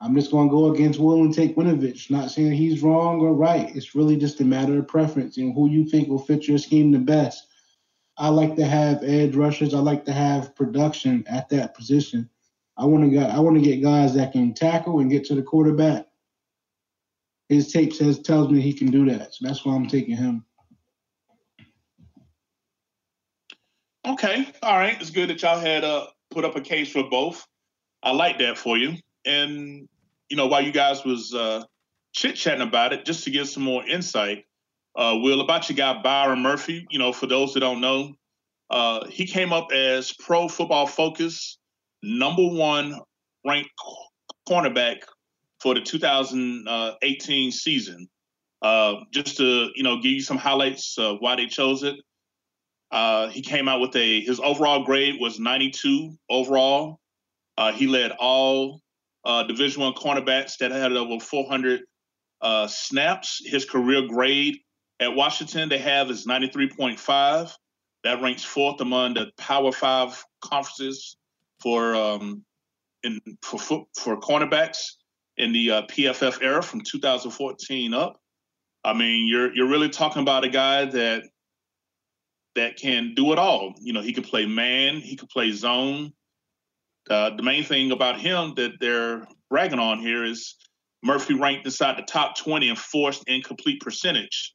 I'm 0.00 0.14
just 0.14 0.30
going 0.30 0.48
to 0.48 0.52
go 0.52 0.72
against 0.72 1.00
Will 1.00 1.22
and 1.22 1.34
take 1.34 1.56
Winovich. 1.56 2.10
Not 2.10 2.30
saying 2.30 2.52
he's 2.52 2.82
wrong 2.82 3.20
or 3.20 3.34
right. 3.34 3.74
It's 3.74 3.96
really 3.96 4.16
just 4.16 4.40
a 4.40 4.44
matter 4.44 4.78
of 4.78 4.86
preference 4.86 5.38
and 5.38 5.52
who 5.54 5.68
you 5.68 5.84
think 5.84 6.08
will 6.08 6.20
fit 6.20 6.46
your 6.46 6.58
scheme 6.58 6.92
the 6.92 6.98
best. 6.98 7.48
I 8.16 8.28
like 8.28 8.54
to 8.56 8.64
have 8.64 9.02
edge 9.02 9.34
rushers. 9.34 9.74
I 9.74 9.78
like 9.78 10.04
to 10.04 10.12
have 10.12 10.54
production 10.54 11.24
at 11.28 11.48
that 11.50 11.74
position. 11.74 12.28
I 12.76 12.84
want 12.84 13.04
to 13.04 13.10
get 13.10 13.30
I 13.30 13.40
want 13.40 13.56
to 13.56 13.62
get 13.62 13.82
guys 13.82 14.14
that 14.14 14.32
can 14.32 14.54
tackle 14.54 15.00
and 15.00 15.10
get 15.10 15.24
to 15.26 15.34
the 15.34 15.42
quarterback. 15.42 16.06
His 17.48 17.72
tape 17.72 17.92
says 17.92 18.20
tells 18.20 18.50
me 18.50 18.60
he 18.60 18.72
can 18.72 18.90
do 18.90 19.04
that, 19.06 19.34
so 19.34 19.46
that's 19.46 19.64
why 19.64 19.74
I'm 19.74 19.88
taking 19.88 20.16
him. 20.16 20.44
Okay, 24.06 24.46
all 24.62 24.78
right. 24.78 25.00
It's 25.00 25.10
good 25.10 25.28
that 25.30 25.42
y'all 25.42 25.58
had 25.58 25.82
uh, 25.82 26.06
put 26.30 26.44
up 26.44 26.56
a 26.56 26.60
case 26.60 26.92
for 26.92 27.08
both. 27.08 27.46
I 28.02 28.12
like 28.12 28.38
that 28.38 28.58
for 28.58 28.76
you 28.76 28.96
and 29.28 29.88
you 30.30 30.36
know 30.36 30.46
while 30.48 30.62
you 30.62 30.72
guys 30.72 31.04
was 31.04 31.34
uh, 31.34 31.62
chit 32.12 32.36
chatting 32.36 32.66
about 32.66 32.92
it, 32.92 33.04
just 33.04 33.24
to 33.24 33.30
give 33.30 33.48
some 33.48 33.62
more 33.62 33.86
insight, 33.86 34.44
uh, 34.96 35.14
Will 35.22 35.40
about 35.40 35.68
your 35.68 35.76
guy 35.76 36.00
Byron 36.02 36.40
Murphy. 36.42 36.86
You 36.90 36.98
know, 36.98 37.12
for 37.12 37.26
those 37.26 37.54
that 37.54 37.60
don't 37.60 37.80
know, 37.80 38.14
Uh, 38.70 39.06
he 39.08 39.26
came 39.26 39.52
up 39.52 39.72
as 39.72 40.12
Pro 40.12 40.48
Football 40.48 40.86
Focus 40.86 41.58
number 42.02 42.46
one 42.46 43.00
ranked 43.46 43.70
cornerback 44.48 44.98
for 45.60 45.74
the 45.74 45.80
2018 45.80 47.50
season. 47.52 48.08
Uh, 48.60 48.96
just 49.12 49.36
to 49.36 49.70
you 49.74 49.82
know 49.84 49.96
give 49.96 50.12
you 50.12 50.20
some 50.20 50.36
highlights 50.36 50.98
of 50.98 51.18
why 51.20 51.36
they 51.36 51.46
chose 51.46 51.82
it. 51.82 51.96
Uh, 52.90 53.28
he 53.28 53.40
came 53.42 53.68
out 53.68 53.80
with 53.80 53.94
a 53.96 54.20
his 54.20 54.40
overall 54.40 54.84
grade 54.84 55.16
was 55.20 55.38
92 55.38 56.16
overall. 56.28 56.98
Uh, 57.56 57.72
he 57.72 57.86
led 57.86 58.10
all 58.12 58.80
uh, 59.24 59.42
Division 59.44 59.82
One 59.82 59.94
cornerbacks 59.94 60.58
that 60.58 60.70
had 60.70 60.92
over 60.92 61.20
400 61.20 61.82
uh, 62.40 62.66
snaps. 62.66 63.40
His 63.44 63.64
career 63.64 64.02
grade 64.06 64.58
at 65.00 65.14
Washington 65.14 65.68
they 65.68 65.78
have 65.78 66.10
is 66.10 66.26
93.5. 66.26 67.52
That 68.04 68.22
ranks 68.22 68.44
fourth 68.44 68.80
among 68.80 69.14
the 69.14 69.30
Power 69.36 69.72
Five 69.72 70.24
conferences 70.40 71.16
for 71.60 71.94
um, 71.94 72.44
in 73.02 73.20
for 73.42 73.86
for 73.96 74.20
cornerbacks 74.20 74.78
in 75.36 75.52
the 75.52 75.70
uh, 75.70 75.82
PFF 75.82 76.42
era 76.42 76.62
from 76.62 76.80
2014 76.80 77.94
up. 77.94 78.20
I 78.84 78.92
mean, 78.94 79.26
you're 79.26 79.54
you're 79.54 79.68
really 79.68 79.88
talking 79.88 80.22
about 80.22 80.44
a 80.44 80.48
guy 80.48 80.84
that 80.84 81.24
that 82.54 82.76
can 82.76 83.14
do 83.14 83.32
it 83.32 83.38
all. 83.38 83.74
You 83.80 83.92
know, 83.92 84.00
he 84.00 84.12
can 84.12 84.24
play 84.24 84.46
man, 84.46 84.96
he 84.96 85.16
can 85.16 85.28
play 85.28 85.52
zone. 85.52 86.12
Uh, 87.10 87.30
the 87.36 87.42
main 87.42 87.64
thing 87.64 87.90
about 87.92 88.20
him 88.20 88.54
that 88.56 88.72
they're 88.80 89.26
bragging 89.50 89.78
on 89.78 89.98
here 89.98 90.24
is 90.24 90.56
Murphy 91.02 91.34
ranked 91.34 91.64
inside 91.64 91.96
the 91.96 92.02
top 92.02 92.36
20 92.36 92.68
in 92.68 92.76
forced 92.76 93.24
incomplete 93.26 93.80
percentage 93.80 94.54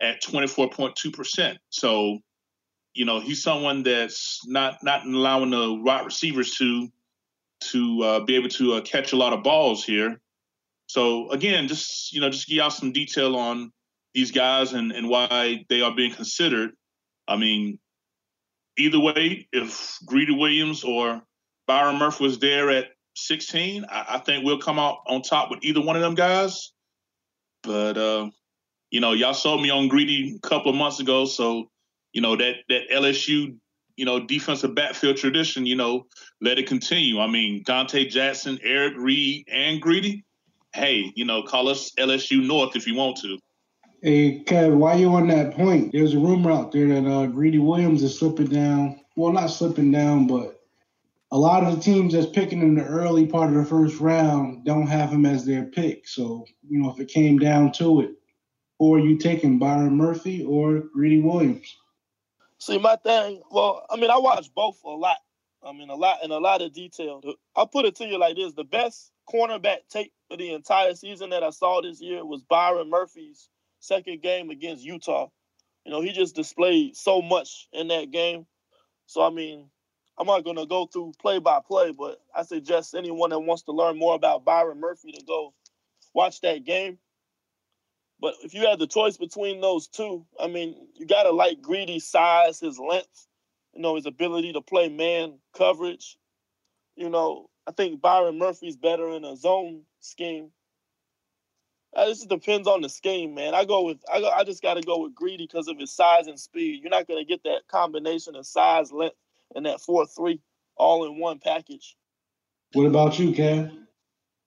at 0.00 0.22
24.2%. 0.22 1.56
So, 1.70 2.18
you 2.94 3.04
know, 3.04 3.20
he's 3.20 3.42
someone 3.42 3.82
that's 3.82 4.40
not 4.46 4.82
not 4.82 5.06
allowing 5.06 5.50
the 5.50 5.74
wide 5.74 6.04
receivers 6.04 6.54
to 6.56 6.88
to 7.60 8.02
uh, 8.02 8.20
be 8.20 8.36
able 8.36 8.48
to 8.50 8.74
uh, 8.74 8.80
catch 8.82 9.12
a 9.12 9.16
lot 9.16 9.32
of 9.32 9.42
balls 9.42 9.84
here. 9.84 10.20
So 10.86 11.30
again, 11.30 11.68
just 11.68 12.12
you 12.12 12.20
know, 12.20 12.30
just 12.30 12.46
give 12.46 12.56
y'all 12.56 12.70
some 12.70 12.92
detail 12.92 13.36
on 13.36 13.72
these 14.14 14.30
guys 14.30 14.72
and, 14.72 14.92
and 14.92 15.08
why 15.08 15.64
they 15.68 15.80
are 15.80 15.94
being 15.94 16.12
considered. 16.12 16.70
I 17.26 17.36
mean, 17.36 17.78
either 18.78 19.00
way, 19.00 19.48
if 19.52 19.98
Greedy 20.06 20.34
Williams 20.34 20.84
or 20.84 21.22
Byron 21.66 21.98
Murphy 21.98 22.24
was 22.24 22.38
there 22.38 22.70
at 22.70 22.86
16, 23.16 23.86
I, 23.88 24.06
I, 24.10 24.18
think 24.18 24.44
we'll 24.44 24.58
come 24.58 24.78
out 24.78 24.98
on 25.06 25.22
top 25.22 25.50
with 25.50 25.60
either 25.62 25.80
one 25.80 25.96
of 25.96 26.02
them 26.02 26.14
guys. 26.14 26.72
But 27.62 27.96
uh, 27.96 28.30
you 28.90 29.00
know, 29.00 29.12
y'all 29.12 29.34
sold 29.34 29.62
me 29.62 29.70
on 29.70 29.88
Greedy 29.88 30.36
a 30.36 30.46
couple 30.46 30.70
of 30.70 30.76
months 30.76 31.00
ago, 31.00 31.24
so 31.24 31.70
you 32.12 32.20
know 32.20 32.36
that 32.36 32.56
that 32.68 32.90
LSU 32.92 33.56
you 33.96 34.04
know 34.04 34.26
defensive 34.26 34.74
backfield 34.74 35.16
tradition, 35.16 35.64
you 35.64 35.76
know, 35.76 36.06
let 36.40 36.58
it 36.58 36.66
continue. 36.66 37.20
I 37.20 37.26
mean, 37.28 37.64
Donte 37.64 38.10
Jackson, 38.10 38.58
Eric 38.62 38.94
Reid, 38.98 39.46
and 39.50 39.80
Greedy 39.80 40.24
hey, 40.74 41.12
you 41.14 41.24
know, 41.24 41.42
call 41.42 41.68
us 41.68 41.92
LSU 41.98 42.44
North 42.44 42.76
if 42.76 42.86
you 42.86 42.94
want 42.94 43.16
to. 43.18 43.38
Hey, 44.02 44.42
Kev, 44.44 44.76
while 44.76 44.98
you're 44.98 45.16
on 45.16 45.28
that 45.28 45.54
point, 45.54 45.92
there's 45.92 46.14
a 46.14 46.18
rumor 46.18 46.50
out 46.50 46.72
there 46.72 46.88
that 46.88 47.08
uh, 47.08 47.26
Greedy 47.26 47.58
Williams 47.58 48.02
is 48.02 48.18
slipping 48.18 48.48
down. 48.48 49.00
Well, 49.16 49.32
not 49.32 49.46
slipping 49.46 49.92
down, 49.92 50.26
but 50.26 50.53
a 51.34 51.38
lot 51.38 51.64
of 51.64 51.74
the 51.74 51.82
teams 51.82 52.14
that's 52.14 52.30
picking 52.30 52.62
in 52.62 52.76
the 52.76 52.84
early 52.84 53.26
part 53.26 53.48
of 53.50 53.56
the 53.56 53.64
first 53.64 53.98
round 53.98 54.64
don't 54.64 54.86
have 54.86 55.10
him 55.10 55.26
as 55.26 55.44
their 55.44 55.64
pick. 55.64 56.06
So, 56.06 56.46
you 56.62 56.78
know, 56.78 56.92
if 56.92 57.00
it 57.00 57.08
came 57.08 57.40
down 57.40 57.72
to 57.72 58.02
it, 58.02 58.12
or 58.78 59.00
you 59.00 59.18
taking 59.18 59.58
Byron 59.58 59.96
Murphy 59.96 60.44
or 60.44 60.84
Greedy 60.92 61.20
Williams? 61.20 61.76
See, 62.58 62.78
my 62.78 62.94
thing, 62.94 63.42
well, 63.50 63.84
I 63.90 63.96
mean, 63.96 64.12
I 64.12 64.18
watch 64.18 64.48
both 64.54 64.78
a 64.84 64.90
lot. 64.90 65.16
I 65.64 65.72
mean, 65.72 65.90
a 65.90 65.96
lot 65.96 66.22
in 66.22 66.30
a 66.30 66.38
lot 66.38 66.62
of 66.62 66.72
detail. 66.72 67.20
I'll 67.56 67.66
put 67.66 67.84
it 67.84 67.96
to 67.96 68.06
you 68.06 68.16
like 68.16 68.36
this: 68.36 68.52
the 68.52 68.62
best 68.62 69.10
cornerback 69.28 69.88
tape 69.90 70.12
for 70.30 70.36
the 70.36 70.54
entire 70.54 70.94
season 70.94 71.30
that 71.30 71.42
I 71.42 71.50
saw 71.50 71.82
this 71.82 72.00
year 72.00 72.24
was 72.24 72.42
Byron 72.42 72.90
Murphy's 72.90 73.48
second 73.80 74.22
game 74.22 74.50
against 74.50 74.84
Utah. 74.84 75.30
You 75.84 75.90
know, 75.90 76.00
he 76.00 76.12
just 76.12 76.36
displayed 76.36 76.96
so 76.96 77.20
much 77.20 77.66
in 77.72 77.88
that 77.88 78.12
game. 78.12 78.46
So 79.06 79.20
I 79.20 79.30
mean, 79.30 79.70
I'm 80.18 80.26
not 80.26 80.44
gonna 80.44 80.66
go 80.66 80.86
through 80.86 81.12
play 81.18 81.38
by 81.38 81.60
play, 81.66 81.92
but 81.92 82.20
I 82.34 82.42
suggest 82.42 82.94
anyone 82.94 83.30
that 83.30 83.40
wants 83.40 83.62
to 83.64 83.72
learn 83.72 83.98
more 83.98 84.14
about 84.14 84.44
Byron 84.44 84.80
Murphy 84.80 85.12
to 85.12 85.24
go 85.24 85.52
watch 86.12 86.40
that 86.42 86.64
game. 86.64 86.98
But 88.20 88.34
if 88.42 88.54
you 88.54 88.66
had 88.66 88.78
the 88.78 88.86
choice 88.86 89.16
between 89.16 89.60
those 89.60 89.88
two, 89.88 90.24
I 90.40 90.46
mean, 90.46 90.88
you 90.94 91.06
gotta 91.06 91.30
like 91.30 91.60
Greedy's 91.60 92.06
size, 92.06 92.60
his 92.60 92.78
length, 92.78 93.26
you 93.74 93.82
know, 93.82 93.96
his 93.96 94.06
ability 94.06 94.52
to 94.52 94.60
play 94.60 94.88
man 94.88 95.38
coverage. 95.56 96.16
You 96.96 97.10
know, 97.10 97.50
I 97.66 97.72
think 97.72 98.00
Byron 98.00 98.38
Murphy's 98.38 98.76
better 98.76 99.08
in 99.10 99.24
a 99.24 99.36
zone 99.36 99.82
scheme. 100.00 100.50
Uh, 101.94 102.06
this 102.06 102.24
depends 102.24 102.66
on 102.66 102.80
the 102.80 102.88
scheme, 102.88 103.34
man. 103.34 103.54
I 103.54 103.64
go 103.64 103.82
with 103.82 103.98
I 104.12 104.20
go, 104.20 104.28
I 104.30 104.44
just 104.44 104.62
got 104.62 104.74
to 104.74 104.82
go 104.82 104.98
with 104.98 105.14
Greedy 105.14 105.46
because 105.46 105.68
of 105.68 105.78
his 105.78 105.92
size 105.92 106.26
and 106.26 106.38
speed. 106.38 106.82
You're 106.82 106.90
not 106.90 107.06
going 107.06 107.20
to 107.20 107.28
get 107.28 107.44
that 107.44 107.68
combination 107.68 108.34
of 108.36 108.46
size, 108.46 108.92
length, 108.92 109.16
and 109.54 109.66
that 109.66 109.80
four 109.80 110.06
three 110.06 110.40
all 110.76 111.06
in 111.06 111.18
one 111.18 111.38
package. 111.38 111.96
What 112.72 112.86
about 112.86 113.18
you, 113.18 113.32
Cam? 113.32 113.86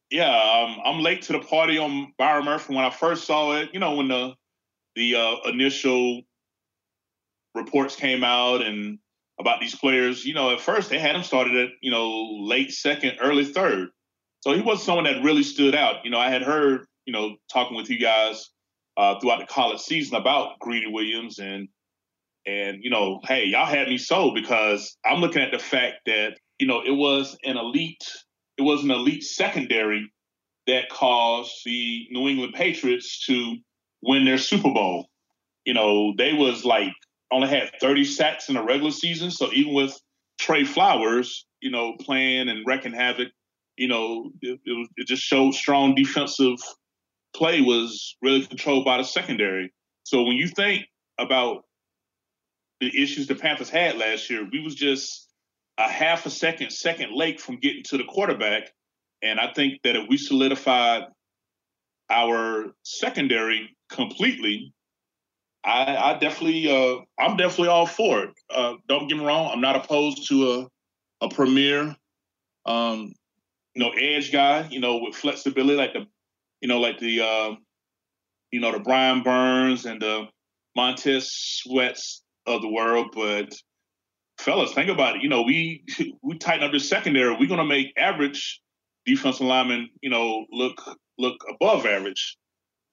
Yeah, 0.10 0.30
um, 0.30 0.78
I'm 0.86 1.02
late 1.02 1.24
to 1.24 1.34
the 1.34 1.40
party 1.40 1.78
on 1.78 2.14
Byron 2.18 2.46
Murphy. 2.46 2.76
When 2.76 2.84
I 2.84 2.90
first 2.90 3.26
saw 3.26 3.54
it, 3.58 3.70
you 3.74 3.80
know, 3.80 3.96
when 3.96 4.08
the 4.08 4.34
the 4.96 5.16
uh, 5.16 5.50
initial 5.50 6.22
reports 7.54 7.96
came 7.96 8.24
out 8.24 8.62
and 8.62 9.00
about 9.40 9.60
these 9.60 9.76
players. 9.76 10.26
You 10.26 10.34
know, 10.34 10.52
at 10.52 10.62
first 10.62 10.90
they 10.90 11.00
had 11.00 11.16
him 11.16 11.24
started 11.24 11.56
at, 11.56 11.70
you 11.82 11.92
know, 11.92 12.38
late 12.42 12.72
second, 12.72 13.18
early 13.22 13.46
third. 13.46 13.90
So 14.42 14.54
he 14.54 14.62
was 14.62 14.84
someone 14.84 15.06
that 15.06 15.24
really 15.24 15.44
stood 15.44 15.76
out. 15.76 16.06
You 16.06 16.12
know, 16.12 16.20
I 16.20 16.30
had 16.30 16.44
heard, 16.44 16.86
you 17.06 17.14
know, 17.14 17.36
talking 17.52 17.76
with 17.76 17.90
you 17.90 18.00
guys 18.00 18.50
uh, 18.96 19.20
throughout 19.20 19.40
the 19.40 19.46
college 19.46 19.82
season 19.82 20.16
about 20.16 20.60
Greedy 20.60 20.88
Williams 20.88 21.40
and 21.40 21.68
and 22.48 22.78
you 22.82 22.90
know, 22.90 23.20
hey, 23.26 23.46
y'all 23.46 23.66
had 23.66 23.90
me 23.90 23.98
sold 23.98 24.34
because 24.34 24.98
I'm 25.06 25.20
looking 25.20 25.42
at 25.42 25.52
the 25.52 25.60
fact 25.60 25.98
that, 26.06 26.38
you 26.58 26.66
know, 26.66 26.82
it 26.82 26.92
was 26.92 27.38
an 27.44 27.58
elite, 27.58 28.06
it 28.58 28.62
was 28.62 28.84
an 28.84 28.92
elite 28.92 29.24
secondary 29.24 30.10
that 30.66 30.90
caused 30.90 31.54
the 31.66 32.08
New 32.10 32.28
England 32.28 32.54
Patriots 32.54 33.26
to 33.26 33.58
win 34.02 34.26
their 34.26 34.38
Super 34.38 34.72
Bowl. 34.72 35.08
You 35.66 35.74
know, 35.74 36.14
they 36.18 36.34
was 36.34 36.64
like 36.64 36.94
only 37.32 37.50
had 37.50 37.72
30 37.82 38.06
sacks 38.06 38.48
in 38.48 38.56
the 38.56 38.64
regular 38.64 38.92
season. 38.92 39.30
So 39.30 39.52
even 39.54 39.74
with 39.74 40.00
Trey 40.40 40.64
Flowers, 40.64 41.46
you 41.60 41.70
know, 41.70 41.98
playing 42.00 42.48
and 42.48 42.66
wrecking 42.66 42.94
havoc, 42.94 43.28
you 43.76 43.90
know, 43.90 44.32
it, 44.42 44.60
it, 44.66 44.72
was, 44.72 44.88
it 44.96 45.08
just 45.08 45.24
showed 45.24 45.54
strong 45.54 45.96
defensive 45.96 46.58
play 47.36 47.60
was 47.60 48.16
really 48.22 48.46
controlled 48.46 48.86
by 48.86 48.98
the 48.98 49.04
secondary. 49.04 49.74
So 50.04 50.24
when 50.24 50.38
you 50.38 50.48
think 50.48 50.86
about 51.20 51.64
the 52.80 53.02
issues 53.02 53.28
the 53.28 53.36
Panthers 53.36 53.70
had 53.70 53.98
last 53.98 54.30
year, 54.30 54.48
we 54.52 54.60
was 54.60 54.76
just 54.76 55.28
a 55.78 55.90
half 55.90 56.26
a 56.26 56.30
second, 56.30 56.72
second 56.72 57.14
late 57.14 57.40
from 57.40 57.60
getting 57.60 57.84
to 57.84 57.98
the 57.98 58.04
quarterback. 58.04 58.72
And 59.22 59.40
I 59.40 59.52
think 59.54 59.82
that 59.84 59.96
if 59.96 60.08
we 60.08 60.18
solidified 60.18 61.04
our 62.10 62.74
secondary 62.84 63.76
completely, 63.90 64.74
I, 65.64 65.98
I 65.98 66.18
definitely, 66.20 66.70
uh, 66.70 67.02
I'm 67.20 67.36
definitely 67.36 67.70
all 67.70 67.88
for 67.88 68.24
it. 68.24 68.30
Uh, 68.50 68.76
don't 68.88 69.08
get 69.08 69.18
me 69.18 69.26
wrong, 69.26 69.52
I'm 69.52 69.62
not 69.62 69.76
opposed 69.76 70.28
to 70.30 70.52
a, 70.52 71.26
a 71.26 71.30
premier, 71.30 71.96
um, 72.66 73.14
you 73.74 73.84
know, 73.84 73.92
edge 73.92 74.32
guy, 74.32 74.68
you 74.70 74.80
know, 74.80 74.98
with 74.98 75.16
flexibility, 75.16 75.78
like 75.78 75.94
the, 75.94 76.06
you 76.62 76.68
know, 76.68 76.80
like 76.80 77.00
the, 77.00 77.22
uh, 77.22 77.56
you 78.52 78.60
know, 78.60 78.72
the 78.72 78.80
Brian 78.80 79.24
Burns 79.24 79.86
and 79.86 80.02
the 80.02 80.28
Montez 80.76 81.32
Sweats 81.32 82.24
of 82.48 82.62
the 82.62 82.70
world. 82.70 83.10
But 83.14 83.54
fellas, 84.40 84.74
think 84.74 84.90
about 84.90 85.18
it. 85.18 85.22
You 85.22 85.30
know, 85.30 85.44
we 85.44 85.84
we 86.24 86.38
tighten 86.38 86.64
up 86.64 86.72
the 86.72 86.80
secondary. 86.80 87.36
We're 87.36 87.50
gonna 87.50 87.66
make 87.66 87.94
average 87.98 88.62
defensive 89.06 89.46
linemen, 89.46 89.90
you 90.02 90.10
know, 90.10 90.46
look 90.52 90.82
look 91.18 91.38
above 91.50 91.86
average 91.86 92.38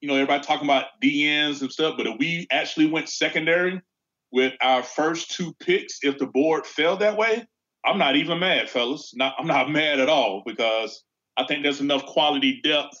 you 0.05 0.11
know, 0.11 0.15
everybody 0.15 0.43
talking 0.43 0.67
about 0.67 0.85
DNs 1.03 1.61
and 1.61 1.71
stuff, 1.71 1.95
but 1.97 2.05
if 2.05 2.17
we 2.19 2.45
actually 2.51 2.85
went 2.85 3.09
secondary 3.09 3.81
with 4.31 4.53
our 4.61 4.83
first 4.83 5.31
two 5.31 5.51
picks, 5.59 5.97
if 6.03 6.19
the 6.19 6.27
board 6.27 6.67
fell 6.67 6.97
that 6.97 7.17
way, 7.17 7.43
I'm 7.83 7.97
not 7.97 8.15
even 8.15 8.39
mad, 8.39 8.69
fellas. 8.69 9.13
Not, 9.15 9.33
I'm 9.39 9.47
not 9.47 9.71
mad 9.71 9.99
at 9.99 10.07
all 10.07 10.43
because 10.45 11.03
I 11.37 11.45
think 11.45 11.63
there's 11.63 11.81
enough 11.81 12.05
quality 12.05 12.61
depth 12.61 12.95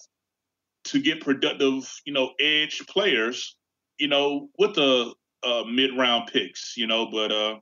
to 0.85 0.99
get 0.99 1.21
productive, 1.21 1.87
you 2.05 2.13
know, 2.13 2.31
edge 2.39 2.81
players, 2.89 3.55
you 3.99 4.07
know, 4.07 4.49
with 4.57 4.73
the 4.73 5.13
uh, 5.45 5.63
mid-round 5.65 6.29
picks, 6.31 6.75
you 6.75 6.87
know. 6.87 7.05
But 7.05 7.31
uh, 7.31 7.55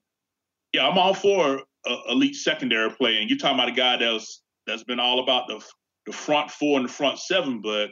yeah, 0.74 0.88
I'm 0.88 0.98
all 0.98 1.14
for 1.14 1.62
uh, 1.86 1.98
elite 2.10 2.36
secondary 2.36 2.90
play. 2.90 3.18
And 3.18 3.30
you're 3.30 3.40
talking 3.40 3.58
about 3.58 3.70
a 3.70 3.74
guy 3.74 3.98
that's 3.98 4.42
that's 4.66 4.84
been 4.84 5.00
all 5.00 5.20
about 5.20 5.48
the 5.48 5.64
the 6.06 6.14
front 6.14 6.52
four 6.52 6.80
and 6.80 6.88
the 6.88 6.94
front 6.94 7.20
seven, 7.20 7.62
but 7.62 7.92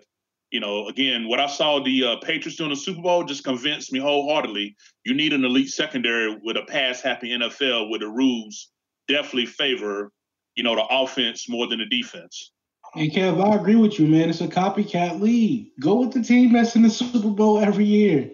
you 0.51 0.59
know, 0.59 0.87
again, 0.87 1.27
what 1.29 1.39
I 1.39 1.47
saw 1.47 1.81
the 1.81 2.03
uh, 2.03 2.15
Patriots 2.17 2.57
doing 2.57 2.71
the 2.71 2.75
Super 2.75 3.01
Bowl 3.01 3.23
just 3.23 3.43
convinced 3.43 3.93
me 3.93 3.99
wholeheartedly. 3.99 4.75
You 5.05 5.13
need 5.13 5.31
an 5.31 5.45
elite 5.45 5.69
secondary 5.69 6.37
with 6.43 6.57
a 6.57 6.63
pass 6.67 7.01
happy 7.01 7.29
NFL 7.29 7.89
where 7.89 7.99
the 7.99 8.09
rules 8.09 8.69
definitely 9.07 9.45
favor, 9.45 10.11
you 10.55 10.63
know, 10.63 10.75
the 10.75 10.85
offense 10.89 11.47
more 11.47 11.67
than 11.67 11.79
the 11.79 11.85
defense. 11.85 12.51
And 12.95 13.09
Kev, 13.09 13.41
I 13.41 13.55
agree 13.55 13.77
with 13.77 13.97
you, 13.97 14.07
man. 14.07 14.29
It's 14.29 14.41
a 14.41 14.47
copycat 14.47 15.21
league. 15.21 15.69
Go 15.79 16.01
with 16.01 16.11
the 16.11 16.21
team 16.21 16.51
that's 16.51 16.75
in 16.75 16.81
the 16.81 16.89
Super 16.89 17.29
Bowl 17.29 17.59
every 17.59 17.85
year. 17.85 18.29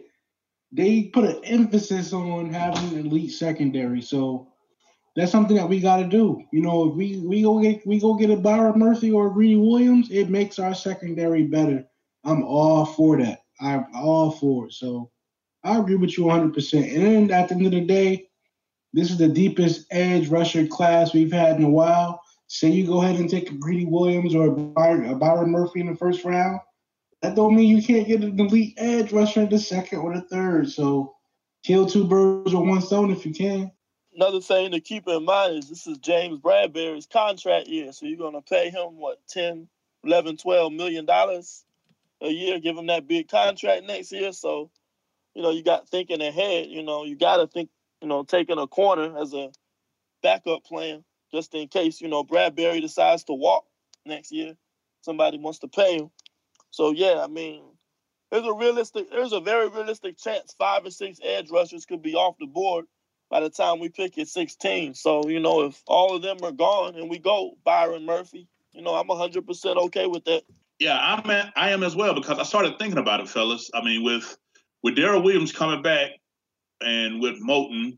They 0.78 1.06
put 1.06 1.26
an 1.26 1.44
emphasis 1.44 2.14
on 2.14 2.54
having 2.54 2.98
an 2.98 3.08
elite 3.08 3.32
secondary, 3.32 4.02
so 4.02 4.48
that's 5.16 5.32
something 5.32 5.58
that 5.58 5.68
we 5.68 5.80
got 5.80 5.98
to 5.98 6.06
do. 6.06 6.44
You 6.54 6.62
know, 6.62 6.90
if 6.90 6.96
we 6.96 7.18
we 7.18 7.42
go 7.42 7.60
get 7.60 7.86
we 7.88 8.00
go 8.00 8.14
get 8.14 8.30
a 8.30 8.36
Byron 8.36 8.78
Murphy 8.78 9.12
or 9.12 9.28
a 9.28 9.32
Greedy 9.32 9.58
Williams, 9.58 10.12
it 10.12 10.30
makes 10.30 10.60
our 10.60 10.76
secondary 10.76 11.44
better. 11.44 11.84
I'm 12.24 12.44
all 12.44 12.86
for 12.86 13.18
that. 13.18 13.40
I'm 13.60 13.88
all 13.96 14.30
for 14.30 14.68
it. 14.68 14.74
So 14.74 15.10
I 15.64 15.80
agree 15.80 15.96
with 15.96 16.16
you 16.16 16.26
100%. 16.26 16.96
And 16.96 17.04
then 17.04 17.32
at 17.32 17.50
the 17.50 17.56
end 17.56 17.66
of 17.66 17.72
the 17.72 17.82
day, 17.82 18.30
this 18.94 19.10
is 19.10 19.18
the 19.18 19.28
deepest 19.28 19.88
edge 19.90 20.30
rusher 20.30 20.68
class 20.68 21.14
we've 21.14 21.32
had 21.32 21.56
in 21.56 21.64
a 21.64 21.70
while. 21.70 22.22
Say 22.48 22.70
you 22.70 22.86
go 22.86 23.02
ahead 23.02 23.20
and 23.20 23.30
take 23.30 23.50
a 23.50 23.56
Greedy 23.56 23.86
Williams 23.86 24.36
or 24.36 24.48
a 24.48 24.52
Byron, 24.52 25.10
a 25.10 25.16
Byron 25.16 25.50
Murphy 25.50 25.82
in 25.82 25.88
the 25.88 25.96
first 25.96 26.24
round, 26.24 26.60
that 27.28 27.36
don't 27.36 27.56
mean 27.56 27.76
you 27.76 27.84
can't 27.84 28.08
get 28.08 28.24
an 28.24 28.40
elite 28.40 28.76
edge 28.78 29.12
rusher 29.12 29.42
in 29.42 29.50
the 29.50 29.60
second 29.60 30.00
or 30.00 30.14
the 30.14 30.22
third. 30.22 30.70
So 30.70 31.16
kill 31.64 31.86
two 31.86 32.06
birds 32.06 32.54
with 32.54 32.64
one 32.64 32.82
stone 32.82 33.12
if 33.12 33.26
you 33.26 33.34
can. 33.34 33.72
Another 34.16 34.40
thing 34.40 34.72
to 34.72 34.80
keep 34.80 35.08
in 35.08 35.26
mind 35.26 35.58
is 35.58 35.70
this 35.70 35.88
is 35.88 35.98
James 35.98 36.40
Bradberry's 36.40 37.06
contract 37.06 37.68
year. 37.68 37.92
So 37.92 38.06
you're 38.06 38.18
going 38.18 38.34
to 38.34 38.42
pay 38.42 38.70
him, 38.70 38.98
what, 38.98 39.20
10, 39.28 39.68
11, 40.04 40.38
12 40.38 40.72
million 40.72 41.06
dollars 41.06 41.66
a 42.22 42.30
year, 42.30 42.60
give 42.60 42.78
him 42.78 42.88
that 42.88 43.08
big 43.08 43.28
contract 43.28 43.86
next 43.86 44.12
year. 44.12 44.32
So, 44.32 44.72
you 45.36 45.44
know, 45.44 45.52
you 45.52 45.64
got 45.64 45.90
thinking 45.90 46.22
ahead. 46.22 46.68
You 46.68 46.82
know, 46.82 47.04
you 47.04 47.16
got 47.16 47.38
to 47.38 47.48
think, 47.48 47.70
you 48.02 48.08
know, 48.08 48.24
taking 48.24 48.58
a 48.58 48.68
corner 48.68 49.20
as 49.20 49.34
a 49.34 49.52
backup 50.24 50.64
plan 50.64 51.04
just 51.32 51.54
in 51.54 51.68
case, 51.68 52.00
you 52.00 52.08
know, 52.08 52.24
Bradberry 52.24 52.82
decides 52.82 53.26
to 53.26 53.34
walk 53.34 53.66
next 54.06 54.32
year. 54.32 54.56
Somebody 55.02 55.38
wants 55.38 55.60
to 55.60 55.68
pay 55.68 55.98
him. 55.98 56.10
So, 56.78 56.92
yeah, 56.92 57.22
I 57.24 57.28
mean, 57.28 57.64
there's 58.30 58.46
a 58.46 58.54
realistic, 58.54 59.10
there's 59.10 59.34
a 59.34 59.40
very 59.40 59.68
realistic 59.68 60.16
chance 60.16 60.54
five 60.60 60.86
or 60.86 60.92
six 60.92 61.18
edge 61.24 61.50
rushers 61.50 61.88
could 61.88 62.04
be 62.04 62.14
off 62.14 62.36
the 62.40 62.46
board 62.46 62.86
by 63.32 63.40
the 63.40 63.50
time 63.50 63.80
we 63.80 63.90
pick 63.90 64.16
at 64.20 64.28
16. 64.28 64.94
So, 64.94 65.28
you 65.28 65.40
know, 65.40 65.64
if 65.64 65.82
all 65.88 66.16
of 66.16 66.22
them 66.22 66.38
are 66.44 66.52
gone 66.52 66.94
and 66.94 67.10
we 67.10 67.18
go 67.18 67.58
Byron 67.66 68.06
Murphy, 68.06 68.48
you 68.74 68.84
know, 68.84 68.94
I'm 68.94 69.08
100% 69.08 69.76
okay 69.86 70.06
with 70.06 70.24
that. 70.26 70.44
Yeah, 70.78 71.00
I'm 71.02 71.28
at, 71.32 71.52
I 71.56 71.72
am 71.72 71.82
as 71.82 71.96
well 71.96 72.14
because 72.14 72.38
I 72.38 72.44
started 72.44 72.78
thinking 72.78 73.00
about 73.00 73.22
it, 73.22 73.28
fellas. 73.30 73.72
I 73.74 73.84
mean, 73.84 74.04
with 74.04 74.38
with 74.84 74.96
Daryl 74.96 75.24
Williams 75.24 75.52
coming 75.52 75.82
back 75.82 76.12
and 76.80 77.20
with 77.20 77.42
Moton, 77.42 77.98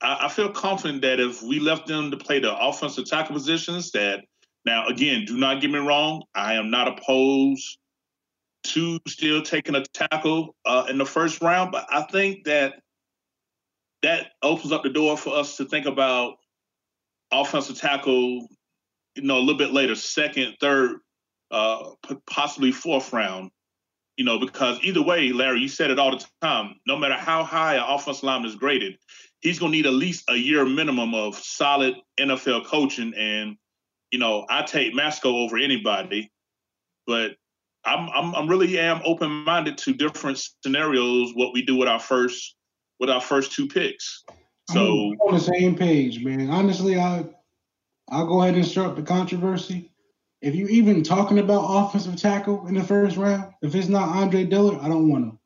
I, 0.00 0.26
I, 0.26 0.28
feel 0.28 0.50
confident 0.50 1.02
that 1.02 1.20
if 1.20 1.40
we 1.40 1.60
left 1.60 1.86
them 1.86 2.10
to 2.10 2.16
play 2.16 2.40
the 2.40 2.52
offensive 2.52 3.04
tackle 3.08 3.36
positions, 3.36 3.92
that 3.92 4.24
now 4.66 4.86
again, 4.88 5.24
do 5.24 5.38
not 5.38 5.60
get 5.60 5.70
me 5.70 5.78
wrong, 5.78 6.24
I 6.34 6.54
am 6.54 6.70
not 6.70 6.88
opposed 6.88 7.78
to 8.64 8.98
still 9.06 9.42
taking 9.42 9.76
a 9.76 9.84
tackle 9.94 10.54
uh, 10.66 10.86
in 10.90 10.98
the 10.98 11.06
first 11.06 11.40
round, 11.40 11.72
but 11.72 11.86
I 11.88 12.02
think 12.02 12.44
that 12.44 12.74
that 14.02 14.32
opens 14.42 14.72
up 14.72 14.82
the 14.82 14.90
door 14.90 15.16
for 15.16 15.34
us 15.34 15.56
to 15.56 15.64
think 15.64 15.86
about 15.86 16.34
offensive 17.32 17.78
tackle, 17.78 18.46
you 19.14 19.22
know, 19.22 19.38
a 19.38 19.40
little 19.40 19.56
bit 19.56 19.72
later, 19.72 19.94
second, 19.94 20.56
third 20.60 20.98
uh, 21.50 21.90
possibly 22.28 22.72
fourth 22.72 23.12
round. 23.12 23.50
You 24.16 24.24
know, 24.24 24.38
because 24.38 24.78
either 24.82 25.02
way, 25.02 25.30
Larry, 25.30 25.60
you 25.60 25.68
said 25.68 25.90
it 25.90 25.98
all 25.98 26.10
the 26.10 26.24
time. 26.40 26.76
No 26.86 26.96
matter 26.96 27.16
how 27.16 27.44
high 27.44 27.74
an 27.74 27.84
offensive 27.86 28.24
lineman 28.24 28.48
is 28.48 28.56
graded, 28.56 28.96
he's 29.40 29.58
going 29.58 29.72
to 29.72 29.76
need 29.76 29.86
at 29.86 29.92
least 29.92 30.24
a 30.30 30.36
year 30.36 30.64
minimum 30.64 31.14
of 31.14 31.36
solid 31.36 31.96
NFL 32.18 32.64
coaching. 32.64 33.12
And 33.14 33.56
you 34.10 34.18
know, 34.18 34.46
I 34.48 34.62
take 34.62 34.94
Matsko 34.94 35.26
over 35.44 35.56
anybody, 35.56 36.30
but 37.06 37.32
I'm 37.84 38.08
I'm, 38.10 38.34
I'm 38.34 38.48
really 38.48 38.78
am 38.78 39.00
open 39.04 39.30
minded 39.30 39.78
to 39.78 39.92
different 39.92 40.38
scenarios. 40.62 41.32
What 41.34 41.52
we 41.52 41.62
do 41.62 41.76
with 41.76 41.88
our 41.88 42.00
first 42.00 42.56
with 43.00 43.10
our 43.10 43.20
first 43.20 43.52
two 43.52 43.68
picks. 43.68 44.24
So 44.70 45.12
I'm 45.12 45.20
on 45.20 45.34
the 45.34 45.40
same 45.40 45.76
page, 45.76 46.24
man. 46.24 46.50
Honestly, 46.50 46.98
I 46.98 47.24
I'll 48.10 48.26
go 48.26 48.42
ahead 48.42 48.54
and 48.54 48.66
start 48.66 48.96
the 48.96 49.02
controversy 49.02 49.90
if 50.42 50.54
you're 50.54 50.68
even 50.68 51.02
talking 51.02 51.38
about 51.38 51.66
offensive 51.66 52.16
tackle 52.16 52.66
in 52.66 52.74
the 52.74 52.84
first 52.84 53.16
round, 53.16 53.52
if 53.62 53.74
it's 53.74 53.88
not 53.88 54.10
Andre 54.10 54.44
Dillard, 54.44 54.78
I 54.80 54.88
don't 54.88 55.08
want 55.08 55.24
him. 55.24 55.38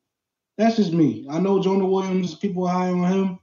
That's 0.59 0.77
just 0.77 0.93
me. 0.93 1.27
I 1.31 1.39
know 1.39 1.63
Jonah 1.63 1.87
Williams, 1.87 2.35
people 2.35 2.67
are 2.67 2.75
high 2.75 2.91
on 2.91 3.11
him. 3.11 3.39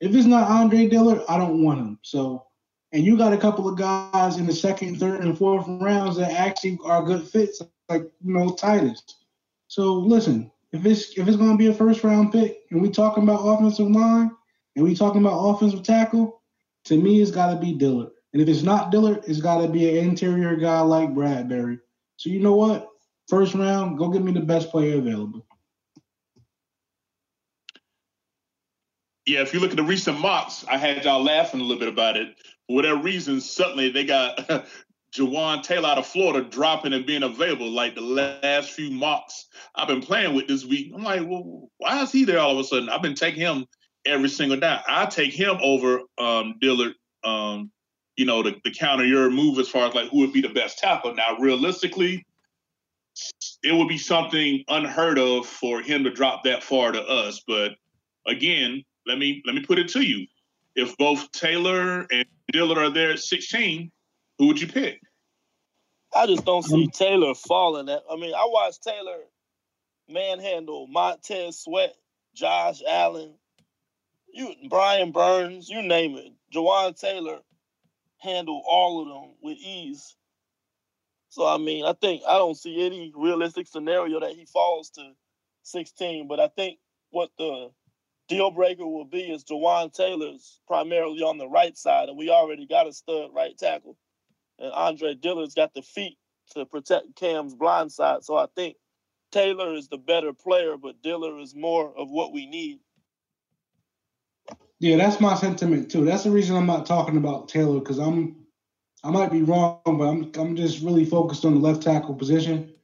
If 0.00 0.14
it's 0.14 0.26
not 0.26 0.50
Andre 0.50 0.88
Dillard, 0.88 1.22
I 1.28 1.38
don't 1.38 1.62
want 1.62 1.80
him. 1.80 1.98
So, 2.02 2.46
and 2.92 3.04
you 3.04 3.16
got 3.16 3.32
a 3.32 3.38
couple 3.38 3.68
of 3.68 3.78
guys 3.78 4.36
in 4.36 4.46
the 4.46 4.52
second, 4.52 4.98
third, 4.98 5.22
and 5.22 5.36
fourth 5.36 5.64
rounds 5.80 6.16
that 6.16 6.32
actually 6.32 6.78
are 6.84 7.02
good 7.02 7.26
fits, 7.26 7.62
like 7.88 8.02
you 8.24 8.34
know 8.34 8.50
Tytus. 8.50 9.00
So 9.68 9.94
listen, 9.94 10.50
if 10.72 10.84
it's 10.84 11.16
if 11.18 11.26
it's 11.26 11.36
gonna 11.36 11.56
be 11.56 11.68
a 11.68 11.74
first 11.74 12.04
round 12.04 12.32
pick, 12.32 12.58
and 12.70 12.82
we 12.82 12.90
talking 12.90 13.22
about 13.22 13.40
offensive 13.40 13.90
line, 13.90 14.30
and 14.76 14.84
we 14.84 14.94
talking 14.94 15.20
about 15.20 15.38
offensive 15.38 15.82
tackle, 15.82 16.42
to 16.84 17.00
me 17.00 17.20
it's 17.20 17.30
got 17.30 17.52
to 17.52 17.60
be 17.60 17.72
Dillard. 17.72 18.10
And 18.32 18.40
if 18.40 18.48
it's 18.48 18.62
not 18.62 18.90
Dillard, 18.90 19.24
it's 19.26 19.40
got 19.40 19.60
to 19.60 19.68
be 19.68 19.88
an 19.88 20.04
interior 20.04 20.56
guy 20.56 20.80
like 20.80 21.14
Bradbury. 21.14 21.78
So 22.16 22.30
you 22.30 22.40
know 22.40 22.54
what? 22.54 22.88
First 23.28 23.54
round, 23.54 23.98
go 23.98 24.08
get 24.08 24.22
me 24.22 24.32
the 24.32 24.40
best 24.40 24.70
player 24.70 24.98
available. 24.98 25.46
Yeah, 29.26 29.40
if 29.40 29.54
you 29.54 29.60
look 29.60 29.70
at 29.70 29.76
the 29.76 29.82
recent 29.82 30.18
mocks, 30.18 30.64
I 30.68 30.76
had 30.76 31.04
y'all 31.04 31.22
laughing 31.22 31.60
a 31.60 31.62
little 31.62 31.78
bit 31.78 31.88
about 31.88 32.16
it. 32.16 32.34
For 32.66 32.76
whatever 32.76 33.00
reason, 33.00 33.40
suddenly 33.40 33.90
they 33.90 34.04
got 34.04 34.36
Jawaan 35.14 35.62
Taylor 35.62 35.90
out 35.90 35.98
of 35.98 36.06
Florida 36.06 36.48
dropping 36.48 36.92
and 36.92 37.06
being 37.06 37.22
available 37.22 37.70
like 37.70 37.94
the 37.94 38.00
last 38.00 38.70
few 38.70 38.90
mocks 38.90 39.46
I've 39.74 39.88
been 39.88 40.00
playing 40.00 40.34
with 40.34 40.48
this 40.48 40.64
week. 40.64 40.92
I'm 40.94 41.04
like, 41.04 41.22
well, 41.22 41.68
why 41.78 42.02
is 42.02 42.10
he 42.10 42.24
there 42.24 42.40
all 42.40 42.52
of 42.52 42.58
a 42.58 42.64
sudden? 42.64 42.88
I've 42.88 43.02
been 43.02 43.14
taking 43.14 43.40
him 43.40 43.66
every 44.04 44.28
single 44.28 44.58
down. 44.58 44.80
I 44.88 45.06
take 45.06 45.32
him 45.32 45.56
over 45.62 46.00
um, 46.18 46.54
Dillard 46.60 46.94
um, 47.24 47.70
you 48.16 48.26
know, 48.26 48.42
the, 48.42 48.56
the 48.64 48.70
counter 48.70 49.04
your 49.04 49.30
move 49.30 49.58
as 49.58 49.68
far 49.68 49.88
as 49.88 49.94
like 49.94 50.10
who 50.10 50.18
would 50.18 50.32
be 50.32 50.40
the 50.40 50.48
best 50.48 50.78
tackle. 50.78 51.14
Now, 51.14 51.36
realistically, 51.38 52.26
it 53.62 53.74
would 53.74 53.88
be 53.88 53.98
something 53.98 54.64
unheard 54.68 55.18
of 55.18 55.46
for 55.46 55.80
him 55.80 56.04
to 56.04 56.10
drop 56.10 56.44
that 56.44 56.62
far 56.62 56.92
to 56.92 57.02
us. 57.02 57.42
But 57.46 57.72
again, 58.26 58.84
let 59.06 59.18
me 59.18 59.42
let 59.46 59.54
me 59.54 59.64
put 59.64 59.78
it 59.78 59.88
to 59.90 60.02
you: 60.02 60.26
if 60.74 60.96
both 60.96 61.30
Taylor 61.32 62.06
and 62.10 62.24
Dillard 62.52 62.78
are 62.78 62.90
there 62.90 63.12
at 63.12 63.18
16, 63.18 63.90
who 64.38 64.46
would 64.46 64.60
you 64.60 64.66
pick? 64.66 65.00
I 66.14 66.26
just 66.26 66.44
don't 66.44 66.64
see 66.64 66.84
um, 66.84 66.90
Taylor 66.90 67.34
falling. 67.34 67.88
At, 67.88 68.02
I 68.10 68.16
mean, 68.16 68.34
I 68.34 68.46
watched 68.46 68.82
Taylor 68.82 69.18
manhandle 70.08 70.86
Montez 70.86 71.60
Sweat, 71.60 71.94
Josh 72.34 72.82
Allen, 72.86 73.34
you 74.32 74.54
Brian 74.68 75.12
Burns, 75.12 75.68
you 75.68 75.82
name 75.82 76.16
it. 76.16 76.32
Jawaan 76.54 76.98
Taylor 76.98 77.38
handle 78.18 78.62
all 78.66 79.02
of 79.02 79.08
them 79.08 79.34
with 79.42 79.58
ease. 79.58 80.16
So 81.28 81.46
I 81.46 81.58
mean, 81.58 81.84
I 81.84 81.94
think 81.94 82.22
I 82.28 82.34
don't 82.34 82.56
see 82.56 82.84
any 82.84 83.12
realistic 83.14 83.66
scenario 83.66 84.20
that 84.20 84.32
he 84.32 84.44
falls 84.46 84.90
to 84.90 85.12
16. 85.62 86.28
But 86.28 86.40
I 86.40 86.48
think 86.48 86.78
what 87.10 87.30
the 87.38 87.70
deal 88.28 88.50
breaker 88.50 88.86
will 88.86 89.04
be 89.04 89.22
is 89.22 89.44
Jawaan 89.44 89.92
Taylor's 89.92 90.60
primarily 90.66 91.22
on 91.22 91.38
the 91.38 91.48
right 91.48 91.76
side, 91.76 92.08
and 92.08 92.18
we 92.18 92.30
already 92.30 92.66
got 92.66 92.86
a 92.86 92.92
stud 92.92 93.30
right 93.34 93.56
tackle, 93.56 93.96
and 94.58 94.72
Andre 94.72 95.14
Dillard's 95.14 95.54
got 95.54 95.74
the 95.74 95.82
feet 95.82 96.18
to 96.54 96.66
protect 96.66 97.16
Cam's 97.16 97.54
blind 97.54 97.92
side. 97.92 98.24
So 98.24 98.36
I 98.36 98.46
think 98.54 98.76
Taylor 99.30 99.74
is 99.74 99.88
the 99.88 99.98
better 99.98 100.32
player, 100.32 100.76
but 100.76 101.02
Dillard 101.02 101.40
is 101.40 101.54
more 101.54 101.92
of 101.96 102.10
what 102.10 102.32
we 102.32 102.46
need. 102.46 102.78
Yeah, 104.78 104.96
that's 104.96 105.20
my 105.20 105.36
sentiment 105.36 105.90
too. 105.90 106.04
That's 106.04 106.24
the 106.24 106.30
reason 106.30 106.56
I'm 106.56 106.66
not 106.66 106.86
talking 106.86 107.16
about 107.16 107.48
Taylor 107.48 107.78
because 107.78 107.98
I'm 107.98 108.36
I 109.04 109.10
might 109.10 109.30
be 109.30 109.42
wrong, 109.42 109.80
but 109.84 110.04
I'm 110.04 110.32
I'm 110.36 110.56
just 110.56 110.82
really 110.82 111.04
focused 111.04 111.44
on 111.44 111.54
the 111.54 111.60
left 111.60 111.82
tackle 111.82 112.14
position. 112.14 112.74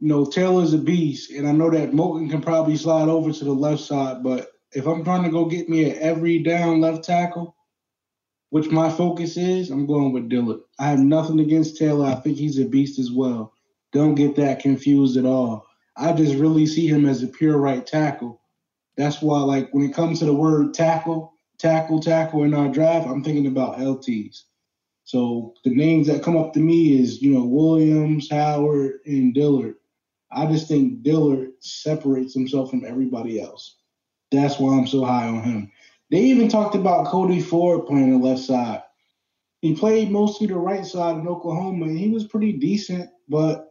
You 0.00 0.08
know, 0.08 0.24
Taylor's 0.24 0.74
a 0.74 0.78
beast, 0.78 1.30
and 1.30 1.46
I 1.48 1.52
know 1.52 1.70
that 1.70 1.90
Moton 1.90 2.30
can 2.30 2.40
probably 2.40 2.76
slide 2.76 3.08
over 3.08 3.32
to 3.32 3.44
the 3.44 3.52
left 3.52 3.82
side, 3.82 4.22
but 4.22 4.48
if 4.72 4.86
I'm 4.86 5.02
trying 5.02 5.24
to 5.24 5.30
go 5.30 5.46
get 5.46 5.68
me 5.68 5.90
an 5.90 5.98
every 5.98 6.38
down 6.38 6.80
left 6.80 7.04
tackle, 7.04 7.56
which 8.50 8.70
my 8.70 8.88
focus 8.90 9.36
is, 9.36 9.70
I'm 9.70 9.86
going 9.86 10.12
with 10.12 10.28
Dillard. 10.28 10.60
I 10.78 10.88
have 10.88 11.00
nothing 11.00 11.40
against 11.40 11.76
Taylor. 11.76 12.06
I 12.06 12.14
think 12.14 12.36
he's 12.36 12.58
a 12.58 12.64
beast 12.64 12.98
as 12.98 13.10
well. 13.10 13.52
Don't 13.92 14.14
get 14.14 14.36
that 14.36 14.60
confused 14.60 15.16
at 15.16 15.26
all. 15.26 15.66
I 15.96 16.12
just 16.12 16.36
really 16.36 16.66
see 16.66 16.86
him 16.86 17.06
as 17.06 17.22
a 17.22 17.28
pure 17.28 17.58
right 17.58 17.84
tackle. 17.84 18.40
That's 18.96 19.20
why, 19.20 19.40
like, 19.40 19.72
when 19.72 19.84
it 19.84 19.94
comes 19.94 20.20
to 20.20 20.26
the 20.26 20.34
word 20.34 20.74
tackle, 20.74 21.32
tackle, 21.58 22.00
tackle 22.00 22.44
in 22.44 22.54
our 22.54 22.68
draft, 22.68 23.08
I'm 23.08 23.22
thinking 23.22 23.46
about 23.46 23.78
LTs. 23.78 24.44
So 25.04 25.54
the 25.64 25.74
names 25.74 26.06
that 26.06 26.22
come 26.22 26.36
up 26.36 26.52
to 26.52 26.60
me 26.60 27.00
is, 27.00 27.22
you 27.22 27.32
know, 27.32 27.44
Williams, 27.44 28.30
Howard, 28.30 29.00
and 29.06 29.34
Dillard. 29.34 29.76
I 30.30 30.46
just 30.46 30.68
think 30.68 31.02
Dillard 31.02 31.52
separates 31.60 32.34
himself 32.34 32.70
from 32.70 32.84
everybody 32.84 33.40
else. 33.40 33.76
That's 34.30 34.58
why 34.58 34.76
I'm 34.76 34.86
so 34.86 35.04
high 35.04 35.28
on 35.28 35.42
him. 35.42 35.72
They 36.10 36.20
even 36.22 36.48
talked 36.48 36.74
about 36.74 37.06
Cody 37.06 37.40
Ford 37.40 37.86
playing 37.86 38.10
the 38.10 38.26
left 38.26 38.42
side. 38.42 38.82
He 39.60 39.74
played 39.74 40.10
mostly 40.10 40.46
the 40.46 40.56
right 40.56 40.84
side 40.84 41.16
in 41.16 41.28
Oklahoma, 41.28 41.86
and 41.86 41.98
he 41.98 42.10
was 42.10 42.26
pretty 42.26 42.52
decent. 42.52 43.10
But 43.28 43.68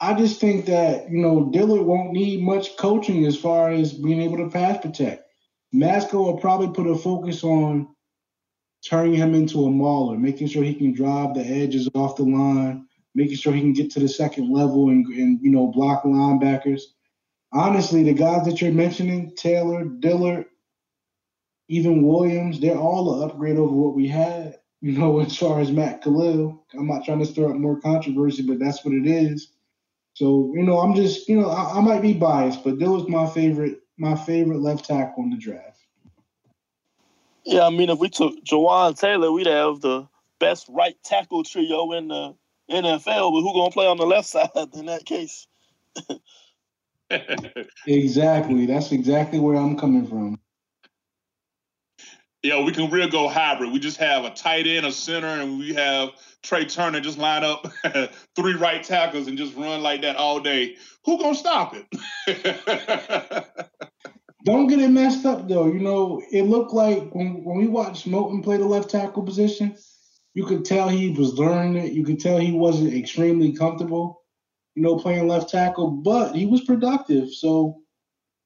I 0.00 0.14
just 0.14 0.40
think 0.40 0.66
that 0.66 1.10
you 1.10 1.18
know 1.18 1.50
Dillard 1.50 1.82
won't 1.82 2.12
need 2.12 2.42
much 2.42 2.76
coaching 2.76 3.26
as 3.26 3.36
far 3.36 3.70
as 3.70 3.92
being 3.92 4.20
able 4.22 4.38
to 4.38 4.48
pass 4.48 4.78
protect. 4.80 5.24
Matsko 5.74 6.14
will 6.14 6.38
probably 6.38 6.68
put 6.68 6.90
a 6.90 6.96
focus 6.96 7.44
on 7.44 7.88
turning 8.84 9.14
him 9.14 9.34
into 9.34 9.66
a 9.66 9.70
mauler, 9.70 10.16
making 10.18 10.48
sure 10.48 10.64
he 10.64 10.74
can 10.74 10.92
drive 10.92 11.34
the 11.34 11.44
edges 11.44 11.88
off 11.94 12.16
the 12.16 12.22
line, 12.22 12.86
making 13.14 13.36
sure 13.36 13.52
he 13.52 13.60
can 13.60 13.72
get 13.72 13.90
to 13.92 14.00
the 14.00 14.08
second 14.08 14.52
level 14.52 14.88
and, 14.88 15.06
and 15.06 15.40
you 15.42 15.50
know 15.50 15.68
block 15.68 16.04
linebackers. 16.04 16.82
Honestly, 17.52 18.02
the 18.04 18.12
guys 18.12 18.44
that 18.46 18.60
you're 18.60 18.72
mentioning, 18.72 19.32
Taylor, 19.36 19.84
Dillard, 19.84 20.46
even 21.68 22.06
Williams, 22.06 22.60
they're 22.60 22.76
all 22.76 23.22
an 23.22 23.28
upgrade 23.28 23.56
over 23.56 23.74
what 23.74 23.94
we 23.94 24.06
had. 24.06 24.58
You 24.80 24.92
know, 24.92 25.20
as 25.20 25.36
far 25.36 25.60
as 25.60 25.70
Matt 25.70 26.02
Kalil, 26.02 26.64
I'm 26.74 26.86
not 26.86 27.04
trying 27.04 27.18
to 27.18 27.26
stir 27.26 27.50
up 27.50 27.56
more 27.56 27.80
controversy, 27.80 28.42
but 28.42 28.58
that's 28.58 28.84
what 28.84 28.94
it 28.94 29.06
is. 29.06 29.48
So 30.14 30.52
you 30.54 30.62
know, 30.62 30.78
I'm 30.78 30.94
just 30.94 31.28
you 31.28 31.40
know 31.40 31.50
I, 31.50 31.78
I 31.78 31.80
might 31.80 32.02
be 32.02 32.12
biased, 32.12 32.64
but 32.64 32.78
Dillard's 32.78 33.08
my 33.08 33.28
favorite 33.28 33.80
my 33.98 34.16
favorite 34.16 34.60
left 34.60 34.86
tackle 34.86 35.24
in 35.24 35.30
the 35.30 35.36
draft. 35.36 35.78
Yeah, 37.44 37.66
I 37.66 37.70
mean, 37.70 37.90
if 37.90 37.98
we 37.98 38.08
took 38.08 38.44
Jawaan 38.44 38.98
Taylor, 38.98 39.32
we'd 39.32 39.46
have 39.46 39.80
the 39.80 40.06
best 40.38 40.66
right 40.70 40.96
tackle 41.02 41.44
trio 41.44 41.92
in 41.92 42.08
the 42.08 42.34
NFL. 42.70 43.32
But 43.32 43.40
who 43.40 43.52
gonna 43.52 43.70
play 43.70 43.86
on 43.86 43.96
the 43.96 44.06
left 44.06 44.28
side 44.34 44.48
in 44.74 44.86
that 44.86 45.04
case? 45.04 45.46
exactly. 47.86 48.66
That's 48.66 48.92
exactly 48.92 49.38
where 49.38 49.56
I'm 49.56 49.76
coming 49.76 50.06
from. 50.06 50.38
Yeah, 52.42 52.64
we 52.64 52.72
can 52.72 52.90
real 52.90 53.08
go 53.08 53.28
hybrid. 53.28 53.70
We 53.70 53.78
just 53.78 53.98
have 53.98 54.24
a 54.24 54.30
tight 54.30 54.66
end, 54.66 54.86
a 54.86 54.92
center, 54.92 55.26
and 55.26 55.58
we 55.58 55.74
have 55.74 56.10
Trai 56.42 56.72
Turner 56.72 57.00
just 57.00 57.18
line 57.18 57.44
up 57.44 57.70
three 58.34 58.54
right 58.54 58.82
tackles 58.82 59.26
and 59.26 59.36
just 59.36 59.54
run 59.56 59.82
like 59.82 60.00
that 60.02 60.16
all 60.16 60.40
day. 60.40 60.76
Who 61.04 61.18
gonna 61.18 61.34
stop 61.34 61.74
it? 61.74 61.86
Don't 64.44 64.68
get 64.68 64.78
it 64.78 64.88
messed 64.88 65.26
up 65.26 65.48
though. 65.48 65.66
You 65.66 65.80
know, 65.80 66.22
it 66.32 66.44
looked 66.44 66.72
like 66.72 67.14
when, 67.14 67.44
when 67.44 67.58
we 67.58 67.66
watched 67.66 68.08
Moton 68.08 68.42
play 68.42 68.56
the 68.56 68.64
left 68.64 68.88
tackle 68.88 69.22
position, 69.22 69.76
you 70.40 70.46
could 70.46 70.64
tell 70.64 70.88
he 70.88 71.10
was 71.10 71.38
learning 71.38 71.76
it. 71.76 71.92
You 71.92 72.02
could 72.02 72.18
tell 72.18 72.38
he 72.38 72.52
wasn't 72.52 72.94
extremely 72.94 73.52
comfortable, 73.52 74.22
you 74.74 74.82
know, 74.82 74.96
playing 74.96 75.28
left 75.28 75.50
tackle, 75.50 75.90
but 75.90 76.34
he 76.34 76.46
was 76.46 76.62
productive. 76.62 77.30
So, 77.30 77.82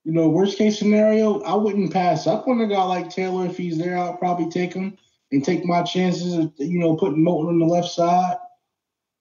you 0.03 0.11
know, 0.11 0.28
worst 0.28 0.59
case 0.59 0.76
scenario, 0.76 1.40
I 1.42 1.55
wouldn't 1.55 1.92
pass 1.92 2.26
up 2.26 2.49
on 2.49 2.61
a 2.61 2.66
guy 2.66 2.82
like 2.82 3.11
Taylor 3.11 3.47
if 3.47 3.57
he's 3.57 3.78
there. 3.78 3.97
I'll 3.97 4.16
probably 4.16 4.51
take 4.51 4.74
him 4.74 4.99
and 5.30 5.45
take 5.45 5.64
my 5.64 5.84
chances 5.84 6.34
of, 6.34 6.53
you 6.59 6.80
know, 6.80 6.97
putting 6.97 7.24
Moton 7.24 7.47
on 7.47 7.61
the 7.61 7.64
left 7.64 7.90
side. 7.90 8.38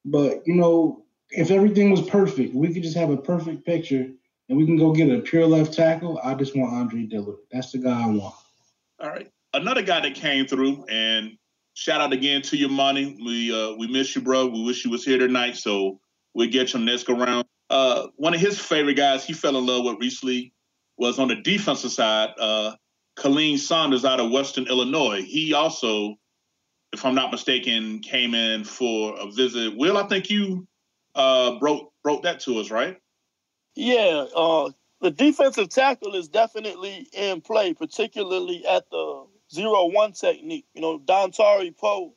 But, 0.03 0.41
you 0.47 0.55
know, 0.55 1.05
if 1.29 1.51
everything 1.51 1.91
was 1.91 2.01
perfect, 2.01 2.55
we 2.55 2.73
could 2.73 2.81
just 2.81 2.97
have 2.97 3.11
a 3.11 3.17
perfect 3.17 3.67
picture 3.67 4.09
and 4.49 4.57
we 4.57 4.65
can 4.65 4.77
go 4.77 4.93
get 4.93 5.11
a 5.11 5.21
pure 5.21 5.45
left 5.45 5.73
tackle, 5.73 6.19
I 6.23 6.33
just 6.33 6.57
want 6.57 6.73
Andre 6.73 7.03
Dillard. 7.03 7.37
That's 7.51 7.71
the 7.71 7.77
guy 7.77 8.03
I 8.03 8.07
want. 8.07 8.33
All 8.99 9.09
right. 9.09 9.29
Another 9.53 9.83
guy 9.83 9.99
that 9.99 10.15
came 10.15 10.47
through, 10.47 10.83
and 10.89 11.37
shout 11.73 12.01
out 12.01 12.13
again 12.13 12.41
to 12.43 12.57
your 12.57 12.69
money. 12.69 13.17
We 13.23 13.53
uh, 13.53 13.75
we 13.75 13.87
miss 13.87 14.15
you, 14.15 14.21
bro. 14.21 14.47
We 14.47 14.63
wish 14.63 14.85
you 14.85 14.91
was 14.91 15.05
here 15.05 15.17
tonight, 15.17 15.57
so 15.57 15.99
we'll 16.33 16.49
get 16.49 16.73
you 16.73 16.79
next 16.79 17.09
around. 17.09 17.45
Uh, 17.69 18.07
one 18.17 18.33
of 18.33 18.39
his 18.39 18.59
favorite 18.59 18.95
guys 18.95 19.25
he 19.25 19.33
fell 19.33 19.57
in 19.57 19.65
love 19.65 19.85
with 19.85 19.99
recently 19.99 20.53
was 20.97 21.19
on 21.19 21.27
the 21.27 21.35
defensive 21.35 21.91
side, 21.91 22.29
uh, 22.39 22.75
Khalen 23.17 23.57
Saunders 23.57 24.05
out 24.05 24.19
of 24.19 24.31
Western 24.31 24.67
Illinois. 24.67 25.21
He 25.23 25.53
also, 25.53 26.15
if 26.91 27.05
I'm 27.05 27.15
not 27.15 27.31
mistaken, 27.31 27.99
came 27.99 28.35
in 28.35 28.63
for 28.63 29.15
a 29.19 29.31
visit. 29.31 29.75
Will, 29.75 29.97
I 29.97 30.07
think 30.07 30.29
you 30.29 30.67
uh, 31.15 31.57
broke 31.59 31.91
broke 32.03 32.23
that 32.23 32.41
to 32.41 32.59
us, 32.59 32.69
right? 32.69 32.97
Yeah, 33.75 34.25
uh, 34.35 34.69
the 35.01 35.11
defensive 35.11 35.69
tackle 35.69 36.15
is 36.15 36.27
definitely 36.27 37.07
in 37.13 37.41
play, 37.41 37.73
particularly 37.73 38.65
at 38.67 38.89
the 38.89 39.25
zero 39.51 39.85
one 39.85 40.11
technique. 40.13 40.65
You 40.73 40.81
know, 40.81 40.99
Dontari 40.99 41.75
Poe 41.75 42.13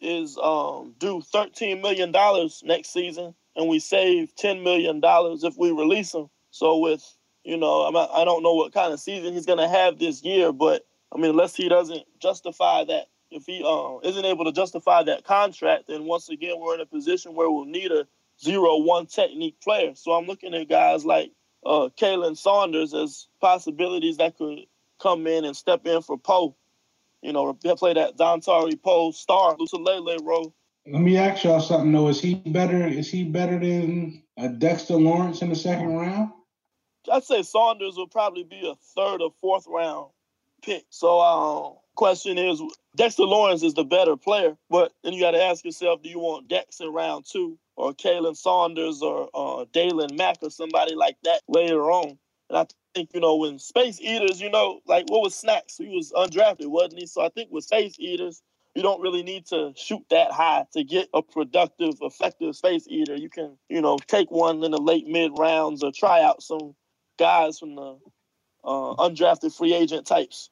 is 0.00 0.38
um, 0.42 0.94
due 0.98 1.20
thirteen 1.22 1.80
million 1.82 2.12
dollars 2.12 2.62
next 2.64 2.92
season, 2.92 3.34
and 3.56 3.68
we 3.68 3.78
save 3.78 4.34
ten 4.34 4.62
million 4.62 5.00
dollars 5.00 5.44
if 5.44 5.56
we 5.56 5.70
release 5.70 6.14
him. 6.14 6.28
So 6.50 6.78
with 6.78 7.04
you 7.44 7.56
know, 7.56 7.82
I'm 7.82 7.96
I 7.96 8.24
don't 8.24 8.42
know 8.42 8.54
what 8.54 8.72
kind 8.72 8.92
of 8.92 9.00
season 9.00 9.32
he's 9.34 9.46
gonna 9.46 9.68
have 9.68 9.98
this 9.98 10.22
year, 10.22 10.52
but 10.52 10.86
I 11.12 11.18
mean, 11.18 11.30
unless 11.30 11.54
he 11.54 11.68
doesn't 11.68 12.04
justify 12.20 12.84
that, 12.84 13.06
if 13.30 13.44
he 13.46 13.62
uh, 13.64 13.98
isn't 14.08 14.24
able 14.24 14.44
to 14.44 14.52
justify 14.52 15.02
that 15.04 15.24
contract, 15.24 15.88
then 15.88 16.04
once 16.04 16.28
again 16.28 16.58
we're 16.58 16.74
in 16.74 16.80
a 16.80 16.86
position 16.86 17.34
where 17.34 17.50
we'll 17.50 17.64
need 17.64 17.90
a 17.90 18.06
zero 18.40 18.78
one 18.78 19.06
technique 19.06 19.60
player. 19.60 19.94
So 19.94 20.12
I'm 20.12 20.26
looking 20.26 20.54
at 20.54 20.68
guys 20.68 21.04
like 21.04 21.32
uh, 21.64 21.88
Khalen 21.98 22.36
Saunders 22.36 22.94
as 22.94 23.28
possibilities 23.40 24.16
that 24.18 24.36
could 24.36 24.60
come 25.00 25.26
in 25.26 25.44
and 25.44 25.56
step 25.56 25.86
in 25.86 26.02
for 26.02 26.18
Poe. 26.18 26.56
You 27.22 27.32
know, 27.32 27.52
play 27.54 27.94
that 27.94 28.16
Dontari 28.16 28.80
Poe 28.80 29.12
star 29.12 29.56
Lele 29.56 30.18
role. 30.22 30.54
Let 30.86 31.02
me 31.02 31.16
ask 31.16 31.44
y'all 31.44 31.60
something 31.60 31.92
though. 31.92 32.08
Is 32.08 32.20
he 32.20 32.34
better? 32.34 32.86
Is 32.86 33.10
he 33.10 33.24
better 33.24 33.58
than 33.58 34.22
a 34.36 34.48
Dexter 34.48 34.96
Lawrence 34.96 35.40
in 35.42 35.48
the 35.48 35.54
second 35.54 35.94
round? 35.94 36.32
I'd 37.10 37.24
say 37.24 37.42
Saunders 37.42 37.96
will 37.96 38.08
probably 38.08 38.44
be 38.44 38.68
a 38.68 38.74
third 38.96 39.22
or 39.22 39.32
fourth 39.40 39.66
round 39.68 40.10
pick. 40.62 40.84
So, 40.90 41.20
um, 41.20 41.74
question 41.94 42.38
is, 42.38 42.60
Dexter 42.96 43.24
Lawrence 43.24 43.62
is 43.62 43.74
the 43.74 43.84
better 43.84 44.16
player, 44.16 44.56
but 44.70 44.92
then 45.02 45.12
you 45.12 45.20
got 45.20 45.32
to 45.32 45.42
ask 45.42 45.64
yourself, 45.64 46.02
do 46.02 46.08
you 46.08 46.18
want 46.18 46.48
Dex 46.48 46.80
in 46.80 46.88
round 46.88 47.26
two 47.26 47.58
or 47.76 47.92
Khalen 47.92 48.36
Saunders 48.36 49.02
or 49.02 49.28
uh, 49.34 49.64
Daylon 49.72 50.16
Mack 50.16 50.38
or 50.42 50.50
somebody 50.50 50.94
like 50.94 51.16
that 51.24 51.40
later 51.48 51.90
on. 51.90 52.18
And 52.48 52.58
I 52.58 52.66
think, 52.94 53.10
you 53.14 53.20
know, 53.20 53.36
when 53.36 53.58
Space 53.58 54.00
Eaters, 54.00 54.40
you 54.40 54.50
know, 54.50 54.80
like 54.86 55.06
what 55.08 55.22
was 55.22 55.34
Snacks? 55.34 55.76
He 55.78 55.88
was 55.88 56.12
undrafted, 56.12 56.66
wasn't 56.66 57.00
he? 57.00 57.06
So 57.06 57.22
I 57.24 57.28
think 57.28 57.50
with 57.50 57.64
Space 57.64 57.96
Eaters, 57.98 58.42
you 58.74 58.82
don't 58.82 59.00
really 59.00 59.22
need 59.22 59.46
to 59.46 59.72
shoot 59.76 60.02
that 60.10 60.32
high 60.32 60.64
to 60.72 60.82
get 60.82 61.08
a 61.12 61.22
productive, 61.22 61.94
effective 62.00 62.56
Space 62.56 62.86
Eater. 62.88 63.16
You 63.16 63.28
can, 63.28 63.56
you 63.68 63.80
know, 63.82 63.98
take 64.06 64.30
one 64.30 64.62
in 64.64 64.70
the 64.70 64.80
late 64.80 65.06
mid 65.06 65.32
rounds 65.38 65.82
or 65.82 65.92
try 65.92 66.22
out 66.22 66.42
some 66.42 66.74
guys 67.18 67.58
from 67.58 67.74
the 67.74 67.98
uh, 68.64 68.94
undrafted 68.96 69.56
free 69.56 69.74
agent 69.74 70.06
types. 70.06 70.50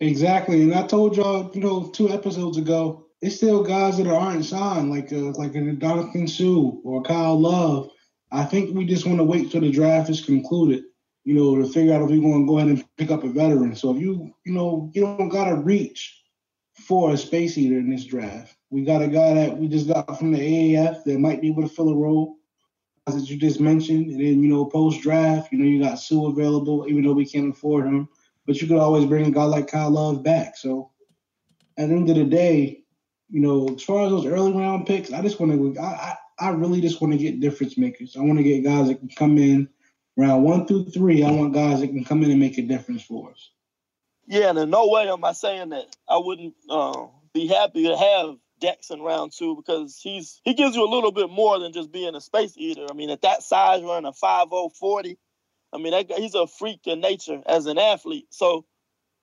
Exactly. 0.00 0.62
And 0.62 0.74
I 0.74 0.86
told 0.86 1.16
y'all, 1.16 1.50
you 1.54 1.60
know, 1.60 1.88
two 1.88 2.10
episodes 2.10 2.58
ago, 2.58 3.06
it's 3.20 3.36
still 3.36 3.62
guys 3.62 3.98
that 3.98 4.08
aren't 4.08 4.44
signed, 4.44 4.90
like 4.90 5.12
a, 5.12 5.28
uh, 5.28 5.32
like 5.34 5.54
a 5.54 5.58
Ndamukong 5.58 6.28
Suh 6.28 6.80
or 6.82 7.02
Kyle 7.02 7.38
Love. 7.38 7.90
I 8.32 8.44
think 8.44 8.74
we 8.74 8.84
just 8.84 9.06
want 9.06 9.18
to 9.18 9.24
wait 9.24 9.52
till 9.52 9.60
the 9.60 9.70
draft 9.70 10.10
is 10.10 10.24
concluded, 10.24 10.82
you 11.24 11.34
know, 11.34 11.56
to 11.56 11.66
figure 11.66 11.94
out 11.94 12.02
if 12.02 12.10
we're 12.10 12.20
going 12.20 12.44
to 12.44 12.48
go 12.48 12.58
ahead 12.58 12.70
and 12.70 12.84
pick 12.96 13.10
up 13.10 13.24
a 13.24 13.28
veteran. 13.28 13.76
So 13.76 13.94
if 13.94 14.00
you, 14.00 14.34
you 14.44 14.52
know, 14.52 14.90
you 14.94 15.02
don't 15.02 15.28
got 15.28 15.44
to 15.50 15.56
reach 15.56 16.22
for 16.74 17.12
a 17.12 17.16
space 17.16 17.56
eater 17.56 17.78
in 17.78 17.90
this 17.90 18.04
draft. 18.04 18.56
We 18.70 18.84
got 18.84 19.02
a 19.02 19.08
guy 19.08 19.34
that 19.34 19.56
we 19.56 19.68
just 19.68 19.86
got 19.86 20.18
from 20.18 20.32
the 20.32 20.38
AAF 20.38 21.04
that 21.04 21.18
might 21.18 21.40
be 21.40 21.48
able 21.48 21.62
to 21.62 21.68
fill 21.68 21.90
a 21.90 21.96
role, 21.96 22.36
as 23.06 23.30
you 23.30 23.36
just 23.36 23.60
mentioned. 23.60 24.06
And 24.06 24.20
then, 24.20 24.42
you 24.42 24.48
know, 24.48 24.64
post 24.64 25.02
draft, 25.02 25.52
you 25.52 25.58
know, 25.58 25.64
you 25.64 25.82
got 25.82 25.98
Suh 25.98 26.26
available, 26.26 26.86
even 26.88 27.04
though 27.04 27.12
we 27.12 27.26
can't 27.26 27.54
afford 27.54 27.86
him. 27.86 28.08
But 28.46 28.60
you 28.60 28.66
could 28.66 28.78
always 28.78 29.06
bring 29.06 29.26
a 29.26 29.30
guy 29.30 29.44
like 29.44 29.68
Kyle 29.68 29.90
Love 29.90 30.24
back. 30.24 30.56
So 30.56 30.90
at 31.78 31.88
the 31.88 31.94
end 31.94 32.10
of 32.10 32.16
the 32.16 32.24
day, 32.24 32.82
you 33.30 33.40
know, 33.40 33.68
as 33.76 33.82
far 33.82 34.04
as 34.06 34.10
those 34.10 34.26
early 34.26 34.52
round 34.52 34.86
picks, 34.86 35.12
I 35.12 35.22
just 35.22 35.38
want 35.38 35.52
to, 35.52 35.80
I, 35.80 35.84
I, 35.84 36.16
I 36.40 36.50
really 36.50 36.80
just 36.80 37.00
want 37.00 37.12
to 37.12 37.18
get 37.18 37.40
difference 37.40 37.78
makers. 37.78 38.16
I 38.16 38.20
want 38.20 38.38
to 38.38 38.42
get 38.42 38.64
guys 38.64 38.88
that 38.88 38.98
can 38.98 39.08
come 39.08 39.38
in 39.38 39.68
round 40.16 40.44
one 40.44 40.66
through 40.66 40.86
three. 40.86 41.24
I 41.24 41.30
want 41.30 41.54
guys 41.54 41.80
that 41.80 41.88
can 41.88 42.04
come 42.04 42.22
in 42.22 42.30
and 42.30 42.40
make 42.40 42.58
a 42.58 42.62
difference 42.62 43.02
for 43.02 43.30
us. 43.30 43.50
Yeah, 44.26 44.50
and 44.50 44.58
in 44.58 44.70
no 44.70 44.88
way 44.88 45.08
am 45.08 45.24
I 45.24 45.32
saying 45.32 45.70
that 45.70 45.96
I 46.08 46.18
wouldn't 46.18 46.54
uh, 46.70 47.06
be 47.34 47.46
happy 47.46 47.84
to 47.84 47.96
have 47.96 48.36
Dex 48.60 48.90
in 48.90 49.00
round 49.00 49.32
two 49.32 49.56
because 49.56 49.98
he's 50.00 50.40
he 50.44 50.54
gives 50.54 50.76
you 50.76 50.84
a 50.84 50.88
little 50.88 51.10
bit 51.10 51.28
more 51.28 51.58
than 51.58 51.72
just 51.72 51.90
being 51.90 52.14
a 52.14 52.20
space 52.20 52.54
eater. 52.56 52.86
I 52.88 52.94
mean, 52.94 53.10
at 53.10 53.22
that 53.22 53.42
size, 53.42 53.82
running 53.82 54.06
a 54.08 54.12
5'0", 54.12 54.72
40, 54.76 55.18
I 55.72 55.78
mean, 55.78 55.92
that, 55.92 56.18
he's 56.18 56.34
a 56.34 56.46
freak 56.46 56.86
in 56.86 57.00
nature 57.00 57.42
as 57.46 57.66
an 57.66 57.78
athlete. 57.78 58.26
So, 58.30 58.64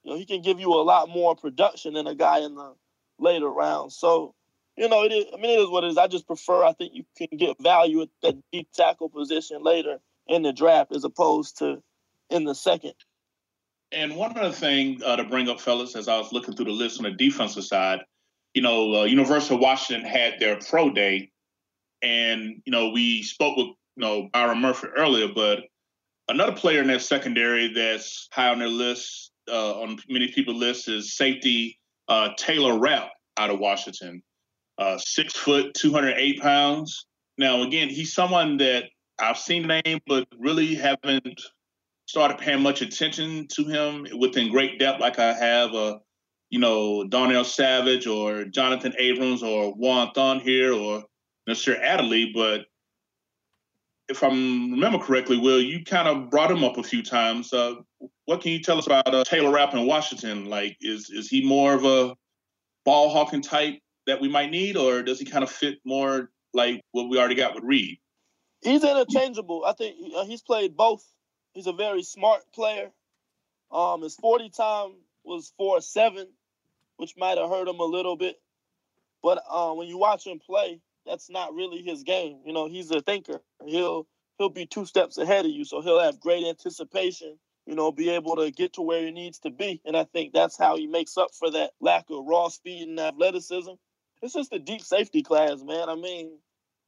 you 0.04 0.12
know, 0.12 0.18
he 0.18 0.26
can 0.26 0.42
give 0.42 0.60
you 0.60 0.74
a 0.74 0.84
lot 0.84 1.08
more 1.08 1.36
production 1.36 1.94
than 1.94 2.08
a 2.08 2.16
guy 2.16 2.40
in 2.40 2.56
the 2.56 2.76
later 3.18 3.48
rounds. 3.50 3.96
So, 3.96 4.36
you 4.76 4.90
know, 4.90 5.04
it 5.04 5.12
is. 5.12 5.26
I 5.34 5.38
mean, 5.38 5.58
it 5.58 5.62
is 5.62 5.70
what 5.70 5.86
it 5.86 5.92
is. 5.92 5.98
I 5.98 6.08
just 6.08 6.28
prefer. 6.28 6.64
I 6.64 6.74
think 6.74 6.94
you 6.94 7.06
can 7.18 7.38
get 7.38 7.62
value 7.62 8.02
at 8.02 8.10
that 8.24 8.38
deep 8.52 8.70
tackle 8.74 9.10
position 9.10 9.64
later 9.64 10.00
in 10.30 10.44
the 10.44 10.54
draft 10.54 10.94
as 10.96 11.04
opposed 11.04 11.58
to 11.60 11.82
in 12.30 12.44
the 12.46 12.56
second. 12.56 12.94
And 13.92 14.16
one 14.16 14.38
other 14.38 14.52
thing 14.52 15.02
uh, 15.04 15.16
to 15.16 15.24
bring 15.24 15.50
up, 15.50 15.60
fellas, 15.60 15.96
as 15.96 16.08
I 16.08 16.18
was 16.18 16.32
looking 16.32 16.56
through 16.56 16.66
the 16.66 16.72
list 16.72 17.00
on 17.00 17.04
the 17.04 17.12
defensive 17.12 17.64
side, 17.64 18.00
you 18.54 18.62
know, 18.62 19.02
uh, 19.02 19.04
University 19.06 19.56
of 19.56 19.62
Washington 19.62 20.08
had 20.08 20.40
their 20.40 20.60
pro 20.60 20.92
day, 20.92 21.32
and 22.02 22.62
you 22.66 22.72
know, 22.72 22.90
we 22.90 23.24
spoke 23.24 23.58
with 23.58 23.68
you 23.68 23.76
know 23.98 24.30
Byron 24.32 24.60
Murphy 24.62 24.88
earlier, 24.96 25.28
but 25.34 25.64
another 26.28 26.54
player 26.54 26.82
in 26.82 26.88
that 26.88 27.02
secondary 27.02 27.74
that's 27.74 28.28
high 28.32 28.50
on 28.50 28.60
their 28.60 28.68
list, 28.68 29.32
uh, 29.52 29.82
on 29.82 29.98
many 30.08 30.32
people's 30.32 30.58
list, 30.58 30.88
is 30.88 31.16
safety 31.16 31.80
uh, 32.08 32.30
Taylor 32.38 32.78
Rapp 32.78 33.10
out 33.38 33.50
of 33.50 33.60
Washington. 33.60 34.22
Uh, 34.78 34.98
six 34.98 35.34
foot, 35.34 35.74
208 35.74 36.42
pounds. 36.42 37.06
Now, 37.38 37.64
again, 37.64 37.90
he's 37.90 38.14
someone 38.14 38.58
that 38.58 38.86
I've 39.20 39.38
seen 39.38 39.68
the 39.68 39.82
name, 39.86 40.00
but 40.08 40.28
really 40.38 40.76
haven't 40.76 41.42
started 42.06 42.38
paying 42.38 42.62
much 42.62 42.82
attention 42.82 43.48
to 43.48 43.66
him 43.66 44.08
within 44.18 44.52
great 44.52 44.80
depth 44.80 45.00
like 45.00 45.20
I 45.20 45.34
have, 45.34 45.74
uh, 45.76 46.00
you 46.50 46.60
know, 46.60 47.04
Darnell 47.04 47.44
Savage 47.44 48.08
or 48.08 48.46
Johnathan 48.46 48.96
Abrams 48.98 49.44
or 49.44 49.74
Juan 49.74 50.12
Thornhill 50.16 50.80
or 50.80 51.04
Nasir 51.46 51.78
Adderley. 51.82 52.32
But 52.34 52.66
if 54.08 54.24
I 54.24 54.28
remember 54.28 54.98
correctly, 54.98 55.38
Will, 55.38 55.62
you 55.62 55.84
kind 55.84 56.08
of 56.08 56.32
brought 56.32 56.50
him 56.50 56.64
up 56.64 56.78
a 56.78 56.84
few 56.84 57.04
times. 57.04 57.54
Uh, 57.54 57.76
what 58.26 58.42
can 58.42 58.52
you 58.52 58.60
tell 58.60 58.80
us 58.80 58.88
about 58.88 59.14
uh, 59.14 59.24
Taylor 59.24 59.52
Rapp 59.52 59.74
in 59.74 59.86
Washington? 59.86 60.46
Like, 60.46 60.78
is 60.82 61.10
is 61.12 61.30
he 61.30 61.46
more 61.46 61.74
of 61.74 61.86
a 61.86 62.16
ball 62.86 63.10
hawking 63.10 63.42
type 63.42 63.80
that 64.08 64.20
we 64.20 64.28
might 64.28 64.50
need, 64.50 64.78
or 64.78 65.04
does 65.04 65.20
he 65.20 65.26
kind 65.26 65.44
of 65.44 65.52
fit 65.52 65.78
more 65.86 66.32
like 66.54 66.82
what 66.92 67.10
we 67.10 67.20
already 67.20 67.36
got 67.36 67.54
with 67.54 67.64
Reid? 67.64 68.00
He's 68.62 68.84
interchangeable. 68.84 69.64
I 69.66 69.74
think 69.74 69.96
uh, 70.16 70.26
he's 70.26 70.42
played 70.42 70.76
both. 70.76 71.06
He's 71.54 71.68
a 71.68 71.74
very 71.74 72.04
smart 72.04 72.42
player. 72.54 72.92
Um, 73.72 74.02
his 74.02 74.16
40 74.16 74.50
time 74.50 74.92
was 75.24 75.54
four 75.58 75.82
seven, 75.82 76.28
which 76.98 77.16
might 77.18 77.38
have 77.38 77.50
hurt 77.50 77.68
him 77.68 77.80
a 77.80 77.86
little 77.86 78.18
bit. 78.18 78.36
But 79.22 79.44
uh, 79.50 79.74
when 79.74 79.88
you 79.88 79.98
watch 79.98 80.26
him 80.26 80.40
play, 80.40 80.82
that's 81.06 81.30
not 81.30 81.54
really 81.54 81.82
his 81.82 82.04
game. 82.04 82.40
You 82.46 82.54
know, 82.54 82.68
he's 82.68 82.92
a 82.92 83.02
thinker. 83.02 83.42
He'll 83.66 84.08
he'll 84.38 84.50
be 84.50 84.66
two 84.66 84.86
steps 84.86 85.18
ahead 85.18 85.46
of 85.46 85.52
you, 85.52 85.66
so 85.66 85.82
he'll 85.82 86.00
have 86.00 86.20
great 86.20 86.46
anticipation. 86.46 87.38
You 87.66 87.76
know, 87.76 87.92
be 87.92 88.10
able 88.10 88.36
to 88.38 88.52
get 88.52 88.74
to 88.74 88.82
where 88.82 89.06
he 89.06 89.12
needs 89.12 89.40
to 89.40 89.52
be, 89.52 89.82
and 89.86 89.96
I 89.96 90.06
think 90.06 90.34
that's 90.34 90.58
how 90.58 90.76
he 90.78 90.88
makes 90.88 91.18
up 91.18 91.30
for 91.36 91.52
that 91.52 91.72
lack 91.80 92.06
of 92.10 92.26
raw 92.26 92.48
speed 92.48 92.88
and 92.88 93.00
athleticism. 93.00 93.72
It's 94.22 94.34
just 94.34 94.54
a 94.54 94.60
deep 94.60 94.82
safety 94.82 95.22
class, 95.22 95.62
man. 95.64 95.88
I 95.88 95.96
mean, 95.96 96.32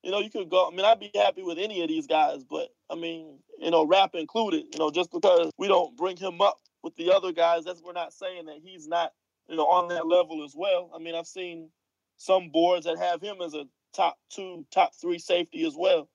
you 0.04 0.12
know, 0.12 0.20
you 0.20 0.30
could 0.30 0.50
go. 0.50 0.68
I 0.68 0.72
mean, 0.76 0.86
I'd 0.86 1.00
be 1.00 1.12
happy 1.14 1.44
with 1.44 1.58
any 1.58 1.82
of 1.82 1.88
these 1.88 2.08
guys, 2.08 2.44
but 2.44 2.70
I 2.90 2.96
mean, 2.96 3.40
you 3.60 3.72
know, 3.72 3.86
Rapp 3.86 4.16
included. 4.16 4.66
You 4.74 4.80
know, 4.80 4.92
just 4.92 5.12
because 5.12 5.52
we 5.58 5.68
don't 5.68 5.96
bring 5.96 6.18
him 6.18 6.42
up 6.42 6.58
with 6.84 6.96
the 6.96 7.12
other 7.12 7.32
guys, 7.32 7.66
that's 7.66 7.82
we're 7.82 7.94
not 7.94 8.14
saying 8.14 8.46
that 8.46 8.60
he's 8.64 8.88
not, 8.88 9.12
you 9.48 9.56
know, 9.56 9.68
on 9.68 9.90
that 9.90 10.08
level 10.08 10.44
as 10.44 10.54
well. 10.56 10.92
I 10.96 11.00
mean, 11.00 11.16
I've 11.16 11.28
seen 11.28 11.70
some 12.18 12.50
boards 12.50 12.86
that 12.86 12.98
have 12.98 13.22
him 13.22 13.38
as 13.44 13.54
a 13.54 13.66
top 13.94 14.18
two, 14.30 14.66
top 14.72 14.94
three 15.00 15.20
safety 15.20 15.66
as 15.66 15.76
well. 15.78 16.10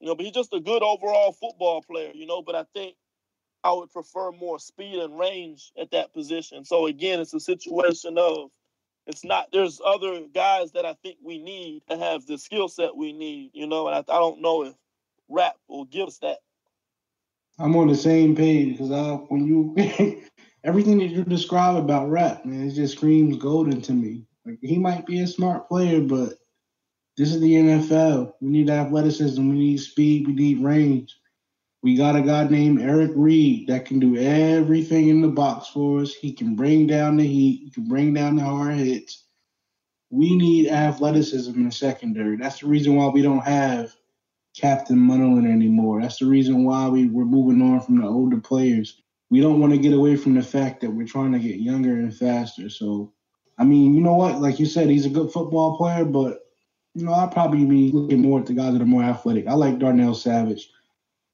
You 0.00 0.06
know, 0.06 0.14
but 0.14 0.24
he's 0.24 0.34
just 0.34 0.54
a 0.54 0.60
good 0.60 0.82
overall 0.82 1.32
football 1.32 1.82
player, 1.82 2.12
you 2.14 2.26
know, 2.26 2.42
but 2.42 2.54
I 2.54 2.64
think 2.72 2.94
I 3.64 3.72
would 3.72 3.90
prefer 3.90 4.30
more 4.30 4.60
speed 4.60 4.94
and 5.02 5.18
range 5.18 5.72
at 5.80 5.90
that 5.90 6.12
position. 6.12 6.64
So 6.64 6.86
again, 6.86 7.18
it's 7.20 7.34
a 7.34 7.40
situation 7.40 8.16
of 8.16 8.50
it's 9.08 9.24
not 9.24 9.48
there's 9.52 9.80
other 9.84 10.20
guys 10.32 10.72
that 10.72 10.84
I 10.84 10.92
think 11.02 11.16
we 11.24 11.38
need 11.38 11.82
to 11.88 11.96
have 11.96 12.26
the 12.26 12.38
skill 12.38 12.68
set 12.68 12.96
we 12.96 13.12
need, 13.12 13.50
you 13.54 13.66
know, 13.66 13.88
and 13.88 13.96
I, 13.96 13.98
I 14.00 14.18
don't 14.18 14.42
know 14.42 14.64
if 14.64 14.74
Rapp 15.28 15.56
will 15.66 15.86
give 15.86 16.08
us 16.08 16.18
that. 16.18 16.38
I'm 17.58 17.74
on 17.74 17.88
the 17.88 17.96
same 17.96 18.36
page 18.36 18.72
because 18.72 18.92
I 18.92 19.12
when 19.28 19.46
you 19.46 19.74
everything 20.64 20.98
that 20.98 21.06
you 21.06 21.24
describe 21.24 21.76
about 21.76 22.10
Rapp, 22.10 22.44
man, 22.44 22.68
it 22.68 22.74
just 22.74 22.96
screams 22.96 23.38
golden 23.38 23.80
to 23.82 23.92
me. 23.92 24.24
Like 24.44 24.58
he 24.60 24.78
might 24.78 25.06
be 25.06 25.20
a 25.20 25.26
smart 25.26 25.68
player, 25.68 26.00
but 26.00 26.34
this 27.16 27.32
is 27.32 27.40
the 27.40 27.52
NFL. 27.52 28.34
We 28.40 28.50
need 28.50 28.70
athleticism. 28.70 29.40
We 29.40 29.56
need 29.56 29.78
speed. 29.78 30.28
We 30.28 30.34
need 30.34 30.62
range. 30.62 31.17
We 31.82 31.96
got 31.96 32.16
a 32.16 32.22
guy 32.22 32.44
named 32.48 32.82
Eric 32.82 33.12
Reid 33.14 33.68
that 33.68 33.84
can 33.84 34.00
do 34.00 34.16
everything 34.16 35.08
in 35.08 35.20
the 35.20 35.28
box 35.28 35.68
for 35.68 36.00
us. 36.00 36.12
He 36.12 36.32
can 36.32 36.56
bring 36.56 36.86
down 36.86 37.16
the 37.16 37.26
heat. 37.26 37.60
He 37.64 37.70
can 37.70 37.86
bring 37.86 38.14
down 38.14 38.36
the 38.36 38.42
hard 38.42 38.74
hits. 38.74 39.24
We 40.10 40.36
need 40.36 40.68
athleticism 40.68 41.52
in 41.54 41.66
the 41.66 41.72
secondary. 41.72 42.36
That's 42.36 42.60
the 42.60 42.66
reason 42.66 42.96
why 42.96 43.08
we 43.08 43.22
don't 43.22 43.44
have 43.44 43.94
Captain 44.56 44.96
Munnerlyn 44.96 45.48
anymore. 45.48 46.02
That's 46.02 46.18
the 46.18 46.26
reason 46.26 46.64
why 46.64 46.88
we, 46.88 47.06
we're 47.06 47.24
moving 47.24 47.62
on 47.62 47.80
from 47.80 48.00
the 48.00 48.08
older 48.08 48.40
players. 48.40 49.00
We 49.30 49.40
don't 49.40 49.60
want 49.60 49.72
to 49.72 49.78
get 49.78 49.92
away 49.92 50.16
from 50.16 50.34
the 50.34 50.42
fact 50.42 50.80
that 50.80 50.90
we're 50.90 51.06
trying 51.06 51.32
to 51.32 51.38
get 51.38 51.60
younger 51.60 51.92
and 51.92 52.14
faster. 52.14 52.68
So, 52.70 53.12
I 53.58 53.64
mean, 53.64 53.94
you 53.94 54.00
know 54.00 54.14
what? 54.14 54.40
Like 54.40 54.58
you 54.58 54.66
said, 54.66 54.88
he's 54.88 55.06
a 55.06 55.10
good 55.10 55.30
football 55.30 55.76
player, 55.76 56.04
but 56.04 56.40
you 56.94 57.04
know, 57.04 57.12
I'd 57.12 57.30
probably 57.30 57.64
be 57.64 57.92
looking 57.92 58.22
more 58.22 58.40
at 58.40 58.46
the 58.46 58.54
guys 58.54 58.72
that 58.72 58.82
are 58.82 58.86
more 58.86 59.04
athletic. 59.04 59.46
I 59.46 59.54
like 59.54 59.78
Darnell 59.78 60.14
Savage, 60.14 60.70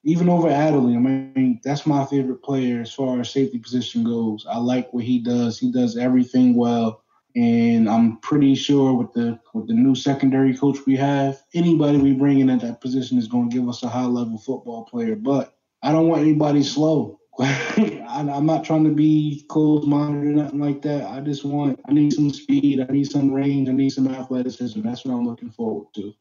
even 0.04 0.28
over 0.28 0.48
Adderley. 0.48 0.94
I 0.94 0.98
mean, 0.98 1.60
that's 1.64 1.86
my 1.86 2.04
favorite 2.04 2.42
player 2.42 2.80
as 2.80 2.92
far 2.92 3.20
as 3.20 3.30
safety 3.30 3.58
position 3.58 4.04
goes. 4.04 4.46
I 4.48 4.58
like 4.58 4.92
what 4.92 5.04
he 5.04 5.18
does. 5.18 5.58
He 5.58 5.72
does 5.72 5.96
everything 5.96 6.54
well, 6.54 7.02
and 7.34 7.88
I'm 7.88 8.18
pretty 8.18 8.54
sure 8.54 8.94
with 8.94 9.12
the 9.12 9.40
with 9.54 9.66
the 9.66 9.74
new 9.74 9.94
secondary 9.94 10.56
coach 10.56 10.78
we 10.86 10.96
have, 10.96 11.42
anybody 11.54 11.98
we 11.98 12.12
bring 12.12 12.40
in 12.40 12.50
at 12.50 12.60
that 12.60 12.80
position 12.80 13.18
is 13.18 13.28
going 13.28 13.50
to 13.50 13.56
give 13.56 13.68
us 13.68 13.82
a 13.82 13.88
high 13.88 14.04
level 14.04 14.38
football 14.38 14.84
player. 14.84 15.16
But 15.16 15.56
I 15.82 15.92
don't 15.92 16.08
want 16.08 16.22
anybody 16.22 16.62
slow. 16.62 17.18
I'm 17.40 18.46
not 18.46 18.64
trying 18.64 18.84
to 18.84 18.94
be 18.94 19.44
closed 19.48 19.88
minded 19.88 20.24
or 20.24 20.42
nothing 20.42 20.60
like 20.60 20.82
that. 20.82 21.04
I 21.10 21.18
just 21.20 21.44
want, 21.44 21.80
I 21.88 21.92
need 21.92 22.12
some 22.12 22.30
speed, 22.30 22.80
I 22.80 22.92
need 22.92 23.10
some 23.10 23.32
range, 23.32 23.68
I 23.68 23.72
need 23.72 23.90
some 23.90 24.06
athleticism. 24.06 24.80
That's 24.82 25.04
what 25.04 25.14
I'm 25.14 25.26
looking 25.26 25.50
forward 25.50 25.88
to. 25.96 26.14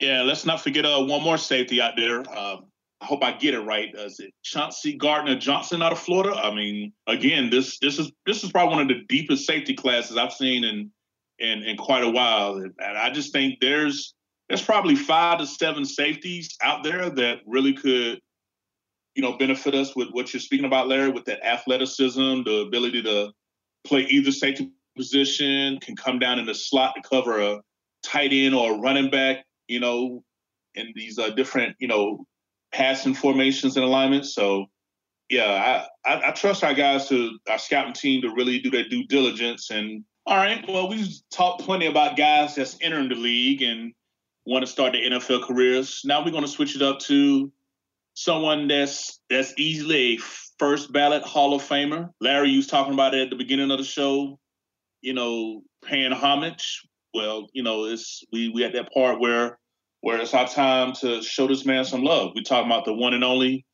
Yeah, 0.00 0.22
let's 0.22 0.46
not 0.46 0.62
forget 0.62 0.86
uh, 0.86 1.02
one 1.02 1.22
more 1.22 1.36
safety 1.36 1.80
out 1.80 1.94
there. 1.96 2.24
Uh, 2.30 2.58
I 3.00 3.04
hope 3.04 3.22
I 3.22 3.32
get 3.32 3.54
it 3.54 3.60
right. 3.60 3.94
Uh, 3.96 4.04
is 4.04 4.20
it 4.20 4.32
Chauncey 4.42 4.96
Gardner 4.96 5.36
Johnson 5.36 5.82
out 5.82 5.92
of 5.92 5.98
Florida? 5.98 6.34
I 6.34 6.54
mean, 6.54 6.92
again, 7.06 7.50
this 7.50 7.78
this 7.78 7.98
is 7.98 8.10
this 8.24 8.42
is 8.42 8.50
probably 8.50 8.76
one 8.76 8.82
of 8.82 8.88
the 8.88 9.04
deepest 9.08 9.46
safety 9.46 9.74
classes 9.74 10.16
I've 10.16 10.32
seen 10.32 10.64
in 10.64 10.90
in, 11.38 11.62
in 11.62 11.76
quite 11.76 12.04
a 12.04 12.10
while, 12.10 12.54
and 12.56 12.72
I 12.80 13.10
just 13.10 13.32
think 13.32 13.58
there's 13.60 14.14
there's 14.48 14.62
probably 14.62 14.94
five 14.94 15.38
to 15.40 15.46
seven 15.46 15.84
safeties 15.84 16.56
out 16.62 16.82
there 16.82 17.10
that 17.10 17.40
really 17.46 17.74
could 17.74 18.20
you 19.16 19.22
know, 19.22 19.36
benefit 19.38 19.74
us 19.74 19.96
with 19.96 20.10
what 20.10 20.32
you're 20.32 20.40
speaking 20.40 20.66
about, 20.66 20.88
Larry, 20.88 21.08
with 21.08 21.24
that 21.24 21.44
athleticism, 21.44 22.42
the 22.44 22.64
ability 22.66 23.02
to 23.02 23.32
play 23.84 24.02
either 24.02 24.30
safety 24.30 24.70
position, 24.94 25.80
can 25.80 25.96
come 25.96 26.18
down 26.18 26.38
in 26.38 26.44
the 26.44 26.54
slot 26.54 26.94
to 26.94 27.08
cover 27.08 27.40
a 27.40 27.60
tight 28.02 28.32
end 28.32 28.54
or 28.54 28.74
a 28.74 28.78
running 28.78 29.10
back, 29.10 29.44
you 29.68 29.80
know, 29.80 30.22
in 30.74 30.92
these 30.94 31.18
uh, 31.18 31.30
different, 31.30 31.74
you 31.78 31.88
know, 31.88 32.26
passing 32.72 33.14
formations 33.14 33.76
and 33.76 33.84
alignments. 33.84 34.34
So, 34.34 34.66
yeah, 35.28 35.86
I, 36.04 36.10
I, 36.10 36.28
I 36.28 36.30
trust 36.32 36.62
our 36.64 36.74
guys 36.74 37.08
to 37.08 37.38
our 37.48 37.58
scouting 37.58 37.92
team 37.92 38.22
to 38.22 38.34
really 38.34 38.58
do 38.58 38.70
their 38.70 38.88
due 38.88 39.06
diligence. 39.06 39.70
And 39.70 40.04
all 40.26 40.36
right, 40.36 40.64
well, 40.68 40.88
we've 40.88 41.08
talked 41.30 41.62
plenty 41.62 41.86
about 41.86 42.16
guys 42.16 42.54
that's 42.54 42.76
entering 42.80 43.08
the 43.08 43.14
league 43.14 43.62
and 43.62 43.92
want 44.44 44.64
to 44.64 44.70
start 44.70 44.92
their 44.92 45.10
NFL 45.10 45.44
careers. 45.44 46.02
Now 46.04 46.24
we're 46.24 46.30
going 46.30 46.44
to 46.44 46.48
switch 46.48 46.76
it 46.76 46.82
up 46.82 47.00
to 47.00 47.50
someone 48.14 48.66
that's 48.66 49.20
that's 49.28 49.54
easily 49.58 50.14
a 50.14 50.18
first 50.58 50.92
ballot 50.92 51.22
Hall 51.22 51.54
of 51.54 51.62
Famer. 51.62 52.10
Larry, 52.20 52.50
you 52.50 52.58
was 52.58 52.66
talking 52.66 52.94
about 52.94 53.14
it 53.14 53.22
at 53.22 53.30
the 53.30 53.36
beginning 53.36 53.70
of 53.70 53.78
the 53.78 53.84
show. 53.84 54.38
You 55.02 55.14
know, 55.14 55.62
paying 55.84 56.12
homage. 56.12 56.86
Well, 57.14 57.48
you 57.52 57.62
know, 57.62 57.84
it's 57.84 58.24
we 58.32 58.48
we 58.48 58.64
at 58.64 58.72
that 58.72 58.92
part 58.92 59.20
where 59.20 59.58
where 60.00 60.20
it's 60.20 60.34
our 60.34 60.48
time 60.48 60.92
to 61.00 61.22
show 61.22 61.46
this 61.46 61.64
man 61.64 61.84
some 61.84 62.02
love. 62.02 62.32
We 62.34 62.42
talking 62.42 62.70
about 62.70 62.84
the 62.84 62.94
one 62.94 63.14
and 63.14 63.24
only 63.24 63.66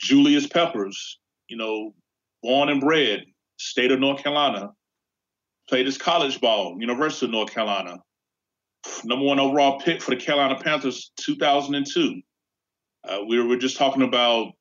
Julius 0.00 0.46
Peppers. 0.46 1.18
You 1.48 1.56
know, 1.56 1.94
born 2.42 2.68
and 2.68 2.80
bred, 2.80 3.24
state 3.58 3.90
of 3.90 4.00
North 4.00 4.22
Carolina. 4.22 4.70
Played 5.68 5.86
his 5.86 5.98
college 5.98 6.40
ball, 6.40 6.76
University 6.78 7.26
of 7.26 7.32
North 7.32 7.52
Carolina. 7.52 7.98
Number 9.04 9.24
one 9.24 9.38
overall 9.38 9.80
pick 9.80 10.00
for 10.00 10.10
the 10.12 10.16
Carolina 10.16 10.58
Panthers, 10.60 11.12
2002 11.18 12.20
uh, 13.04 13.18
we 13.26 13.42
were 13.42 13.56
just 13.56 13.76
talking 13.76 14.02
about, 14.02 14.52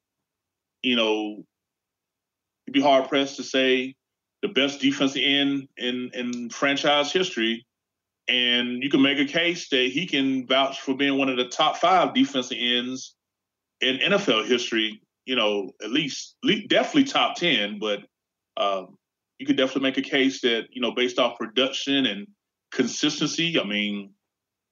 you 0.82 0.96
know, 0.96 1.44
you'd 2.66 2.74
be 2.74 2.82
hard 2.82 3.10
pressed 3.10 3.38
to 3.38 3.44
say 3.44 3.96
the 4.42 4.48
best 4.48 4.80
defensive 4.80 5.22
end 5.24 5.68
in 5.78 6.12
in 6.14 6.50
franchise 6.50 7.12
history, 7.12 7.66
and 8.30 8.84
you 8.84 8.90
can 8.90 9.02
make 9.02 9.20
a 9.20 9.26
case 9.26 9.70
that 9.70 9.90
he 9.92 10.06
can 10.06 10.46
vouch 10.48 10.80
for 10.82 10.96
being 10.96 11.18
one 11.18 11.30
of 11.30 11.38
the 11.38 11.50
top 11.50 11.78
five 11.78 12.14
defensive 12.14 12.58
ends 12.60 13.16
in 13.82 13.98
NFL 13.98 14.48
history. 14.48 15.02
You 15.26 15.36
know, 15.36 15.72
at 15.84 15.92
least 15.92 16.36
definitely 16.68 17.06
top 17.06 17.36
ten, 17.36 17.80
but 17.80 18.00
um, 18.58 18.98
you 19.38 19.46
could 19.46 19.58
definitely 19.58 19.90
make 19.90 19.98
a 19.98 20.10
case 20.10 20.42
that 20.42 20.68
you 20.72 20.82
know 20.82 20.92
based 20.92 21.20
off 21.20 21.38
production 21.38 22.06
and 22.06 22.28
consistency. 22.72 23.60
I 23.60 23.64
mean, 23.64 24.12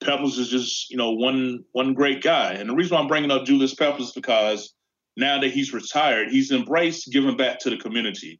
Peppers 0.03 0.37
is 0.37 0.49
just, 0.49 0.89
you 0.89 0.97
know, 0.97 1.11
one 1.11 1.63
one 1.71 1.93
great 1.93 2.21
guy. 2.21 2.53
And 2.53 2.69
the 2.69 2.75
reason 2.75 2.97
I'm 2.97 3.07
bringing 3.07 3.31
up 3.31 3.45
Julius 3.45 3.73
Peppers 3.73 4.07
is 4.07 4.11
because 4.11 4.73
now 5.15 5.39
that 5.39 5.51
he's 5.51 5.73
retired, 5.73 6.29
he's 6.29 6.51
embraced 6.51 7.11
giving 7.11 7.37
back 7.37 7.59
to 7.59 7.69
the 7.69 7.77
community. 7.77 8.39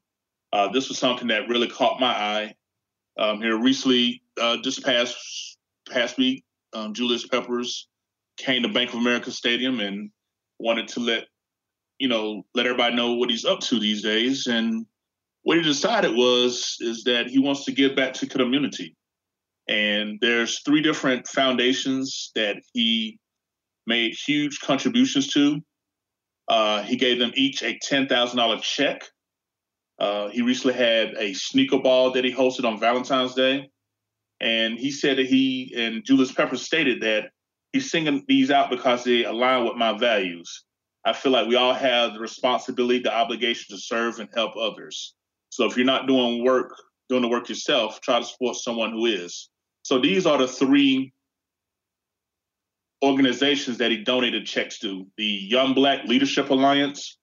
Uh, 0.53 0.71
this 0.71 0.89
was 0.89 0.97
something 0.97 1.27
that 1.27 1.49
really 1.49 1.67
caught 1.67 1.99
my 1.99 2.07
eye 2.07 2.55
um, 3.17 3.41
here 3.41 3.57
recently. 3.57 4.21
Uh, 4.39 4.57
just 4.63 4.83
past 4.83 5.57
past 5.89 6.17
week, 6.17 6.43
um, 6.73 6.93
Julius 6.93 7.27
Peppers 7.27 7.87
came 8.37 8.63
to 8.63 8.69
Bank 8.69 8.91
of 8.91 8.99
America 8.99 9.31
Stadium 9.31 9.79
and 9.79 10.11
wanted 10.59 10.87
to 10.89 10.99
let 10.99 11.25
you 11.99 12.07
know 12.07 12.43
let 12.53 12.65
everybody 12.65 12.95
know 12.95 13.13
what 13.13 13.29
he's 13.29 13.45
up 13.45 13.59
to 13.61 13.79
these 13.79 14.03
days. 14.03 14.47
And 14.47 14.85
what 15.43 15.57
he 15.57 15.63
decided 15.63 16.15
was 16.15 16.77
is 16.79 17.03
that 17.05 17.27
he 17.27 17.39
wants 17.39 17.65
to 17.65 17.71
give 17.71 17.95
back 17.95 18.13
to 18.15 18.27
community. 18.27 18.95
And 19.67 20.17
there's 20.21 20.61
three 20.61 20.81
different 20.81 21.27
foundations 21.27 22.31
that 22.35 22.57
he 22.73 23.19
made 23.85 24.13
huge 24.13 24.59
contributions 24.59 25.27
to. 25.29 25.61
Uh, 26.47 26.83
he 26.83 26.95
gave 26.95 27.19
them 27.19 27.31
each 27.35 27.63
a 27.63 27.77
ten 27.81 28.07
thousand 28.07 28.37
dollar 28.37 28.59
check. 28.59 29.03
Uh, 29.99 30.29
he 30.29 30.41
recently 30.41 30.75
had 30.75 31.15
a 31.17 31.33
sneaker 31.33 31.79
ball 31.79 32.11
that 32.11 32.23
he 32.23 32.33
hosted 32.33 32.65
on 32.65 32.79
Valentine's 32.79 33.33
Day, 33.33 33.69
and 34.39 34.77
he 34.77 34.91
said 34.91 35.17
that 35.17 35.25
he 35.25 35.73
and 35.75 36.05
Julius 36.05 36.31
Peppers 36.31 36.61
stated 36.61 37.01
that 37.01 37.31
he's 37.73 37.89
singing 37.89 38.23
these 38.27 38.51
out 38.51 38.69
because 38.69 39.03
they 39.03 39.23
align 39.23 39.65
with 39.65 39.75
my 39.75 39.97
values. 39.97 40.65
I 41.05 41.13
feel 41.13 41.31
like 41.31 41.47
we 41.47 41.55
all 41.55 41.73
have 41.73 42.13
the 42.13 42.19
responsibility, 42.19 42.99
the 42.99 43.13
obligation 43.13 43.75
to 43.75 43.81
serve 43.81 44.19
and 44.19 44.29
help 44.35 44.55
others. 44.57 45.15
So 45.49 45.65
if 45.65 45.77
you're 45.77 45.85
not 45.85 46.05
doing 46.05 46.43
work, 46.43 46.75
doing 47.09 47.21
the 47.21 47.29
work 47.29 47.49
yourself, 47.49 48.01
try 48.01 48.19
to 48.19 48.25
support 48.25 48.57
someone 48.57 48.91
who 48.91 49.05
is. 49.05 49.49
So 49.83 49.99
these 49.99 50.25
are 50.25 50.37
the 50.37 50.47
three 50.47 51.13
organizations 53.03 53.77
that 53.77 53.91
he 53.91 54.03
donated 54.03 54.45
checks 54.45 54.79
to 54.79 55.07
the 55.17 55.23
Young 55.23 55.73
Black 55.73 56.03
Leadership 56.05 56.49
Alliance, 56.49 57.17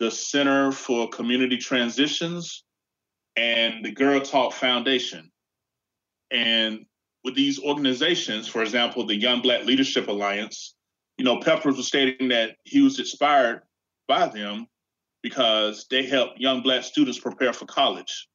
the 0.00 0.10
Center 0.10 0.72
for 0.72 1.08
Community 1.08 1.56
Transitions, 1.56 2.64
and 3.36 3.84
the 3.84 3.92
Girl 3.92 4.20
Talk 4.20 4.54
Foundation. 4.54 5.30
And 6.30 6.86
with 7.22 7.34
these 7.34 7.60
organizations, 7.60 8.48
for 8.48 8.62
example, 8.62 9.06
the 9.06 9.14
Young 9.14 9.42
Black 9.42 9.64
Leadership 9.64 10.08
Alliance, 10.08 10.74
you 11.18 11.24
know, 11.24 11.38
Peppers 11.38 11.76
was 11.76 11.86
stating 11.86 12.28
that 12.28 12.56
he 12.64 12.80
was 12.80 12.98
inspired 12.98 13.60
by 14.08 14.26
them 14.26 14.66
because 15.22 15.86
they 15.90 16.06
help 16.06 16.30
young 16.38 16.62
black 16.62 16.82
students 16.82 17.18
prepare 17.18 17.52
for 17.52 17.66
college. 17.66 18.26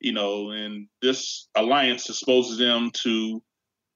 You 0.00 0.12
know, 0.12 0.50
and 0.50 0.86
this 1.02 1.48
alliance 1.54 2.08
exposes 2.08 2.56
them 2.56 2.90
to, 3.02 3.42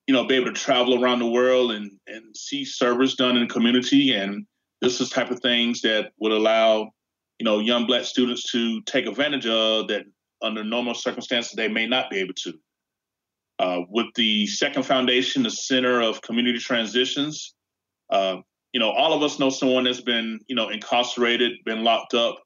you 0.07 0.15
know, 0.15 0.27
be 0.27 0.35
able 0.35 0.53
to 0.53 0.53
travel 0.53 1.03
around 1.03 1.21
the 1.21 1.31
world 1.31 1.73
and 1.73 1.91
and 2.07 2.37
see 2.37 2.67
service 2.67 3.15
done 3.15 3.39
in 3.39 3.49
the 3.49 3.55
community. 3.55 4.13
And 4.13 4.45
this 4.83 5.01
is 5.01 5.09
type 5.09 5.31
of 5.31 5.41
things 5.41 5.81
that 5.81 6.13
would 6.19 6.33
allow, 6.33 6.91
you 7.39 7.45
know, 7.45 7.59
young 7.59 7.87
black 7.87 8.05
students 8.05 8.51
to 8.53 8.81
take 8.83 9.07
advantage 9.07 9.47
of 9.47 9.89
that 9.89 10.05
under 10.43 10.63
normal 10.63 10.95
circumstances 10.95 11.53
they 11.53 11.69
may 11.69 11.87
not 11.87 12.11
be 12.11 12.19
able 12.19 12.35
to. 12.35 12.53
Uh, 13.59 13.81
with 13.89 14.07
the 14.17 14.47
second 14.47 14.83
foundation, 14.83 15.45
the 15.45 15.51
Center 15.51 16.01
of 16.01 16.21
Community 16.23 16.59
Transitions, 16.59 17.55
uh, 18.11 18.37
you 18.73 18.81
know, 18.81 18.91
all 18.91 19.13
of 19.13 19.23
us 19.23 19.39
know 19.39 19.51
someone 19.51 19.85
that's 19.85 20.01
been, 20.01 20.41
you 20.49 20.57
know, 20.57 20.69
incarcerated, 20.69 21.53
been 21.65 21.85
locked 21.85 22.15
up, 22.15 22.37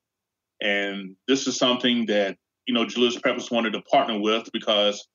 and 0.61 1.16
this 1.26 1.47
is 1.47 1.57
something 1.57 2.05
that 2.07 2.36
you 2.66 2.74
know 2.74 2.84
Julius 2.84 3.18
Peppers 3.18 3.51
wanted 3.51 3.72
to 3.72 3.82
partner 3.82 4.20
with 4.20 4.49
because 4.53 5.07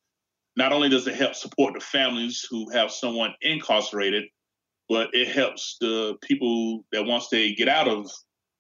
not 0.55 0.71
only 0.71 0.89
does 0.89 1.07
it 1.07 1.15
help 1.15 1.35
support 1.35 1.75
the 1.75 1.79
families 1.79 2.45
who 2.49 2.69
have 2.71 2.91
someone 2.91 3.33
incarcerated, 3.41 4.25
but 4.89 5.09
it 5.13 5.27
helps 5.27 5.77
the 5.79 6.15
people 6.21 6.85
that 6.91 7.05
once 7.05 7.29
they 7.29 7.53
get 7.53 7.67
out 7.67 7.87
of 7.87 8.09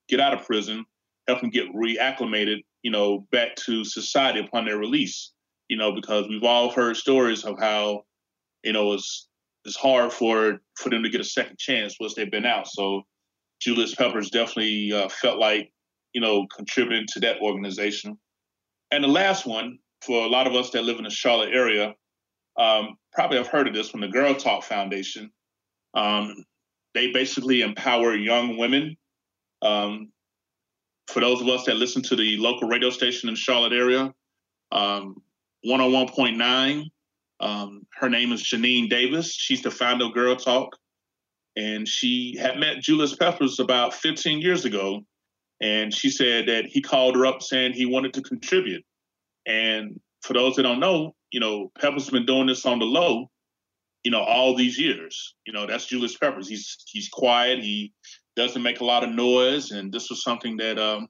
get 0.07 0.19
out 0.19 0.33
of 0.33 0.45
prison, 0.45 0.85
help 1.27 1.41
them 1.41 1.49
get 1.49 1.73
reacclimated, 1.73 2.63
you 2.81 2.91
know, 2.91 3.27
back 3.31 3.55
to 3.55 3.83
society 3.83 4.39
upon 4.39 4.65
their 4.65 4.77
release 4.77 5.33
you 5.73 5.79
know, 5.79 5.91
because 5.91 6.27
we've 6.27 6.43
all 6.43 6.69
heard 6.69 6.95
stories 6.95 7.43
of 7.45 7.57
how, 7.59 8.03
you 8.63 8.73
know, 8.73 8.93
it's 8.93 9.27
it's 9.65 9.75
hard 9.75 10.13
for 10.13 10.61
for 10.75 10.91
them 10.91 11.01
to 11.01 11.09
get 11.09 11.19
a 11.19 11.23
second 11.25 11.57
chance 11.57 11.95
once 11.99 12.13
they've 12.13 12.29
been 12.29 12.45
out. 12.45 12.67
So 12.67 13.01
Julius 13.59 13.95
Peppers 13.95 14.29
definitely 14.29 14.93
uh, 14.93 15.09
felt 15.09 15.39
like, 15.39 15.71
you 16.13 16.21
know, 16.21 16.45
contributing 16.55 17.07
to 17.13 17.19
that 17.21 17.41
organization. 17.41 18.19
And 18.91 19.03
the 19.03 19.07
last 19.07 19.47
one, 19.47 19.79
for 20.03 20.23
a 20.23 20.29
lot 20.29 20.45
of 20.45 20.53
us 20.53 20.69
that 20.69 20.83
live 20.83 20.99
in 20.99 21.05
the 21.05 21.09
Charlotte 21.09 21.55
area, 21.55 21.95
um, 22.55 22.95
probably 23.11 23.37
have 23.39 23.47
heard 23.47 23.67
of 23.67 23.73
this 23.73 23.89
from 23.89 24.01
the 24.01 24.09
Girl 24.09 24.35
Talk 24.35 24.63
Foundation. 24.63 25.31
Um, 25.95 26.45
they 26.93 27.11
basically 27.11 27.61
empower 27.61 28.13
young 28.13 28.57
women. 28.57 28.95
Um, 29.63 30.12
for 31.07 31.19
those 31.19 31.41
of 31.41 31.47
us 31.47 31.65
that 31.65 31.77
listen 31.77 32.01
to 32.03 32.15
the 32.15 32.37
local 32.37 32.67
radio 32.67 32.89
station 32.89 33.29
in 33.29 33.35
the 33.35 33.39
Charlotte 33.39 33.73
area, 33.73 34.13
um, 34.71 35.21
101.9. 35.65 36.89
Um, 37.39 37.85
her 37.99 38.09
name 38.09 38.31
is 38.31 38.43
Janine 38.43 38.89
Davis. 38.89 39.33
She's 39.33 39.61
the 39.61 39.71
founder 39.71 40.05
of 40.05 40.13
Girl 40.13 40.35
Talk. 40.35 40.77
And 41.55 41.87
she 41.87 42.35
had 42.39 42.57
met 42.57 42.81
Julius 42.81 43.15
Peppers 43.15 43.59
about 43.59 43.93
15 43.93 44.41
years 44.41 44.65
ago. 44.65 45.01
And 45.61 45.93
she 45.93 46.09
said 46.09 46.47
that 46.47 46.65
he 46.65 46.81
called 46.81 47.15
her 47.15 47.25
up 47.25 47.41
saying 47.41 47.73
he 47.73 47.85
wanted 47.85 48.13
to 48.15 48.21
contribute. 48.21 48.83
And 49.45 49.99
for 50.21 50.33
those 50.33 50.55
that 50.55 50.63
don't 50.63 50.79
know, 50.79 51.15
you 51.31 51.39
know, 51.39 51.71
Peppers 51.79 52.03
has 52.03 52.09
been 52.09 52.25
doing 52.25 52.47
this 52.47 52.65
on 52.65 52.79
the 52.79 52.85
low, 52.85 53.29
you 54.03 54.11
know, 54.11 54.21
all 54.21 54.55
these 54.55 54.79
years. 54.79 55.35
You 55.45 55.53
know, 55.53 55.67
that's 55.67 55.85
Julius 55.85 56.17
Peppers. 56.17 56.47
He's 56.47 56.77
he's 56.87 57.09
quiet. 57.09 57.59
He 57.59 57.93
doesn't 58.35 58.61
make 58.61 58.79
a 58.79 58.85
lot 58.85 59.03
of 59.03 59.11
noise. 59.11 59.71
And 59.71 59.91
this 59.91 60.09
was 60.09 60.23
something 60.23 60.57
that 60.57 60.79
um 60.79 61.07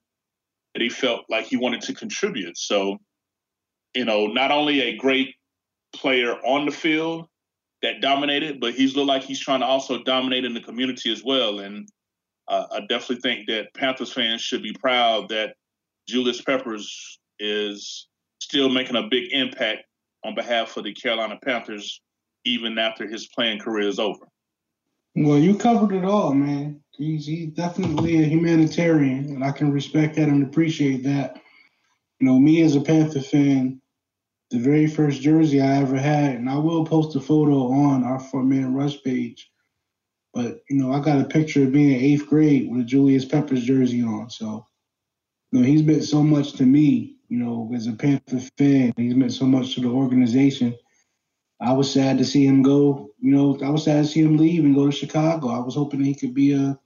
that 0.74 0.82
he 0.82 0.90
felt 0.90 1.26
like 1.30 1.46
he 1.46 1.58
wanted 1.58 1.82
to 1.82 1.94
contribute. 1.94 2.58
So 2.58 2.98
you 3.94 4.06
know, 4.06 4.28
not 4.28 4.52
only 4.52 4.82
a 4.82 4.98
great 4.98 5.36
player 5.94 6.34
on 6.46 6.66
the 6.66 6.72
field 6.72 7.28
that 7.84 8.02
dominated, 8.02 8.60
but 8.60 8.74
he's 8.74 8.96
looked 8.96 9.08
like 9.08 9.24
he's 9.24 9.40
trying 9.40 9.60
to 9.60 9.66
also 9.66 10.04
dominate 10.04 10.46
in 10.46 10.54
the 10.54 10.62
community 10.62 11.12
as 11.12 11.24
well. 11.24 11.60
And 11.60 11.88
uh, 12.48 12.66
I 12.72 12.80
definitely 12.82 13.18
think 13.18 13.48
that 13.48 13.74
Panthers 13.76 14.12
fans 14.12 14.42
should 14.42 14.64
be 14.64 14.74
proud 14.74 15.30
that 15.30 15.56
Julius 16.08 16.42
Peppers 16.42 17.20
is 17.40 18.08
still 18.42 18.70
making 18.70 18.96
a 18.96 19.08
big 19.10 19.32
impact 19.32 19.84
on 20.26 20.36
behalf 20.36 20.76
of 20.78 20.86
the 20.86 20.94
Carolina 20.94 21.38
Panthers, 21.44 22.02
even 22.46 22.78
after 22.78 23.08
his 23.08 23.28
playing 23.28 23.60
career 23.60 23.88
is 23.88 24.00
over. 24.00 24.28
Well, 25.16 25.38
you 25.38 25.56
covered 25.56 25.94
it 25.94 26.06
all, 26.06 26.34
man. 26.34 26.83
He's, 26.98 27.26
he's 27.26 27.50
definitely 27.50 28.22
a 28.22 28.28
humanitarian, 28.28 29.26
and 29.30 29.44
I 29.44 29.52
can 29.52 29.72
respect 29.72 30.16
that 30.16 30.30
and 30.30 30.44
appreciate 30.44 31.04
that. 31.04 31.42
You 32.20 32.28
know, 32.28 32.40
me 32.40 32.62
as 32.62 32.76
a 32.76 32.82
Panther 32.82 33.22
fan, 33.22 33.82
the 34.52 34.60
very 34.60 34.86
first 34.86 35.22
jersey 35.22 35.60
I 35.60 35.78
ever 35.78 35.98
had, 35.98 36.36
and 36.36 36.48
I 36.48 36.58
will 36.58 36.86
post 36.86 37.16
a 37.16 37.20
photo 37.20 37.72
on 37.72 38.04
our 38.04 38.20
four 38.20 38.44
man 38.44 38.76
rush 38.76 39.02
page. 39.04 39.52
But 40.34 40.62
you 40.70 40.78
know, 40.78 40.94
I 40.94 41.00
got 41.00 41.20
a 41.20 41.26
picture 41.26 41.64
of 41.64 41.72
being 41.72 41.92
in 41.92 42.02
eighth 42.02 42.28
grade 42.28 42.70
with 42.70 42.82
a 42.82 42.86
Julius 42.86 43.26
Peppers 43.26 43.64
jersey 43.64 44.04
on. 44.04 44.30
So, 44.30 44.66
you 45.52 45.60
know, 45.60 45.66
he's 45.66 45.84
meant 45.84 46.04
so 46.04 46.22
much 46.22 46.54
to 46.54 46.66
me. 46.66 47.18
You 47.30 47.40
know, 47.40 47.72
as 47.74 47.88
a 47.88 47.94
Panther 47.94 48.40
fan, 48.58 48.94
he's 48.96 49.16
meant 49.16 49.34
so 49.34 49.46
much 49.46 49.74
to 49.74 49.82
the 49.82 49.90
organization. 49.90 50.76
I 51.60 51.74
was 51.74 51.92
sad 51.92 52.20
to 52.20 52.26
see 52.26 52.46
him 52.46 52.62
go. 52.62 53.10
You 53.20 53.32
know, 53.32 53.58
I 53.64 53.70
was 53.70 53.86
sad 53.86 54.06
to 54.06 54.12
see 54.12 54.22
him 54.22 54.38
leave 54.38 54.64
and 54.64 54.76
go 54.76 54.86
to 54.86 54.92
Chicago. 54.92 55.50
I 55.50 55.60
was 55.60 55.76
hoping 55.76 56.04
he 56.04 56.14
could 56.14 56.36
be 56.36 56.54
a 56.54 56.80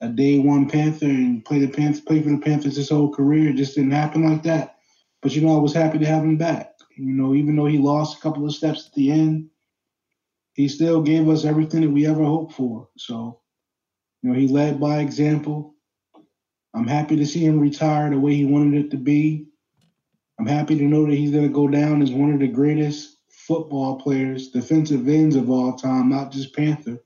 a 0.00 0.08
day 0.08 0.38
one 0.38 0.68
Panther 0.68 1.06
and 1.06 1.44
play 1.44 1.58
the 1.58 1.68
Panthers, 1.68 2.00
play 2.00 2.22
for 2.22 2.30
the 2.30 2.38
Panthers 2.38 2.76
his 2.76 2.90
whole 2.90 3.12
career. 3.12 3.50
It 3.50 3.56
just 3.56 3.74
didn't 3.74 3.90
happen 3.90 4.24
like 4.28 4.42
that. 4.44 4.78
But 5.22 5.34
you 5.34 5.42
know, 5.42 5.56
I 5.56 5.60
was 5.60 5.74
happy 5.74 5.98
to 5.98 6.06
have 6.06 6.22
him 6.22 6.36
back. 6.36 6.72
You 6.96 7.12
know, 7.12 7.34
even 7.34 7.56
though 7.56 7.66
he 7.66 7.78
lost 7.78 8.18
a 8.18 8.20
couple 8.20 8.44
of 8.44 8.54
steps 8.54 8.86
at 8.86 8.94
the 8.94 9.10
end, 9.10 9.48
he 10.54 10.68
still 10.68 11.02
gave 11.02 11.28
us 11.28 11.44
everything 11.44 11.82
that 11.82 11.90
we 11.90 12.06
ever 12.06 12.24
hoped 12.24 12.54
for. 12.54 12.88
So, 12.96 13.40
you 14.22 14.30
know, 14.30 14.38
he 14.38 14.48
led 14.48 14.80
by 14.80 14.98
example. 15.00 15.74
I'm 16.74 16.86
happy 16.86 17.16
to 17.16 17.26
see 17.26 17.44
him 17.44 17.58
retire 17.58 18.10
the 18.10 18.18
way 18.18 18.34
he 18.34 18.44
wanted 18.44 18.84
it 18.84 18.90
to 18.90 18.96
be. 18.96 19.46
I'm 20.38 20.46
happy 20.46 20.76
to 20.76 20.84
know 20.84 21.06
that 21.06 21.14
he's 21.14 21.30
going 21.32 21.46
to 21.46 21.52
go 21.52 21.68
down 21.68 22.02
as 22.02 22.10
one 22.10 22.32
of 22.32 22.40
the 22.40 22.48
greatest 22.48 23.18
football 23.28 24.00
players, 24.00 24.50
defensive 24.50 25.08
ends 25.08 25.36
of 25.36 25.50
all 25.50 25.74
time, 25.74 26.08
not 26.08 26.32
just 26.32 26.54
Panther. 26.54 27.02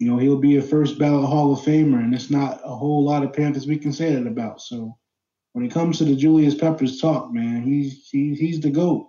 You 0.00 0.06
know, 0.10 0.16
he'll 0.16 0.38
be 0.38 0.56
a 0.56 0.62
first 0.62 0.98
ballot 0.98 1.28
Hall 1.28 1.52
of 1.52 1.60
Famer, 1.60 2.02
and 2.02 2.14
it's 2.14 2.30
not 2.30 2.62
a 2.64 2.74
whole 2.74 3.04
lot 3.04 3.22
of 3.22 3.34
Panthers 3.34 3.66
we 3.66 3.76
can 3.76 3.92
say 3.92 4.14
that 4.14 4.26
about. 4.26 4.62
So 4.62 4.96
when 5.52 5.62
it 5.62 5.70
comes 5.70 5.98
to 5.98 6.04
the 6.04 6.16
Julius 6.16 6.54
Peppers 6.54 6.98
talk, 6.98 7.30
man, 7.30 7.62
he's 7.62 8.08
he, 8.08 8.34
he's 8.34 8.60
the 8.60 8.70
goat. 8.70 9.06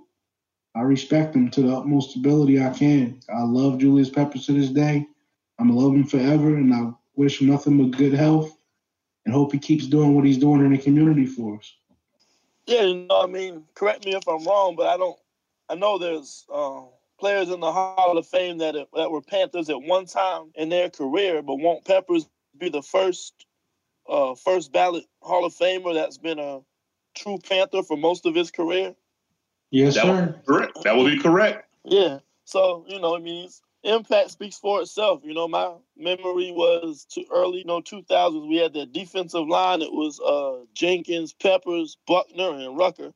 I 0.75 0.81
respect 0.81 1.33
him 1.33 1.49
to 1.51 1.61
the 1.61 1.73
utmost 1.73 2.17
ability 2.17 2.61
I 2.61 2.71
can. 2.71 3.21
I 3.33 3.43
love 3.43 3.79
Julius 3.79 4.09
Peppers 4.09 4.45
to 4.47 4.51
this 4.51 4.69
day. 4.69 5.07
I'm 5.57 5.69
gonna 5.69 5.79
love 5.79 5.95
him 5.95 6.03
forever, 6.03 6.57
and 6.57 6.73
I 6.73 6.91
wish 7.15 7.39
him 7.39 7.47
nothing 7.47 7.77
but 7.77 7.97
good 7.97 8.13
health, 8.13 8.57
and 9.25 9.33
hope 9.33 9.53
he 9.53 9.59
keeps 9.59 9.87
doing 9.87 10.13
what 10.13 10.25
he's 10.25 10.37
doing 10.37 10.59
in 10.59 10.73
the 10.73 10.77
community 10.77 11.25
for 11.25 11.57
us. 11.57 11.73
Yeah, 12.65 12.81
you 12.81 13.05
know, 13.07 13.21
I 13.21 13.27
mean, 13.27 13.63
correct 13.75 14.05
me 14.05 14.13
if 14.13 14.27
I'm 14.27 14.43
wrong, 14.43 14.75
but 14.75 14.87
I 14.87 14.97
don't. 14.97 15.17
I 15.69 15.75
know 15.75 15.97
there's 15.97 16.45
uh, 16.53 16.81
players 17.21 17.49
in 17.49 17.61
the 17.61 17.71
Hall 17.71 18.17
of 18.17 18.27
Fame 18.27 18.57
that 18.57 18.75
that 18.93 19.11
were 19.11 19.21
Panthers 19.21 19.69
at 19.69 19.81
one 19.81 20.05
time 20.05 20.51
in 20.55 20.67
their 20.67 20.89
career, 20.89 21.41
but 21.41 21.55
won't 21.55 21.85
Peppers 21.85 22.27
be 22.57 22.67
the 22.67 22.81
first 22.81 23.45
uh, 24.09 24.35
first 24.35 24.73
ballot 24.73 25.05
Hall 25.21 25.45
of 25.45 25.53
Famer 25.53 25.93
that's 25.93 26.17
been 26.17 26.39
a 26.39 26.59
true 27.15 27.37
Panther 27.37 27.83
for 27.83 27.95
most 27.95 28.25
of 28.25 28.35
his 28.35 28.51
career. 28.51 28.95
Yes, 29.69 29.95
that 29.95 30.03
sir. 30.03 30.41
correct. 30.45 30.83
That 30.83 30.97
would 30.97 31.11
be 31.11 31.19
correct. 31.19 31.69
Yeah. 31.85 32.19
So 32.43 32.83
you 32.87 32.99
know, 32.99 33.15
I 33.15 33.19
mean, 33.19 33.43
he's 33.43 33.61
impact 33.83 34.31
speaks 34.31 34.57
for 34.57 34.81
itself. 34.81 35.21
You 35.23 35.35
know, 35.35 35.47
my 35.47 35.73
memory 35.95 36.51
was 36.51 37.05
too 37.05 37.25
early, 37.31 37.59
you 37.59 37.65
know, 37.65 37.81
2000s. 37.81 38.49
We 38.49 38.57
had 38.57 38.73
that 38.73 38.93
defensive 38.93 39.47
line. 39.47 39.81
It 39.81 39.93
was 39.93 40.19
uh, 40.19 40.65
Jenkins, 40.73 41.33
Peppers, 41.33 41.97
Buckner, 42.07 42.51
and 42.51 42.77
Rucker. 42.77 43.13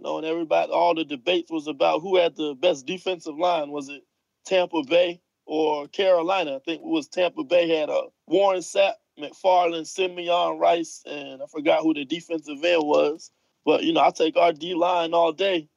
You 0.00 0.04
know, 0.04 0.16
and 0.16 0.26
everybody, 0.26 0.72
all 0.72 0.94
the 0.94 1.04
debates 1.04 1.50
was 1.50 1.66
about 1.66 2.00
who 2.00 2.16
had 2.16 2.34
the 2.34 2.54
best 2.54 2.86
defensive 2.86 3.36
line. 3.36 3.70
Was 3.70 3.90
it 3.90 4.02
Tampa 4.46 4.82
Bay 4.82 5.20
or 5.44 5.88
Carolina? 5.88 6.56
I 6.56 6.58
think 6.60 6.80
it 6.80 6.86
was 6.86 7.06
Tampa 7.06 7.44
Bay 7.44 7.68
had 7.68 7.90
a 7.90 7.92
uh, 7.92 8.02
Warren 8.26 8.60
Sapp, 8.60 8.94
McFarland, 9.20 9.86
Simeon 9.86 10.58
Rice, 10.58 11.02
and 11.04 11.42
I 11.42 11.46
forgot 11.52 11.82
who 11.82 11.92
the 11.92 12.06
defensive 12.06 12.64
end 12.64 12.82
was. 12.82 13.30
But 13.66 13.82
you 13.82 13.92
know, 13.92 14.00
I 14.00 14.08
take 14.08 14.38
our 14.38 14.54
D 14.54 14.72
line 14.72 15.12
all 15.12 15.32
day 15.32 15.68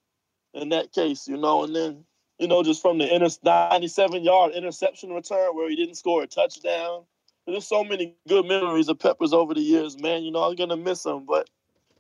in 0.54 0.70
that 0.70 0.94
case. 0.94 1.28
You 1.28 1.36
know, 1.36 1.66
and 1.66 1.76
then 1.76 2.06
you 2.40 2.48
know, 2.48 2.64
just 2.64 2.82
from 2.82 3.00
the 3.00 3.14
inter- 3.14 3.28
97 3.44 4.24
yard 4.24 4.54
interception 4.54 5.10
return 5.12 5.54
where 5.54 5.70
he 5.70 5.76
didn't 5.76 5.96
score 5.96 6.24
a 6.24 6.28
touchdown. 6.28 7.04
There's 7.46 7.68
so 7.68 7.84
many 7.84 8.16
good 8.30 8.46
memories 8.46 8.88
of 8.88 9.00
Peppers 9.00 9.34
over 9.34 9.54
the 9.54 9.60
years, 9.60 10.02
man. 10.02 10.24
You 10.24 10.32
know, 10.32 10.44
I'm 10.44 10.56
gonna 10.56 10.78
miss 10.78 11.06
him, 11.06 11.26
but 11.26 11.50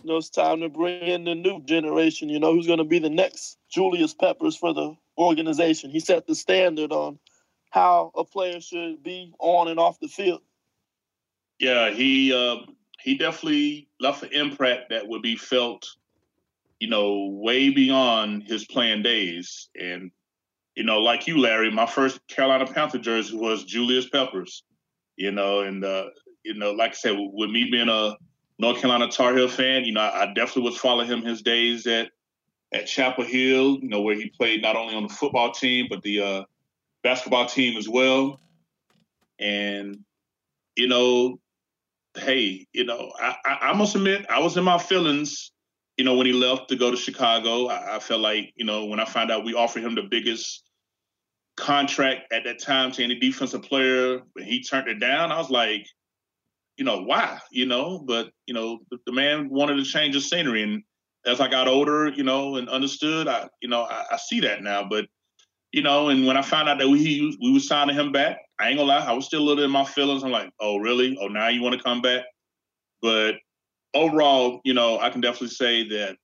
you 0.03 0.11
know, 0.11 0.17
it's 0.17 0.29
time 0.29 0.59
to 0.59 0.69
bring 0.69 1.01
in 1.01 1.23
the 1.23 1.33
new 1.33 1.61
generation. 1.63 2.29
You 2.29 2.39
know, 2.39 2.53
who's 2.53 2.67
gonna 2.67 2.83
be 2.83 2.99
the 2.99 3.09
next 3.09 3.57
Julius 3.69 4.13
Peppers 4.13 4.55
for 4.55 4.73
the 4.73 4.95
organization? 5.17 5.89
He 5.89 5.99
set 5.99 6.27
the 6.27 6.35
standard 6.35 6.91
on 6.91 7.19
how 7.71 8.11
a 8.15 8.25
player 8.25 8.59
should 8.59 9.01
be 9.01 9.33
on 9.39 9.69
and 9.69 9.79
off 9.79 9.99
the 9.99 10.09
field. 10.09 10.41
Yeah, 11.59 11.89
he 11.89 12.33
uh, 12.33 12.57
he 12.99 13.17
definitely 13.17 13.87
left 13.99 14.23
an 14.23 14.33
imprint 14.33 14.81
that 14.89 15.07
would 15.07 15.21
be 15.21 15.37
felt, 15.37 15.87
you 16.79 16.89
know, 16.89 17.29
way 17.31 17.69
beyond 17.69 18.43
his 18.43 18.65
playing 18.65 19.03
days. 19.03 19.69
And 19.79 20.11
you 20.75 20.83
know, 20.83 20.99
like 20.99 21.27
you, 21.27 21.37
Larry, 21.37 21.71
my 21.71 21.85
first 21.85 22.27
Carolina 22.27 22.65
Panther 22.65 22.97
jersey 22.97 23.37
was 23.37 23.63
Julius 23.63 24.09
Peppers. 24.09 24.63
You 25.15 25.31
know, 25.31 25.61
and 25.61 25.85
uh, 25.85 26.07
you 26.43 26.55
know, 26.55 26.71
like 26.71 26.91
I 26.91 26.95
said, 26.95 27.15
with 27.17 27.49
me 27.49 27.69
being 27.71 27.87
a 27.87 28.17
North 28.59 28.79
Carolina 28.79 29.09
Tar 29.09 29.35
Heel 29.35 29.47
fan, 29.47 29.85
you 29.85 29.93
know, 29.93 30.01
I, 30.01 30.27
definitely 30.33 30.63
was 30.63 30.77
following 30.77 31.07
him 31.07 31.23
his 31.23 31.41
days 31.41 31.87
at 31.87 32.11
at 32.73 32.87
Chapel 32.87 33.23
Hill. 33.23 33.79
You 33.81 33.89
know, 33.89 34.01
where 34.01 34.15
he 34.15 34.29
played 34.29 34.61
not 34.61 34.75
only 34.75 34.95
on 34.95 35.03
the 35.03 35.13
football 35.13 35.51
team 35.51 35.87
but 35.89 36.01
the 36.01 36.21
uh, 36.21 36.43
basketball 37.03 37.47
team 37.47 37.77
as 37.77 37.89
well. 37.89 38.39
And 39.39 39.99
you 40.75 40.87
know, 40.87 41.39
hey, 42.15 42.67
you 42.73 42.85
know, 42.85 43.11
I, 43.19 43.35
I, 43.45 43.57
I 43.69 43.73
must 43.73 43.95
admit, 43.95 44.25
I 44.29 44.39
was 44.39 44.57
in 44.57 44.63
my 44.63 44.77
feelings 44.77 45.51
you 45.97 46.05
know, 46.05 46.15
when 46.15 46.25
he 46.25 46.33
left 46.33 46.69
to 46.69 46.75
go 46.75 46.89
to 46.89 46.97
Chicago, 46.97 47.67
I, 47.67 47.97
I, 47.97 47.99
felt 47.99 48.21
like, 48.21 48.53
you 48.55 48.65
know, 48.65 48.85
when 48.85 48.99
I 48.99 49.05
found 49.05 49.31
out 49.31 49.45
we 49.45 49.53
offered 49.53 49.83
him 49.83 49.95
the 49.95 50.03
biggest 50.03 50.63
contract 51.55 52.33
at 52.33 52.43
that 52.45 52.59
time 52.59 52.91
to 52.93 53.03
any 53.03 53.19
defensive 53.19 53.61
player, 53.61 54.21
when 54.33 54.45
he 54.45 54.63
turned 54.63 54.87
it 54.87 54.99
down, 54.99 55.31
I 55.31 55.37
was 55.37 55.51
like, 55.51 55.85
you 56.77 56.85
know, 56.85 57.03
why? 57.03 57.39
You 57.51 57.65
know, 57.65 57.99
but 57.99 58.31
you 58.45 58.53
know, 58.53 58.79
the, 58.89 58.97
the 59.05 59.11
man 59.11 59.49
wanted 59.49 59.75
to 59.75 59.83
change 59.83 60.15
the 60.15 60.21
scenery, 60.21 60.63
and 60.63 60.83
as 61.25 61.39
I 61.39 61.47
got 61.47 61.67
older, 61.67 62.09
you 62.09 62.23
know, 62.23 62.55
and 62.57 62.67
understood, 62.69 63.27
I, 63.27 63.47
you 63.61 63.69
know, 63.69 63.83
I, 63.83 64.05
I 64.11 64.17
see 64.17 64.39
that 64.41 64.63
now. 64.63 64.87
But 64.89 65.05
you 65.71 65.81
know, 65.81 66.09
and 66.09 66.25
when 66.25 66.37
I 66.37 66.41
found 66.41 66.69
out 66.69 66.79
that 66.79 66.89
we 66.89 67.37
we 67.41 67.53
were 67.53 67.59
signing 67.59 67.95
him 67.95 68.11
back, 68.11 68.37
I 68.59 68.69
ain't 68.69 68.77
gonna 68.77 68.89
lie, 68.89 69.05
I 69.05 69.13
was 69.13 69.25
still 69.25 69.41
a 69.41 69.43
little 69.43 69.63
in 69.63 69.71
my 69.71 69.85
feelings. 69.85 70.23
I'm 70.23 70.31
like, 70.31 70.51
oh, 70.59 70.77
really? 70.77 71.17
Oh, 71.19 71.27
now 71.27 71.47
you 71.49 71.61
want 71.61 71.75
to 71.75 71.83
come 71.83 72.01
back? 72.01 72.23
But 73.01 73.35
overall, 73.93 74.61
you 74.63 74.73
know, 74.73 74.99
I 74.99 75.09
can 75.09 75.21
definitely 75.21 75.49
say 75.49 75.87
that, 75.89 76.15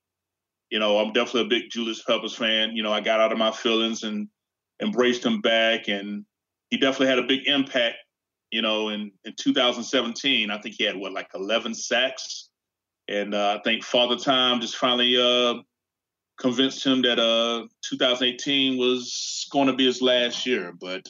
you 0.70 0.78
know, 0.78 0.98
I'm 0.98 1.12
definitely 1.12 1.42
a 1.42 1.60
big 1.60 1.70
Julius 1.70 2.02
Peppers 2.02 2.34
fan. 2.34 2.74
You 2.74 2.82
know, 2.82 2.92
I 2.92 3.00
got 3.00 3.20
out 3.20 3.32
of 3.32 3.38
my 3.38 3.50
feelings 3.50 4.02
and 4.02 4.28
embraced 4.80 5.24
him 5.24 5.40
back, 5.40 5.88
and 5.88 6.24
he 6.70 6.78
definitely 6.78 7.08
had 7.08 7.18
a 7.18 7.26
big 7.26 7.46
impact. 7.46 7.96
You 8.50 8.62
know, 8.62 8.88
in 8.88 9.12
in 9.24 9.34
2017, 9.36 10.50
I 10.50 10.58
think 10.60 10.74
he 10.76 10.84
had 10.84 10.96
what 10.96 11.12
like 11.12 11.30
11 11.34 11.74
sacks, 11.74 12.50
and 13.08 13.34
uh, 13.34 13.58
I 13.58 13.62
think 13.62 13.84
Father 13.84 14.16
Time 14.16 14.60
just 14.60 14.76
finally 14.76 15.16
uh, 15.16 15.62
convinced 16.40 16.84
him 16.84 17.02
that 17.02 17.18
uh, 17.18 17.66
2018 17.88 18.78
was 18.78 19.46
going 19.52 19.68
to 19.68 19.74
be 19.74 19.86
his 19.86 20.02
last 20.02 20.46
year. 20.46 20.72
But 20.80 21.08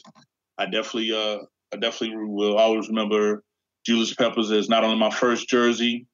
I 0.57 0.65
definitely, 0.65 1.13
uh, 1.13 1.39
I 1.73 1.77
definitely 1.77 2.17
will 2.17 2.57
always 2.57 2.89
remember 2.89 3.43
Julius 3.85 4.13
Peppers 4.13 4.51
as 4.51 4.69
not 4.69 4.83
only 4.83 4.97
my 4.97 5.09
first 5.09 5.49
jersey, 5.49 6.05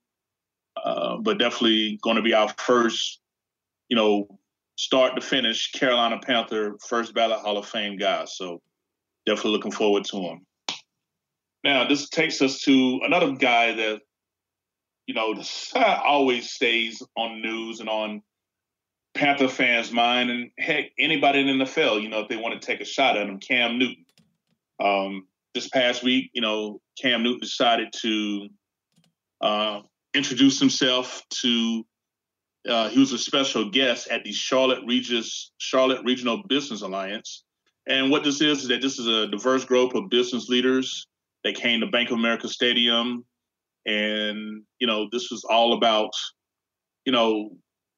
uh, 0.83 1.17
but 1.17 1.39
definitely 1.39 1.99
going 2.01 2.15
to 2.15 2.21
be 2.21 2.33
our 2.33 2.49
first, 2.57 3.19
you 3.89 3.97
know, 3.97 4.27
start 4.77 5.15
to 5.15 5.21
finish 5.21 5.71
Carolina 5.71 6.19
Panther 6.23 6.77
first 6.87 7.13
ballot 7.13 7.39
Hall 7.39 7.57
of 7.57 7.67
Fame 7.67 7.97
guy. 7.97 8.25
So 8.25 8.61
definitely 9.25 9.51
looking 9.51 9.71
forward 9.71 10.05
to 10.05 10.17
him. 10.17 10.46
Now 11.67 11.85
this 11.85 12.07
takes 12.07 12.41
us 12.41 12.61
to 12.61 13.01
another 13.03 13.33
guy 13.33 13.73
that, 13.73 13.99
you 15.05 15.13
know, 15.13 15.35
always 15.75 16.49
stays 16.49 17.03
on 17.17 17.41
news 17.41 17.81
and 17.81 17.89
on 17.89 18.21
Panther 19.13 19.49
fans' 19.49 19.91
mind, 19.91 20.29
and 20.29 20.49
heck, 20.57 20.91
anybody 20.97 21.41
in 21.41 21.59
the 21.59 21.65
NFL, 21.65 22.01
you 22.01 22.07
know, 22.07 22.21
if 22.21 22.29
they 22.29 22.37
want 22.37 22.59
to 22.59 22.65
take 22.65 22.79
a 22.79 22.85
shot 22.85 23.17
at 23.17 23.27
him, 23.27 23.39
Cam 23.39 23.77
Newton. 23.79 24.05
Um, 24.81 25.27
this 25.53 25.67
past 25.67 26.03
week, 26.03 26.29
you 26.33 26.41
know, 26.41 26.79
Cam 27.01 27.21
Newton 27.21 27.41
decided 27.41 27.91
to 28.01 28.47
uh, 29.41 29.81
introduced 30.13 30.61
himself 30.61 31.21
to. 31.41 31.85
Uh, 32.65 32.87
he 32.87 32.99
was 32.99 33.11
a 33.11 33.17
special 33.17 33.69
guest 33.69 34.07
at 34.07 34.23
the 34.23 34.31
Charlotte 34.31 34.83
Regis 34.87 35.51
Charlotte 35.57 36.05
Regional 36.05 36.43
Business 36.47 36.81
Alliance. 36.81 37.43
And 37.87 38.09
what 38.09 38.23
this 38.23 38.39
is 38.39 38.61
is 38.61 38.67
that 38.69 38.81
this 38.81 38.99
is 38.99 39.07
a 39.07 39.27
diverse 39.27 39.65
group 39.65 39.95
of 39.95 40.09
business 40.09 40.47
leaders 40.47 41.07
that 41.47 41.55
came 41.55 41.79
to 41.79 41.87
Bank 41.87 42.11
of 42.11 42.17
America 42.17 42.47
Stadium, 42.49 43.25
and 43.85 44.63
you 44.79 44.87
know 44.87 45.07
this 45.11 45.31
was 45.31 45.43
all 45.49 45.73
about 45.73 46.11
you 47.05 47.11
know 47.11 47.51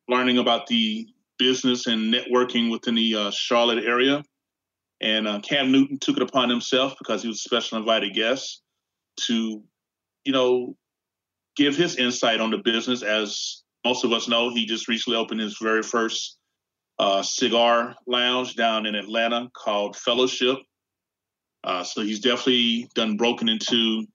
learning 0.08 0.38
about 0.38 0.68
the 0.68 1.08
business 1.38 1.88
and 1.88 2.14
networking 2.14 2.72
within 2.72 2.95
the 2.95 3.16
uh, 3.16 3.32
Charlotte 3.32 3.84
area. 3.84 4.24
And 5.02 5.28
uh, 5.28 5.39
Cam 5.39 5.72
Newton 5.72 5.97
took 5.97 6.18
it 6.18 6.24
upon 6.24 6.50
himself 6.50 6.95
because 7.00 7.22
he 7.22 7.28
was 7.28 7.38
a 7.38 7.41
special 7.41 7.78
invited 7.78 8.14
guest 8.14 8.62
to, 9.22 9.64
you 10.26 10.34
know, 10.34 10.76
give 11.56 11.78
his 11.78 11.95
insight 11.95 12.41
on 12.41 12.52
the 12.52 12.58
business. 12.58 13.02
As 13.02 13.64
most 13.86 14.04
of 14.04 14.12
us 14.12 14.28
know, 14.28 14.50
he 14.50 14.66
just 14.66 14.89
recently 14.89 15.18
opened 15.18 15.39
his 15.39 15.58
very 15.62 15.84
first 15.84 16.38
uh, 16.97 17.22
cigar 17.22 17.95
lounge 18.06 18.56
down 18.56 18.86
in 18.86 18.95
Atlanta 18.95 19.50
called 19.56 19.95
Fellowship. 19.95 20.58
Uh, 21.64 21.84
so 21.84 22.01
he's 22.01 22.20
definitely 22.20 22.89
done 22.95 23.18
broken 23.18 23.49
into 23.49 24.05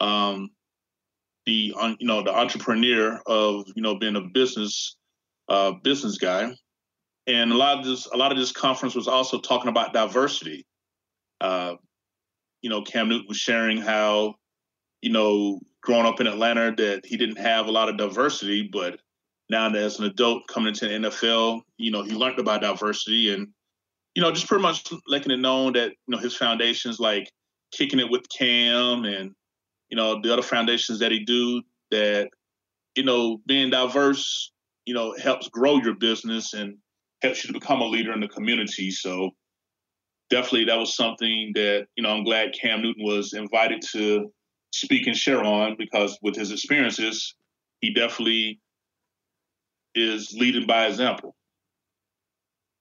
um, 0.00 0.50
the 1.46 1.74
you 1.98 2.06
know 2.06 2.22
the 2.22 2.34
entrepreneur 2.34 3.20
of 3.26 3.66
you 3.74 3.82
know 3.82 3.98
being 3.98 4.16
a 4.16 4.20
business 4.20 4.96
uh, 5.48 5.72
business 5.82 6.18
guy, 6.18 6.54
and 7.26 7.52
a 7.52 7.56
lot 7.56 7.78
of 7.78 7.84
this 7.84 8.06
a 8.06 8.16
lot 8.16 8.32
of 8.32 8.38
this 8.38 8.52
conference 8.52 8.94
was 8.94 9.08
also 9.08 9.40
talking 9.40 9.68
about 9.68 9.92
diversity. 9.92 10.66
Uh, 11.40 11.74
you 12.62 12.70
know, 12.70 12.82
Cam 12.82 13.08
Newton 13.08 13.26
was 13.28 13.38
sharing 13.38 13.78
how 13.78 14.34
you 15.02 15.10
know 15.10 15.60
growing 15.82 16.06
up 16.06 16.20
in 16.20 16.26
Atlanta 16.26 16.74
that 16.76 17.06
he 17.06 17.16
didn't 17.16 17.38
have 17.38 17.66
a 17.66 17.72
lot 17.72 17.88
of 17.88 17.96
diversity, 17.96 18.68
but 18.70 19.00
now 19.50 19.68
that 19.68 19.82
as 19.82 19.98
an 19.98 20.04
adult 20.04 20.46
coming 20.46 20.68
into 20.68 20.86
the 20.86 21.08
NFL, 21.08 21.62
you 21.78 21.90
know, 21.90 22.02
he 22.02 22.12
learned 22.12 22.38
about 22.38 22.60
diversity 22.60 23.32
and, 23.32 23.48
you 24.18 24.24
know, 24.24 24.32
just 24.32 24.48
pretty 24.48 24.62
much 24.62 24.82
making 25.06 25.30
it 25.30 25.38
known 25.38 25.74
that, 25.74 25.90
you 25.90 26.08
know, 26.08 26.18
his 26.18 26.34
foundations 26.34 26.98
like 26.98 27.30
kicking 27.70 28.00
it 28.00 28.10
with 28.10 28.28
Cam 28.36 29.04
and, 29.04 29.30
you 29.90 29.96
know, 29.96 30.20
the 30.20 30.32
other 30.32 30.42
foundations 30.42 30.98
that 30.98 31.12
he 31.12 31.20
do 31.20 31.62
that, 31.92 32.28
you 32.96 33.04
know, 33.04 33.40
being 33.46 33.70
diverse, 33.70 34.50
you 34.86 34.92
know, 34.92 35.14
helps 35.22 35.48
grow 35.50 35.76
your 35.76 35.94
business 35.94 36.52
and 36.52 36.74
helps 37.22 37.44
you 37.44 37.52
to 37.52 37.60
become 37.60 37.80
a 37.80 37.86
leader 37.86 38.12
in 38.12 38.18
the 38.18 38.26
community. 38.26 38.90
So 38.90 39.30
definitely 40.30 40.64
that 40.64 40.78
was 40.80 40.96
something 40.96 41.52
that, 41.54 41.86
you 41.94 42.02
know, 42.02 42.10
I'm 42.10 42.24
glad 42.24 42.58
Cam 42.60 42.82
Newton 42.82 43.04
was 43.04 43.34
invited 43.34 43.84
to 43.92 44.32
speak 44.72 45.06
and 45.06 45.16
share 45.16 45.44
on 45.44 45.76
because 45.78 46.18
with 46.22 46.34
his 46.34 46.50
experiences, 46.50 47.36
he 47.82 47.94
definitely 47.94 48.58
is 49.94 50.34
leading 50.36 50.66
by 50.66 50.86
example. 50.86 51.36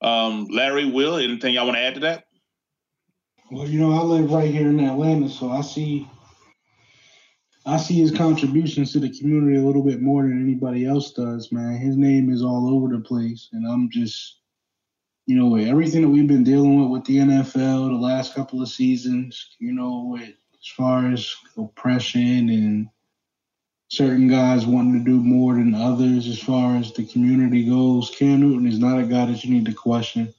Um, 0.01 0.47
Larry, 0.51 0.85
Will, 0.85 1.17
anything 1.17 1.53
y'all 1.53 1.65
want 1.65 1.77
to 1.77 1.83
add 1.83 1.95
to 1.95 1.99
that? 2.01 2.25
Well, 3.49 3.67
you 3.67 3.79
know, 3.79 3.93
I 3.93 4.01
live 4.03 4.31
right 4.31 4.51
here 4.51 4.69
in 4.69 4.79
Atlanta, 4.79 5.29
so 5.29 5.49
I 5.49 5.61
see 5.61 6.07
I 7.65 7.75
see 7.75 7.95
his 7.95 8.11
contributions 8.11 8.93
to 8.93 8.99
the 8.99 9.09
community 9.09 9.57
a 9.57 9.61
little 9.61 9.83
bit 9.83 10.01
more 10.01 10.23
than 10.23 10.41
anybody 10.41 10.85
else 10.85 11.11
does, 11.11 11.51
man. 11.51 11.77
His 11.77 11.97
name 11.97 12.29
is 12.29 12.41
all 12.41 12.73
over 12.73 12.87
the 12.87 13.01
place, 13.01 13.49
and 13.51 13.67
I'm 13.67 13.89
just, 13.89 14.39
you 15.25 15.35
know, 15.35 15.47
with 15.47 15.67
everything 15.67 16.01
that 16.01 16.07
we've 16.07 16.27
been 16.27 16.45
dealing 16.45 16.81
with 16.81 16.91
with 16.91 17.03
the 17.03 17.17
NFL 17.17 17.89
the 17.89 17.95
last 17.95 18.33
couple 18.33 18.61
of 18.61 18.69
seasons, 18.69 19.57
you 19.59 19.73
know, 19.73 20.07
with 20.13 20.29
as 20.29 20.67
far 20.77 21.11
as 21.11 21.35
oppression 21.57 22.49
and 22.49 22.87
certain 23.89 24.27
guys 24.27 24.65
wanting 24.65 24.93
to 24.93 25.09
do 25.09 25.23
more 25.23 25.53
than 25.55 25.73
others 25.73 26.27
as 26.27 26.39
far 26.39 26.75
as 26.77 26.91
the 26.93 27.05
community 27.05 27.65
goes. 27.65 28.13
Cam 28.15 28.41
Newton 28.41 28.67
is 28.67 28.79
not 28.79 28.99
a 28.99 29.03
guy 29.03 29.25
that 29.25 29.43
you 29.43 29.53
need 29.53 29.65
to 29.65 29.73
question. 29.73 30.33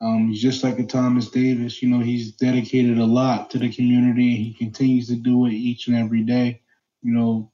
Um, 0.00 0.28
he's 0.28 0.42
just 0.42 0.62
like 0.62 0.78
a 0.78 0.86
Thomas 0.86 1.30
Davis. 1.30 1.82
You 1.82 1.88
know, 1.88 2.00
he's 2.00 2.32
dedicated 2.32 2.98
a 2.98 3.04
lot 3.04 3.50
to 3.50 3.58
the 3.58 3.72
community. 3.72 4.36
and 4.36 4.44
He 4.44 4.54
continues 4.54 5.08
to 5.08 5.16
do 5.16 5.46
it 5.46 5.52
each 5.52 5.88
and 5.88 5.96
every 5.96 6.22
day. 6.22 6.62
You 7.02 7.12
know, 7.12 7.52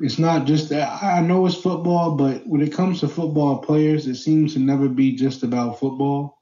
it's 0.00 0.18
not 0.18 0.46
just 0.46 0.68
that 0.70 1.02
I 1.02 1.20
know 1.20 1.46
it's 1.46 1.54
football, 1.56 2.14
but 2.16 2.46
when 2.46 2.60
it 2.60 2.72
comes 2.72 3.00
to 3.00 3.08
football 3.08 3.58
players, 3.58 4.06
it 4.06 4.16
seems 4.16 4.54
to 4.54 4.60
never 4.60 4.88
be 4.88 5.16
just 5.16 5.42
about 5.42 5.80
football. 5.80 6.38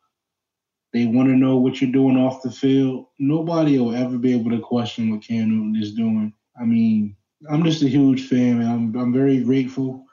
They 0.92 1.07
want 1.07 1.28
to 1.28 1.36
know 1.36 1.57
what 1.57 1.80
you're 1.80 1.92
doing 1.92 2.16
off 2.16 2.42
the 2.42 2.51
field. 2.51 3.07
Nobody 3.18 3.78
will 3.78 3.94
ever 3.94 4.18
be 4.18 4.34
able 4.34 4.51
to 4.51 4.61
question 4.61 5.11
what 5.11 5.22
Cam 5.22 5.51
Newton 5.51 5.80
is 5.80 5.94
doing. 5.94 6.32
I 6.61 6.64
mean, 6.64 7.16
I'm 7.51 7.64
just 7.64 7.82
a 7.82 7.89
huge 7.89 8.28
fan, 8.28 8.61
and 8.61 8.68
I'm 8.68 8.97
I'm 8.97 9.12
very 9.12 9.41
grateful. 9.41 10.05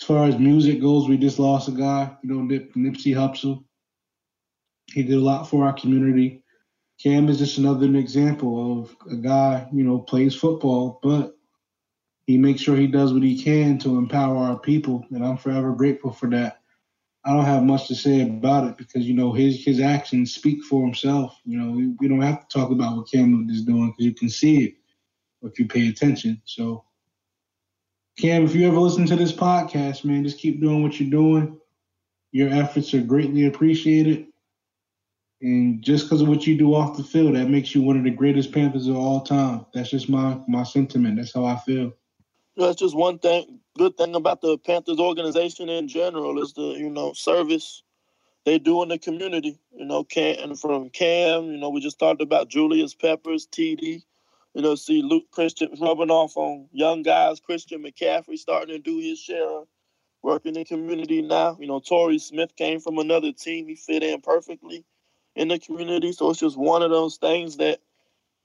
As 0.00 0.06
far 0.06 0.26
as 0.26 0.38
music 0.38 0.80
goes, 0.80 1.08
we 1.08 1.16
just 1.16 1.38
lost 1.38 1.68
a 1.68 1.72
guy, 1.72 2.14
you 2.22 2.34
know, 2.34 2.42
Nip, 2.42 2.74
Nipsey 2.74 3.14
Hussle. 3.14 3.64
He 4.92 5.02
did 5.02 5.14
a 5.14 5.20
lot 5.20 5.44
for 5.48 5.64
our 5.64 5.72
community. 5.72 6.42
Cam 7.02 7.28
is 7.28 7.38
just 7.38 7.58
another 7.58 7.86
example 7.96 8.82
of 8.82 8.96
a 9.10 9.16
guy, 9.16 9.66
you 9.72 9.82
know, 9.82 9.98
plays 9.98 10.34
football, 10.34 11.00
but 11.02 11.36
he 12.26 12.36
makes 12.36 12.60
sure 12.60 12.76
he 12.76 12.86
does 12.86 13.12
what 13.12 13.22
he 13.22 13.42
can 13.42 13.78
to 13.78 13.96
empower 13.96 14.36
our 14.36 14.58
people, 14.58 15.04
and 15.10 15.24
I'm 15.24 15.36
forever 15.38 15.72
grateful 15.72 16.12
for 16.12 16.28
that. 16.30 16.58
I 17.24 17.32
don't 17.32 17.44
have 17.44 17.62
much 17.62 17.88
to 17.88 17.94
say 17.94 18.22
about 18.22 18.66
it 18.66 18.76
because 18.76 19.06
you 19.06 19.14
know 19.14 19.32
his 19.32 19.64
his 19.64 19.80
actions 19.80 20.34
speak 20.34 20.62
for 20.64 20.84
himself. 20.84 21.38
You 21.44 21.58
know, 21.58 21.70
we, 21.70 21.94
we 22.00 22.08
don't 22.08 22.20
have 22.20 22.46
to 22.46 22.58
talk 22.58 22.70
about 22.70 22.96
what 22.96 23.10
Cam 23.10 23.48
is 23.48 23.64
doing 23.64 23.90
because 23.90 24.04
you 24.04 24.14
can 24.14 24.28
see 24.28 24.64
it 24.64 24.74
if 25.42 25.58
you 25.58 25.66
pay 25.66 25.88
attention. 25.88 26.40
So, 26.44 26.84
Cam, 28.18 28.44
if 28.44 28.54
you 28.54 28.66
ever 28.66 28.78
listen 28.78 29.06
to 29.06 29.16
this 29.16 29.32
podcast, 29.32 30.04
man, 30.04 30.24
just 30.24 30.38
keep 30.38 30.60
doing 30.60 30.82
what 30.82 31.00
you're 31.00 31.10
doing. 31.10 31.58
Your 32.32 32.50
efforts 32.50 32.94
are 32.94 33.00
greatly 33.00 33.46
appreciated. 33.46 34.26
And 35.40 35.82
just 35.82 36.04
because 36.04 36.22
of 36.22 36.28
what 36.28 36.46
you 36.46 36.56
do 36.56 36.74
off 36.74 36.96
the 36.96 37.02
field, 37.02 37.34
that 37.34 37.50
makes 37.50 37.74
you 37.74 37.82
one 37.82 37.96
of 37.96 38.04
the 38.04 38.10
greatest 38.10 38.52
Panthers 38.52 38.86
of 38.86 38.96
all 38.96 39.22
time. 39.22 39.66
That's 39.74 39.90
just 39.90 40.08
my 40.08 40.38
my 40.46 40.62
sentiment. 40.62 41.16
That's 41.16 41.34
how 41.34 41.44
I 41.44 41.56
feel. 41.56 41.92
That's 42.56 42.76
just 42.76 42.94
one 42.94 43.18
thing. 43.18 43.58
Good 43.76 43.96
thing 43.96 44.14
about 44.14 44.40
the 44.40 44.56
Panthers 44.58 45.00
organization 45.00 45.68
in 45.68 45.88
general 45.88 46.40
is 46.40 46.52
the 46.52 46.62
you 46.62 46.90
know 46.90 47.12
service 47.12 47.82
they 48.44 48.58
do 48.58 48.82
in 48.82 48.88
the 48.88 48.98
community. 48.98 49.58
You 49.74 49.84
know, 49.84 50.04
Cam 50.04 50.36
and 50.38 50.58
from 50.58 50.90
Cam, 50.90 51.46
you 51.46 51.56
know, 51.56 51.70
we 51.70 51.80
just 51.80 51.98
talked 51.98 52.22
about 52.22 52.48
Julius 52.48 52.94
Peppers, 52.94 53.46
TD. 53.46 54.02
You 54.54 54.62
know, 54.62 54.74
see 54.74 55.02
Luke 55.02 55.30
Christian 55.30 55.70
rubbing 55.80 56.10
off 56.10 56.36
on 56.36 56.68
young 56.72 57.02
guys. 57.02 57.40
Christian 57.40 57.82
McCaffrey 57.82 58.36
starting 58.36 58.74
to 58.74 58.78
do 58.78 58.98
his 58.98 59.18
share, 59.18 59.62
working 60.22 60.54
in 60.54 60.60
the 60.60 60.64
community 60.64 61.22
now. 61.22 61.56
You 61.58 61.66
know, 61.66 61.80
Torrey 61.80 62.18
Smith 62.18 62.54
came 62.56 62.80
from 62.80 62.98
another 62.98 63.32
team. 63.32 63.66
He 63.68 63.76
fit 63.76 64.02
in 64.02 64.20
perfectly 64.20 64.84
in 65.34 65.48
the 65.48 65.58
community. 65.58 66.12
So 66.12 66.30
it's 66.30 66.40
just 66.40 66.58
one 66.58 66.82
of 66.82 66.90
those 66.90 67.16
things 67.16 67.56
that, 67.56 67.80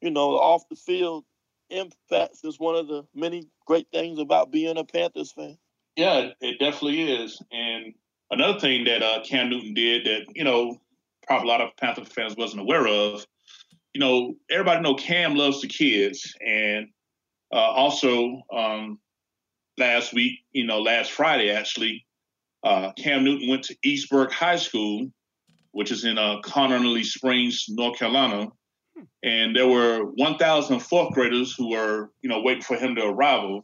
you 0.01 0.12
know, 0.12 0.38
off 0.38 0.70
the 0.70 0.76
field 0.76 1.26
impacts 1.70 2.43
is 2.43 2.60
one 2.60 2.76
of 2.76 2.88
the 2.88 3.05
many 3.14 3.49
great 3.66 3.88
things 3.91 4.20
about 4.20 4.51
being 4.51 4.78
a 4.78 4.86
Panthers 4.86 5.34
fan. 5.34 5.58
Yeah, 5.97 6.30
it 6.39 6.60
definitely 6.60 7.12
is. 7.12 7.41
And 7.51 7.93
another 8.32 8.60
thing 8.60 8.86
that 8.86 9.03
uh, 9.03 9.22
Cam 9.24 9.49
Newton 9.49 9.74
did 9.74 10.05
that, 10.05 10.36
you 10.36 10.43
know, 10.43 10.80
probably 11.26 11.49
a 11.49 11.51
lot 11.51 11.62
of 11.62 11.76
Panther 11.76 12.05
fans 12.05 12.38
wasn't 12.38 12.62
aware 12.62 12.88
of, 12.88 13.26
you 13.98 14.02
know, 14.02 14.36
everybody 14.52 14.80
know 14.84 14.93
Cam 14.93 15.34
loves 15.34 15.60
the 15.60 15.68
kids. 15.68 16.36
And 16.45 16.89
uh, 17.52 17.56
also 17.56 18.43
um, 18.54 19.00
last 19.80 20.14
week, 20.14 20.41
you 20.52 20.68
know, 20.68 20.80
last 20.80 21.12
Friday 21.12 21.50
actually, 21.50 22.06
uh, 22.64 22.91
Cam 22.91 23.24
Newton 23.24 23.50
went 23.50 23.64
to 23.64 23.76
East 23.84 24.12
Burke 24.12 24.32
High 24.32 24.58
School, 24.58 25.08
which 25.72 25.89
is 25.89 26.06
in 26.06 26.20
uh, 26.20 26.41
Connelly 26.41 27.04
Springs, 27.04 27.66
North 27.70 27.98
Carolina, 27.98 28.50
and 29.24 29.56
there 29.56 29.68
were 29.68 30.02
1,000 30.14 30.80
fourth 30.80 31.12
graders 31.16 31.56
who 31.56 31.72
were, 31.72 32.12
you 32.22 32.30
know, 32.30 32.41
waiting 32.43 32.62
for 32.62 32.76
him 32.78 32.93
to 32.98 33.04
arrive. 33.04 33.62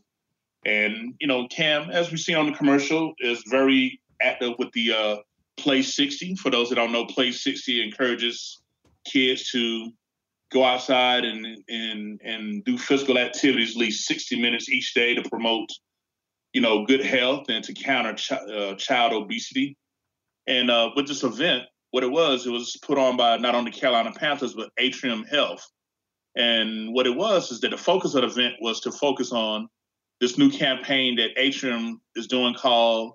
And 0.65 1.13
you 1.19 1.27
know, 1.27 1.47
Cam, 1.49 1.91
as 1.91 2.09
we 2.09 2.17
see 2.17 2.33
on 2.33 2.47
the 2.47 2.57
commercial, 2.57 3.13
is 3.19 3.43
very 3.51 4.01
active 4.19 4.53
with 4.57 4.71
the 4.71 4.93
uh, 4.93 5.17
Play 5.57 5.83
60. 5.83 6.33
For 6.37 6.49
those 6.49 6.69
that 6.69 6.75
don't 6.77 6.91
know, 6.91 7.05
Play 7.05 7.31
60 7.31 7.83
encourages 7.83 8.63
kids 9.05 9.51
to 9.51 9.91
go 10.53 10.63
outside 10.63 11.25
and 11.25 11.45
and 11.67 12.21
and 12.23 12.63
do 12.63 12.77
physical 12.77 13.17
activities 13.17 13.71
at 13.71 13.77
least 13.77 14.07
60 14.07 14.39
minutes 14.39 14.69
each 14.69 14.93
day 14.93 15.15
to 15.15 15.29
promote, 15.29 15.69
you 16.53 16.61
know, 16.61 16.85
good 16.85 17.03
health 17.03 17.45
and 17.49 17.63
to 17.65 17.73
counter 17.73 18.13
ch- 18.13 18.31
uh, 18.31 18.75
child 18.75 19.11
obesity. 19.13 19.75
And 20.47 20.69
uh, 20.69 20.91
with 20.95 21.07
this 21.07 21.23
event, 21.23 21.63
what 21.91 22.03
it 22.03 22.11
was, 22.11 22.45
it 22.45 22.51
was 22.51 22.77
put 22.81 22.97
on 22.97 23.17
by 23.17 23.37
not 23.37 23.55
only 23.55 23.71
Carolina 23.71 24.11
Panthers, 24.15 24.53
but 24.53 24.69
Atrium 24.77 25.23
Health. 25.23 25.65
And 26.35 26.93
what 26.93 27.07
it 27.07 27.15
was 27.15 27.51
is 27.51 27.61
that 27.61 27.71
the 27.71 27.77
focus 27.77 28.15
of 28.15 28.21
the 28.21 28.27
event 28.27 28.55
was 28.59 28.79
to 28.81 28.91
focus 28.91 29.31
on 29.31 29.67
this 30.19 30.37
new 30.37 30.49
campaign 30.49 31.15
that 31.17 31.31
Atrium 31.37 32.01
is 32.15 32.27
doing 32.27 32.53
called 32.53 33.13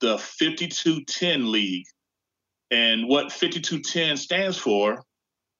the 0.00 0.18
5210 0.18 1.50
League. 1.50 1.86
And 2.70 3.08
what 3.08 3.32
5210 3.32 4.16
stands 4.16 4.56
for, 4.56 5.04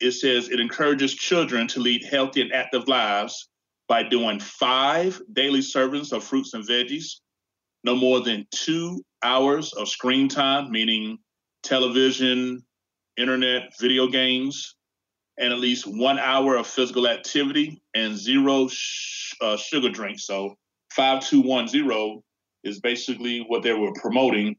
it 0.02 0.12
says 0.12 0.48
it 0.48 0.60
encourages 0.60 1.14
children 1.14 1.68
to 1.68 1.80
lead 1.80 2.04
healthy 2.04 2.40
and 2.40 2.52
active 2.52 2.88
lives 2.88 3.48
by 3.88 4.02
doing 4.02 4.40
five 4.40 5.20
daily 5.32 5.60
servings 5.60 6.12
of 6.12 6.24
fruits 6.24 6.54
and 6.54 6.66
veggies, 6.66 7.20
no 7.84 7.94
more 7.94 8.20
than 8.20 8.46
two 8.50 9.00
hours 9.22 9.72
of 9.74 9.88
screen 9.88 10.28
time, 10.28 10.70
meaning 10.72 11.18
television, 11.62 12.64
internet, 13.16 13.72
video 13.80 14.08
games, 14.08 14.74
and 15.38 15.52
at 15.52 15.60
least 15.60 15.86
one 15.86 16.18
hour 16.18 16.56
of 16.56 16.66
physical 16.66 17.06
activity 17.06 17.80
and 17.94 18.16
zero 18.16 18.68
sh- 18.68 19.34
uh, 19.40 19.56
sugar 19.56 19.88
drinks. 19.88 20.26
So 20.26 20.56
5210 20.94 22.22
is 22.64 22.80
basically 22.80 23.44
what 23.46 23.62
they 23.62 23.72
were 23.72 23.92
promoting. 23.94 24.56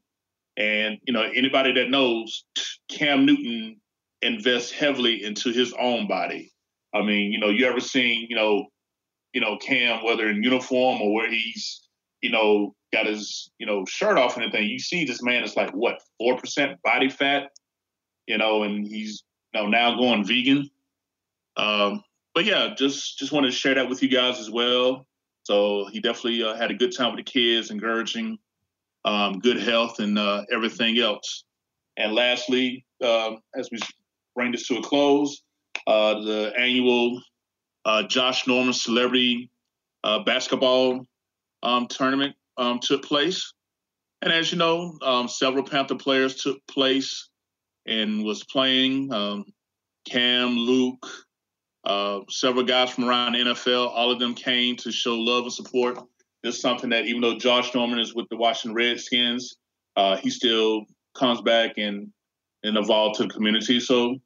And, 0.56 1.00
you 1.06 1.14
know, 1.14 1.24
anybody 1.24 1.74
that 1.74 1.90
knows 1.90 2.46
Cam 2.90 3.26
Newton 3.26 3.82
invests 4.24 4.72
heavily 4.72 5.24
into 5.24 5.52
his 5.52 5.74
own 5.74 6.08
body. 6.08 6.52
I 6.94 7.02
mean, 7.02 7.32
you 7.32 7.40
know, 7.40 7.50
you 7.50 7.66
ever 7.66 7.80
seen, 7.80 8.28
you 8.30 8.36
know, 8.36 8.68
you 9.34 9.42
know, 9.42 9.58
Cam, 9.58 10.04
whether 10.04 10.30
in 10.30 10.44
uniform 10.44 11.02
or 11.02 11.14
where 11.14 11.30
he's, 11.30 11.88
you 12.22 12.30
know, 12.30 12.76
got 12.92 13.08
his, 13.08 13.52
you 13.58 13.66
know, 13.66 13.84
shirt 13.86 14.18
off 14.18 14.36
and 14.36 14.46
everything, 14.46 14.70
you 14.70 14.80
see 14.80 15.06
this 15.06 15.24
man 15.24 15.44
is 15.44 15.56
like 15.56 15.72
what, 15.72 16.00
four 16.18 16.38
percent 16.38 16.82
body 16.84 17.10
fat, 17.10 17.50
you 18.28 18.38
know, 18.38 18.64
and 18.64 18.88
he's 18.88 19.24
you 19.54 19.62
know 19.62 19.68
now 19.68 19.96
going 19.98 20.24
vegan. 20.24 20.70
Um, 21.58 22.04
but 22.36 22.46
yeah, 22.46 22.74
just 22.76 23.18
just 23.18 23.32
wanted 23.32 23.48
to 23.48 23.58
share 23.58 23.76
that 23.76 23.90
with 23.90 24.02
you 24.04 24.10
guys 24.10 24.40
as 24.40 24.50
well. 24.50 25.08
So 25.44 25.88
he 25.92 26.00
definitely 26.00 26.44
uh, 26.44 26.56
had 26.56 26.72
a 26.72 26.76
good 26.76 26.96
time 26.96 27.16
with 27.16 27.26
the 27.26 27.32
kids, 27.32 27.70
encouraging 27.70 28.38
um, 29.06 29.40
good 29.40 29.58
health 29.58 30.00
and 30.00 30.18
uh, 30.18 30.46
everything 30.52 30.98
else. 31.00 31.44
And 31.98 32.14
lastly, 32.14 32.86
uh, 33.04 33.32
as 33.56 33.70
we 33.72 33.80
bring 34.36 34.52
this 34.52 34.68
to 34.68 34.78
a 34.78 34.84
close, 34.84 35.44
uh, 35.88 36.16
the 36.22 36.54
annual 36.58 37.22
uh, 37.86 38.04
Josh 38.04 38.48
Norman 38.48 38.74
Celebrity 38.74 39.50
uh, 40.04 40.24
Basketball 40.24 41.06
um, 41.62 41.88
tournament 41.88 42.36
um, 42.58 42.80
took 42.80 43.04
place. 43.04 43.54
And 44.22 44.32
as 44.32 44.52
you 44.52 44.58
know, 44.58 44.98
um, 45.02 45.28
several 45.28 45.64
Panther 45.64 45.96
players 45.96 46.36
took 46.36 46.66
place 46.68 47.30
and 47.86 48.24
was 48.24 48.44
playing. 48.46 49.12
Um, 49.12 49.46
Cam, 50.06 50.56
Luke, 50.56 51.06
uh, 51.84 52.20
several 52.30 52.64
guys 52.64 52.92
from 52.92 53.06
around 53.06 53.34
the 53.34 53.40
NFL, 53.40 53.90
all 53.90 54.12
of 54.12 54.20
them 54.20 54.34
came 54.34 54.76
to 54.78 54.92
show 54.92 55.16
love 55.16 55.44
and 55.44 55.54
support. 55.54 56.00
It's 56.44 56.60
something 56.60 56.90
that 56.90 57.06
even 57.06 57.22
though 57.22 57.38
Josh 57.38 57.74
Norman 57.74 58.00
is 58.00 58.14
with 58.14 58.28
the 58.30 58.38
Washington 58.38 58.76
Redskins, 58.76 59.56
uh, 59.96 60.18
he 60.18 60.30
still 60.30 60.86
comes 61.16 61.42
back 61.42 61.74
and 61.78 62.10
and 62.64 62.78
evolve 62.78 63.18
to 63.18 63.24
the 63.24 63.30
community. 63.30 63.80
So 63.80 64.18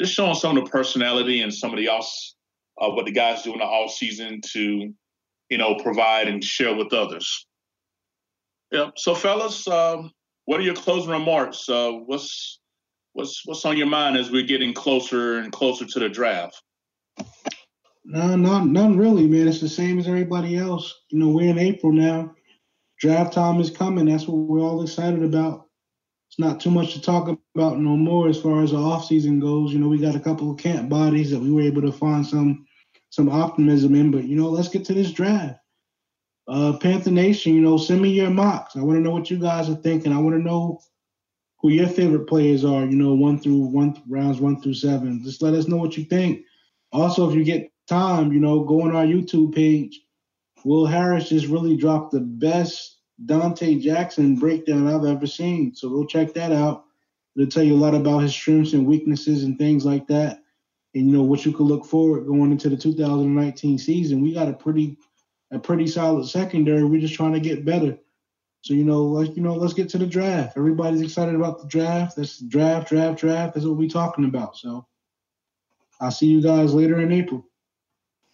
just 0.00 0.12
showing 0.12 0.34
some 0.34 0.56
of 0.56 0.64
the 0.64 0.70
personality 0.70 1.40
and 1.40 1.52
some 1.52 1.70
of 1.70 1.78
the 1.78 1.88
else 1.88 2.36
uh, 2.80 2.90
what 2.90 3.06
the 3.06 3.12
guys 3.12 3.42
do 3.42 3.52
in 3.52 3.58
the 3.58 3.64
off 3.64 3.92
season 3.92 4.40
to, 4.52 4.92
you 5.48 5.58
know, 5.58 5.76
provide 5.76 6.28
and 6.28 6.44
share 6.44 6.74
with 6.74 6.92
others. 6.92 7.46
Yeah. 8.70 8.90
So, 8.96 9.14
fellas, 9.14 9.66
um, 9.68 10.10
what 10.44 10.60
are 10.60 10.64
your 10.64 10.74
closing 10.74 11.10
remarks? 11.10 11.68
Uh, 11.68 11.92
what's 11.92 12.60
what's 13.12 13.46
what's 13.46 13.64
on 13.64 13.76
your 13.76 13.86
mind 13.86 14.16
as 14.16 14.30
we're 14.30 14.46
getting 14.46 14.74
closer 14.74 15.38
and 15.38 15.52
closer 15.52 15.86
to 15.86 15.98
the 15.98 16.08
draft? 16.08 16.60
No, 18.04 18.36
not 18.36 18.66
none 18.66 18.98
really, 18.98 19.26
man. 19.26 19.48
It's 19.48 19.60
the 19.60 19.68
same 19.68 19.98
as 19.98 20.06
everybody 20.06 20.56
else. 20.56 20.92
You 21.10 21.18
know, 21.18 21.28
we're 21.28 21.50
in 21.50 21.58
April 21.58 21.92
now. 21.92 22.34
Draft 23.00 23.32
time 23.32 23.60
is 23.60 23.70
coming. 23.70 24.06
That's 24.06 24.26
what 24.26 24.36
we're 24.36 24.60
all 24.60 24.82
excited 24.82 25.22
about. 25.22 25.66
It's 26.28 26.38
not 26.38 26.60
too 26.60 26.70
much 26.70 26.94
to 26.94 27.00
talk 27.00 27.28
about 27.56 27.78
no 27.78 27.96
more 27.96 28.28
as 28.28 28.40
far 28.40 28.62
as 28.62 28.70
the 28.70 28.76
off 28.76 29.06
season 29.06 29.40
goes. 29.40 29.72
You 29.72 29.78
know, 29.78 29.88
we 29.88 29.98
got 29.98 30.16
a 30.16 30.20
couple 30.20 30.50
of 30.50 30.58
camp 30.58 30.88
bodies 30.88 31.30
that 31.30 31.40
we 31.40 31.50
were 31.50 31.62
able 31.62 31.82
to 31.82 31.92
find 31.92 32.26
some 32.26 32.66
some 33.10 33.28
optimism 33.28 33.94
in. 33.94 34.10
But 34.10 34.24
you 34.24 34.36
know, 34.36 34.48
let's 34.48 34.68
get 34.68 34.84
to 34.86 34.94
this 34.94 35.12
draft 35.12 35.58
uh, 36.48 36.76
Panther 36.78 37.10
Nation, 37.10 37.54
you 37.54 37.60
know, 37.60 37.76
send 37.76 38.00
me 38.00 38.10
your 38.10 38.30
mocks. 38.30 38.76
I 38.76 38.82
want 38.82 38.98
to 38.98 39.02
know 39.02 39.10
what 39.10 39.30
you 39.30 39.38
guys 39.38 39.68
are 39.68 39.76
thinking. 39.76 40.12
I 40.12 40.18
want 40.18 40.36
to 40.36 40.42
know 40.42 40.80
who 41.60 41.70
your 41.70 41.88
favorite 41.88 42.28
players 42.28 42.64
are. 42.64 42.84
You 42.84 42.96
know, 42.96 43.14
one 43.14 43.40
through 43.40 43.58
one 43.58 44.00
rounds 44.08 44.40
one 44.40 44.60
through 44.60 44.74
seven. 44.74 45.22
Just 45.24 45.42
let 45.42 45.54
us 45.54 45.66
know 45.66 45.76
what 45.76 45.96
you 45.96 46.04
think. 46.04 46.42
Also, 46.92 47.28
if 47.28 47.34
you 47.34 47.44
get 47.44 47.70
time, 47.88 48.32
you 48.32 48.40
know, 48.40 48.64
go 48.64 48.82
on 48.82 48.94
our 48.94 49.04
YouTube 49.04 49.54
page. 49.54 50.00
Will 50.64 50.86
Harris 50.86 51.28
just 51.28 51.46
really 51.46 51.76
dropped 51.76 52.12
the 52.12 52.20
best 52.20 52.98
Donte 53.24 53.80
Jackson 53.80 54.36
breakdown 54.36 54.88
I've 54.88 55.04
ever 55.04 55.26
seen. 55.26 55.74
So 55.74 55.88
go 55.88 56.04
check 56.04 56.34
that 56.34 56.52
out. 56.52 56.85
It'll 57.36 57.50
tell 57.50 57.62
you 57.62 57.74
a 57.74 57.76
lot 57.76 57.94
about 57.94 58.20
his 58.20 58.32
strengths 58.32 58.72
and 58.72 58.86
weaknesses 58.86 59.44
and 59.44 59.58
things 59.58 59.84
like 59.84 60.06
that. 60.08 60.42
And 60.94 61.06
you 61.06 61.12
know 61.12 61.22
what 61.22 61.44
you 61.44 61.52
could 61.52 61.66
look 61.66 61.84
forward 61.84 62.26
going 62.26 62.50
into 62.50 62.70
the 62.70 62.76
2019 62.76 63.78
season. 63.78 64.22
We 64.22 64.32
got 64.32 64.48
a 64.48 64.54
pretty 64.54 64.96
a 65.50 65.58
pretty 65.58 65.86
solid 65.86 66.26
secondary. 66.26 66.84
We're 66.84 67.00
just 67.00 67.14
trying 67.14 67.34
to 67.34 67.40
get 67.40 67.64
better. 67.64 67.98
So 68.62 68.74
you 68.74 68.84
know, 68.84 69.02
like 69.04 69.36
you 69.36 69.42
know, 69.42 69.54
let's 69.54 69.74
get 69.74 69.90
to 69.90 69.98
the 69.98 70.06
draft. 70.06 70.56
Everybody's 70.56 71.02
excited 71.02 71.34
about 71.34 71.60
the 71.60 71.68
draft. 71.68 72.16
That's 72.16 72.38
draft, 72.38 72.88
draft, 72.88 73.20
draft. 73.20 73.54
That's 73.54 73.66
what 73.66 73.76
we're 73.76 73.88
talking 73.88 74.24
about. 74.24 74.56
So 74.56 74.86
I'll 76.00 76.10
see 76.10 76.26
you 76.26 76.42
guys 76.42 76.74
later 76.74 77.00
in 77.00 77.12
April. 77.12 77.46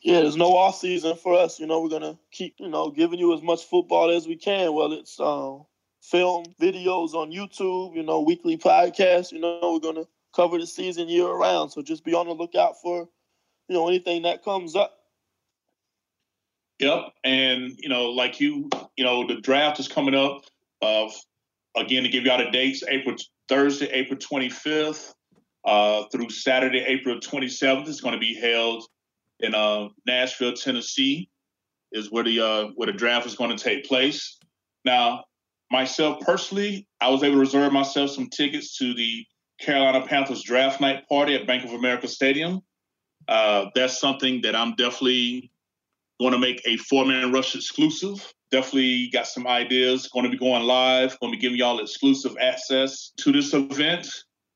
Yeah, 0.00 0.20
there's 0.20 0.36
no 0.36 0.56
off 0.56 0.76
season 0.78 1.16
for 1.16 1.34
us. 1.34 1.60
You 1.60 1.66
know, 1.66 1.80
we're 1.80 1.88
gonna 1.88 2.18
keep 2.30 2.54
you 2.58 2.68
know 2.68 2.90
giving 2.90 3.18
you 3.18 3.34
as 3.34 3.42
much 3.42 3.64
football 3.64 4.10
as 4.10 4.26
we 4.26 4.36
can. 4.36 4.72
Well, 4.72 4.92
it's 4.92 5.18
um, 5.20 5.64
film 6.02 6.44
videos 6.60 7.14
on 7.14 7.30
YouTube. 7.32 7.94
You 7.94 8.02
know, 8.02 8.20
weekly 8.20 8.58
podcasts. 8.58 9.32
You 9.32 9.40
know, 9.40 9.58
we're 9.62 9.92
gonna 9.92 10.06
cover 10.34 10.58
the 10.58 10.66
season 10.66 11.08
year 11.08 11.26
around. 11.26 11.70
So 11.70 11.82
just 11.82 12.04
be 12.04 12.14
on 12.14 12.26
the 12.26 12.32
lookout 12.32 12.80
for 12.80 13.08
you 13.68 13.76
know 13.76 13.88
anything 13.88 14.22
that 14.22 14.44
comes 14.44 14.76
up. 14.76 14.98
Yep, 16.78 17.12
and 17.22 17.72
you 17.78 17.88
know, 17.88 18.10
like 18.10 18.40
you, 18.40 18.68
you 18.96 19.04
know, 19.04 19.26
the 19.26 19.40
draft 19.40 19.78
is 19.78 19.88
coming 19.88 20.14
up. 20.14 20.44
Uh, 20.80 21.08
again, 21.76 22.02
to 22.02 22.08
give 22.08 22.24
y'all 22.24 22.38
the 22.38 22.50
dates: 22.50 22.82
April 22.88 23.16
Thursday, 23.48 23.88
April 23.92 24.18
25th, 24.18 25.12
uh, 25.64 26.04
through 26.10 26.30
Saturday, 26.30 26.80
April 26.80 27.20
27th. 27.20 27.88
It's 27.88 28.00
going 28.00 28.14
to 28.14 28.20
be 28.20 28.34
held 28.34 28.84
in 29.40 29.54
uh, 29.54 29.88
Nashville, 30.06 30.54
Tennessee, 30.54 31.28
is 31.92 32.10
where 32.10 32.24
the 32.24 32.40
uh, 32.40 32.66
where 32.74 32.86
the 32.86 32.92
draft 32.92 33.26
is 33.26 33.36
going 33.36 33.56
to 33.56 33.62
take 33.62 33.84
place. 33.84 34.38
Now, 34.84 35.24
myself 35.72 36.20
personally, 36.20 36.86
I 37.00 37.08
was 37.08 37.22
able 37.22 37.36
to 37.36 37.40
reserve 37.40 37.72
myself 37.72 38.10
some 38.10 38.28
tickets 38.28 38.76
to 38.78 38.92
the 38.94 39.24
Carolina 39.58 40.06
Panthers 40.06 40.42
draft 40.42 40.80
night 40.80 41.08
party 41.08 41.34
at 41.34 41.46
Bank 41.46 41.64
of 41.64 41.72
America 41.72 42.06
Stadium. 42.06 42.60
Uh, 43.26 43.66
that's 43.74 43.98
something 43.98 44.42
that 44.42 44.54
I'm 44.54 44.74
definitely 44.74 45.50
going 46.20 46.32
to 46.32 46.38
make 46.38 46.60
a 46.66 46.76
four 46.76 47.06
man 47.06 47.32
rush 47.32 47.54
exclusive. 47.54 48.32
Definitely 48.50 49.08
got 49.10 49.26
some 49.26 49.46
ideas. 49.46 50.08
Going 50.08 50.24
to 50.26 50.30
be 50.30 50.36
going 50.36 50.62
live. 50.64 51.18
Going 51.20 51.32
to 51.32 51.38
be 51.38 51.40
giving 51.40 51.58
y'all 51.58 51.80
exclusive 51.80 52.36
access 52.38 53.12
to 53.18 53.32
this 53.32 53.54
event. 53.54 54.06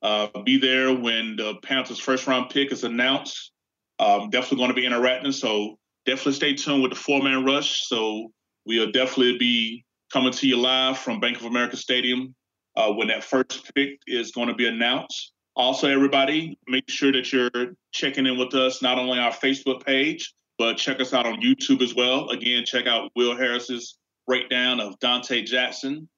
Uh, 0.02 0.28
be 0.44 0.58
there 0.58 0.94
when 0.94 1.36
the 1.36 1.54
Panthers' 1.62 1.98
first 1.98 2.26
round 2.26 2.50
pick 2.50 2.72
is 2.72 2.84
announced. 2.84 3.52
Um, 3.98 4.28
definitely 4.28 4.58
going 4.58 4.68
to 4.68 4.74
be 4.74 4.84
interacting. 4.84 5.32
So 5.32 5.78
definitely 6.04 6.34
stay 6.34 6.54
tuned 6.54 6.82
with 6.82 6.92
the 6.92 6.98
four 6.98 7.22
man 7.22 7.46
rush. 7.46 7.88
So 7.88 8.32
we'll 8.66 8.92
definitely 8.92 9.38
be 9.38 9.85
coming 10.12 10.32
to 10.32 10.46
you 10.46 10.56
live 10.56 10.98
from 10.98 11.20
Bank 11.20 11.38
of 11.38 11.44
America 11.44 11.76
Stadium 11.76 12.34
uh, 12.76 12.92
when 12.92 13.08
that 13.08 13.24
first 13.24 13.70
pick 13.74 13.98
is 14.06 14.32
going 14.32 14.48
to 14.48 14.54
be 14.54 14.66
announced. 14.66 15.32
Also, 15.56 15.88
everybody, 15.88 16.58
make 16.68 16.88
sure 16.88 17.12
that 17.12 17.32
you're 17.32 17.50
checking 17.92 18.26
in 18.26 18.38
with 18.38 18.54
us 18.54 18.82
not 18.82 18.98
only 18.98 19.18
our 19.18 19.32
Facebook 19.32 19.84
page, 19.84 20.34
but 20.58 20.76
check 20.76 21.00
us 21.00 21.14
out 21.14 21.26
on 21.26 21.40
YouTube 21.40 21.82
as 21.82 21.94
well. 21.94 22.28
Again, 22.28 22.64
check 22.64 22.86
out 22.86 23.10
Will 23.16 23.36
Harris's 23.36 23.98
breakdown 24.26 24.80
of 24.80 24.98
Donte 25.00 25.44
Jackson. 25.44 26.08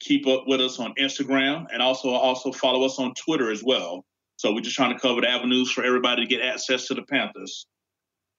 Keep 0.00 0.26
up 0.26 0.44
with 0.46 0.60
us 0.60 0.78
on 0.78 0.94
Instagram 0.98 1.66
and 1.72 1.82
also 1.82 2.10
also 2.10 2.50
follow 2.52 2.84
us 2.84 2.98
on 2.98 3.14
Twitter 3.14 3.50
as 3.50 3.62
well. 3.62 4.04
So 4.36 4.52
we're 4.52 4.62
just 4.62 4.76
trying 4.76 4.94
to 4.94 4.98
cover 4.98 5.20
the 5.20 5.28
avenues 5.28 5.70
for 5.70 5.84
everybody 5.84 6.22
to 6.22 6.28
get 6.28 6.40
access 6.40 6.86
to 6.86 6.94
the 6.94 7.02
Panthers. 7.02 7.66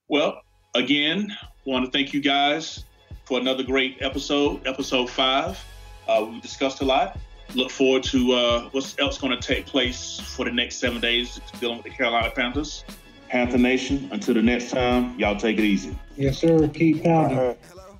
Well, 0.08 0.40
again, 0.74 1.34
want 1.64 1.84
to 1.84 1.90
thank 1.90 2.12
you 2.12 2.20
guys 2.20 2.84
for 3.32 3.40
another 3.40 3.62
great 3.62 3.96
episode, 4.02 4.60
episode 4.66 5.08
five. 5.08 5.58
Uh, 6.06 6.26
we 6.30 6.38
discussed 6.40 6.82
a 6.82 6.84
lot. 6.84 7.18
Look 7.54 7.70
forward 7.70 8.02
to 8.02 8.32
uh, 8.32 8.68
what's 8.72 8.94
else 8.98 9.16
going 9.16 9.34
to 9.34 9.40
take 9.40 9.64
place 9.64 10.20
for 10.20 10.44
the 10.44 10.50
next 10.52 10.76
seven 10.76 11.00
days 11.00 11.40
dealing 11.58 11.78
with 11.78 11.84
the 11.84 11.90
Carolina 11.92 12.30
Panthers. 12.30 12.84
Panther 13.30 13.56
Nation, 13.56 14.06
until 14.12 14.34
the 14.34 14.42
next 14.42 14.70
time, 14.70 15.18
y'all 15.18 15.34
take 15.34 15.58
it 15.58 15.64
easy. 15.64 15.96
Yes, 16.14 16.40
sir. 16.40 16.68
Keep 16.68 17.04
pounding. 17.04 17.56
Hello. 17.70 17.98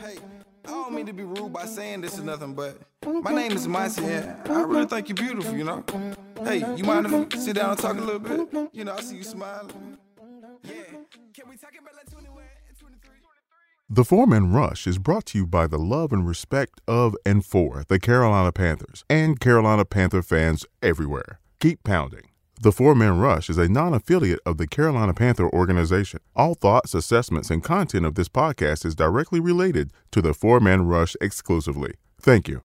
Hey, 0.00 0.16
I 0.64 0.68
don't 0.68 0.92
mean 0.92 1.06
to 1.06 1.12
be 1.12 1.22
rude 1.22 1.52
by 1.52 1.66
saying 1.66 2.00
this 2.00 2.18
or 2.18 2.24
nothing, 2.24 2.54
but 2.54 2.76
my 3.06 3.32
name 3.32 3.52
is 3.52 3.68
Monty, 3.68 4.02
and 4.02 4.50
I 4.50 4.62
really 4.62 4.86
think 4.86 5.10
you're 5.10 5.14
beautiful, 5.14 5.56
you 5.56 5.62
know? 5.62 5.84
Hey, 6.42 6.58
you 6.74 6.82
mind 6.82 7.06
if 7.06 7.12
we 7.12 7.40
sit 7.40 7.54
down 7.54 7.70
and 7.70 7.78
talk 7.78 7.96
a 7.96 8.00
little 8.00 8.18
bit? 8.18 8.70
You 8.72 8.82
know, 8.82 8.94
I 8.94 9.00
see 9.00 9.14
you 9.14 9.22
smiling. 9.22 9.96
Yeah. 10.64 10.72
Can 11.34 11.48
we 11.48 11.56
talk 11.56 11.72
about 11.78 11.94
like 11.94 12.10
21 12.10 12.23
23? 12.23 12.23
The 13.94 14.04
Four-Man 14.04 14.50
Rush 14.50 14.88
is 14.88 14.98
brought 14.98 15.24
to 15.26 15.38
you 15.38 15.46
by 15.46 15.68
the 15.68 15.78
love 15.78 16.12
and 16.12 16.26
respect 16.26 16.80
of 16.88 17.14
and 17.24 17.46
for 17.46 17.84
the 17.86 18.00
Carolina 18.00 18.50
Panthers 18.50 19.04
and 19.08 19.38
Carolina 19.38 19.84
Panther 19.84 20.20
fans 20.20 20.66
everywhere. 20.82 21.38
Keep 21.60 21.84
pounding. 21.84 22.30
The 22.60 22.72
Four 22.72 22.96
Man 22.96 23.20
Rush 23.20 23.48
is 23.48 23.56
a 23.56 23.68
non 23.68 23.94
affiliate 23.94 24.40
of 24.44 24.58
the 24.58 24.66
Carolina 24.66 25.14
Panther 25.14 25.48
organization. 25.48 26.18
All 26.34 26.54
thoughts, 26.56 26.92
assessments, 26.92 27.50
and 27.50 27.62
content 27.62 28.04
of 28.04 28.16
this 28.16 28.28
podcast 28.28 28.84
is 28.84 28.96
directly 28.96 29.38
related 29.38 29.92
to 30.10 30.20
the 30.20 30.34
Four 30.34 30.58
Man 30.58 30.88
Rush 30.88 31.14
exclusively. 31.20 31.92
Thank 32.20 32.48
you. 32.48 32.62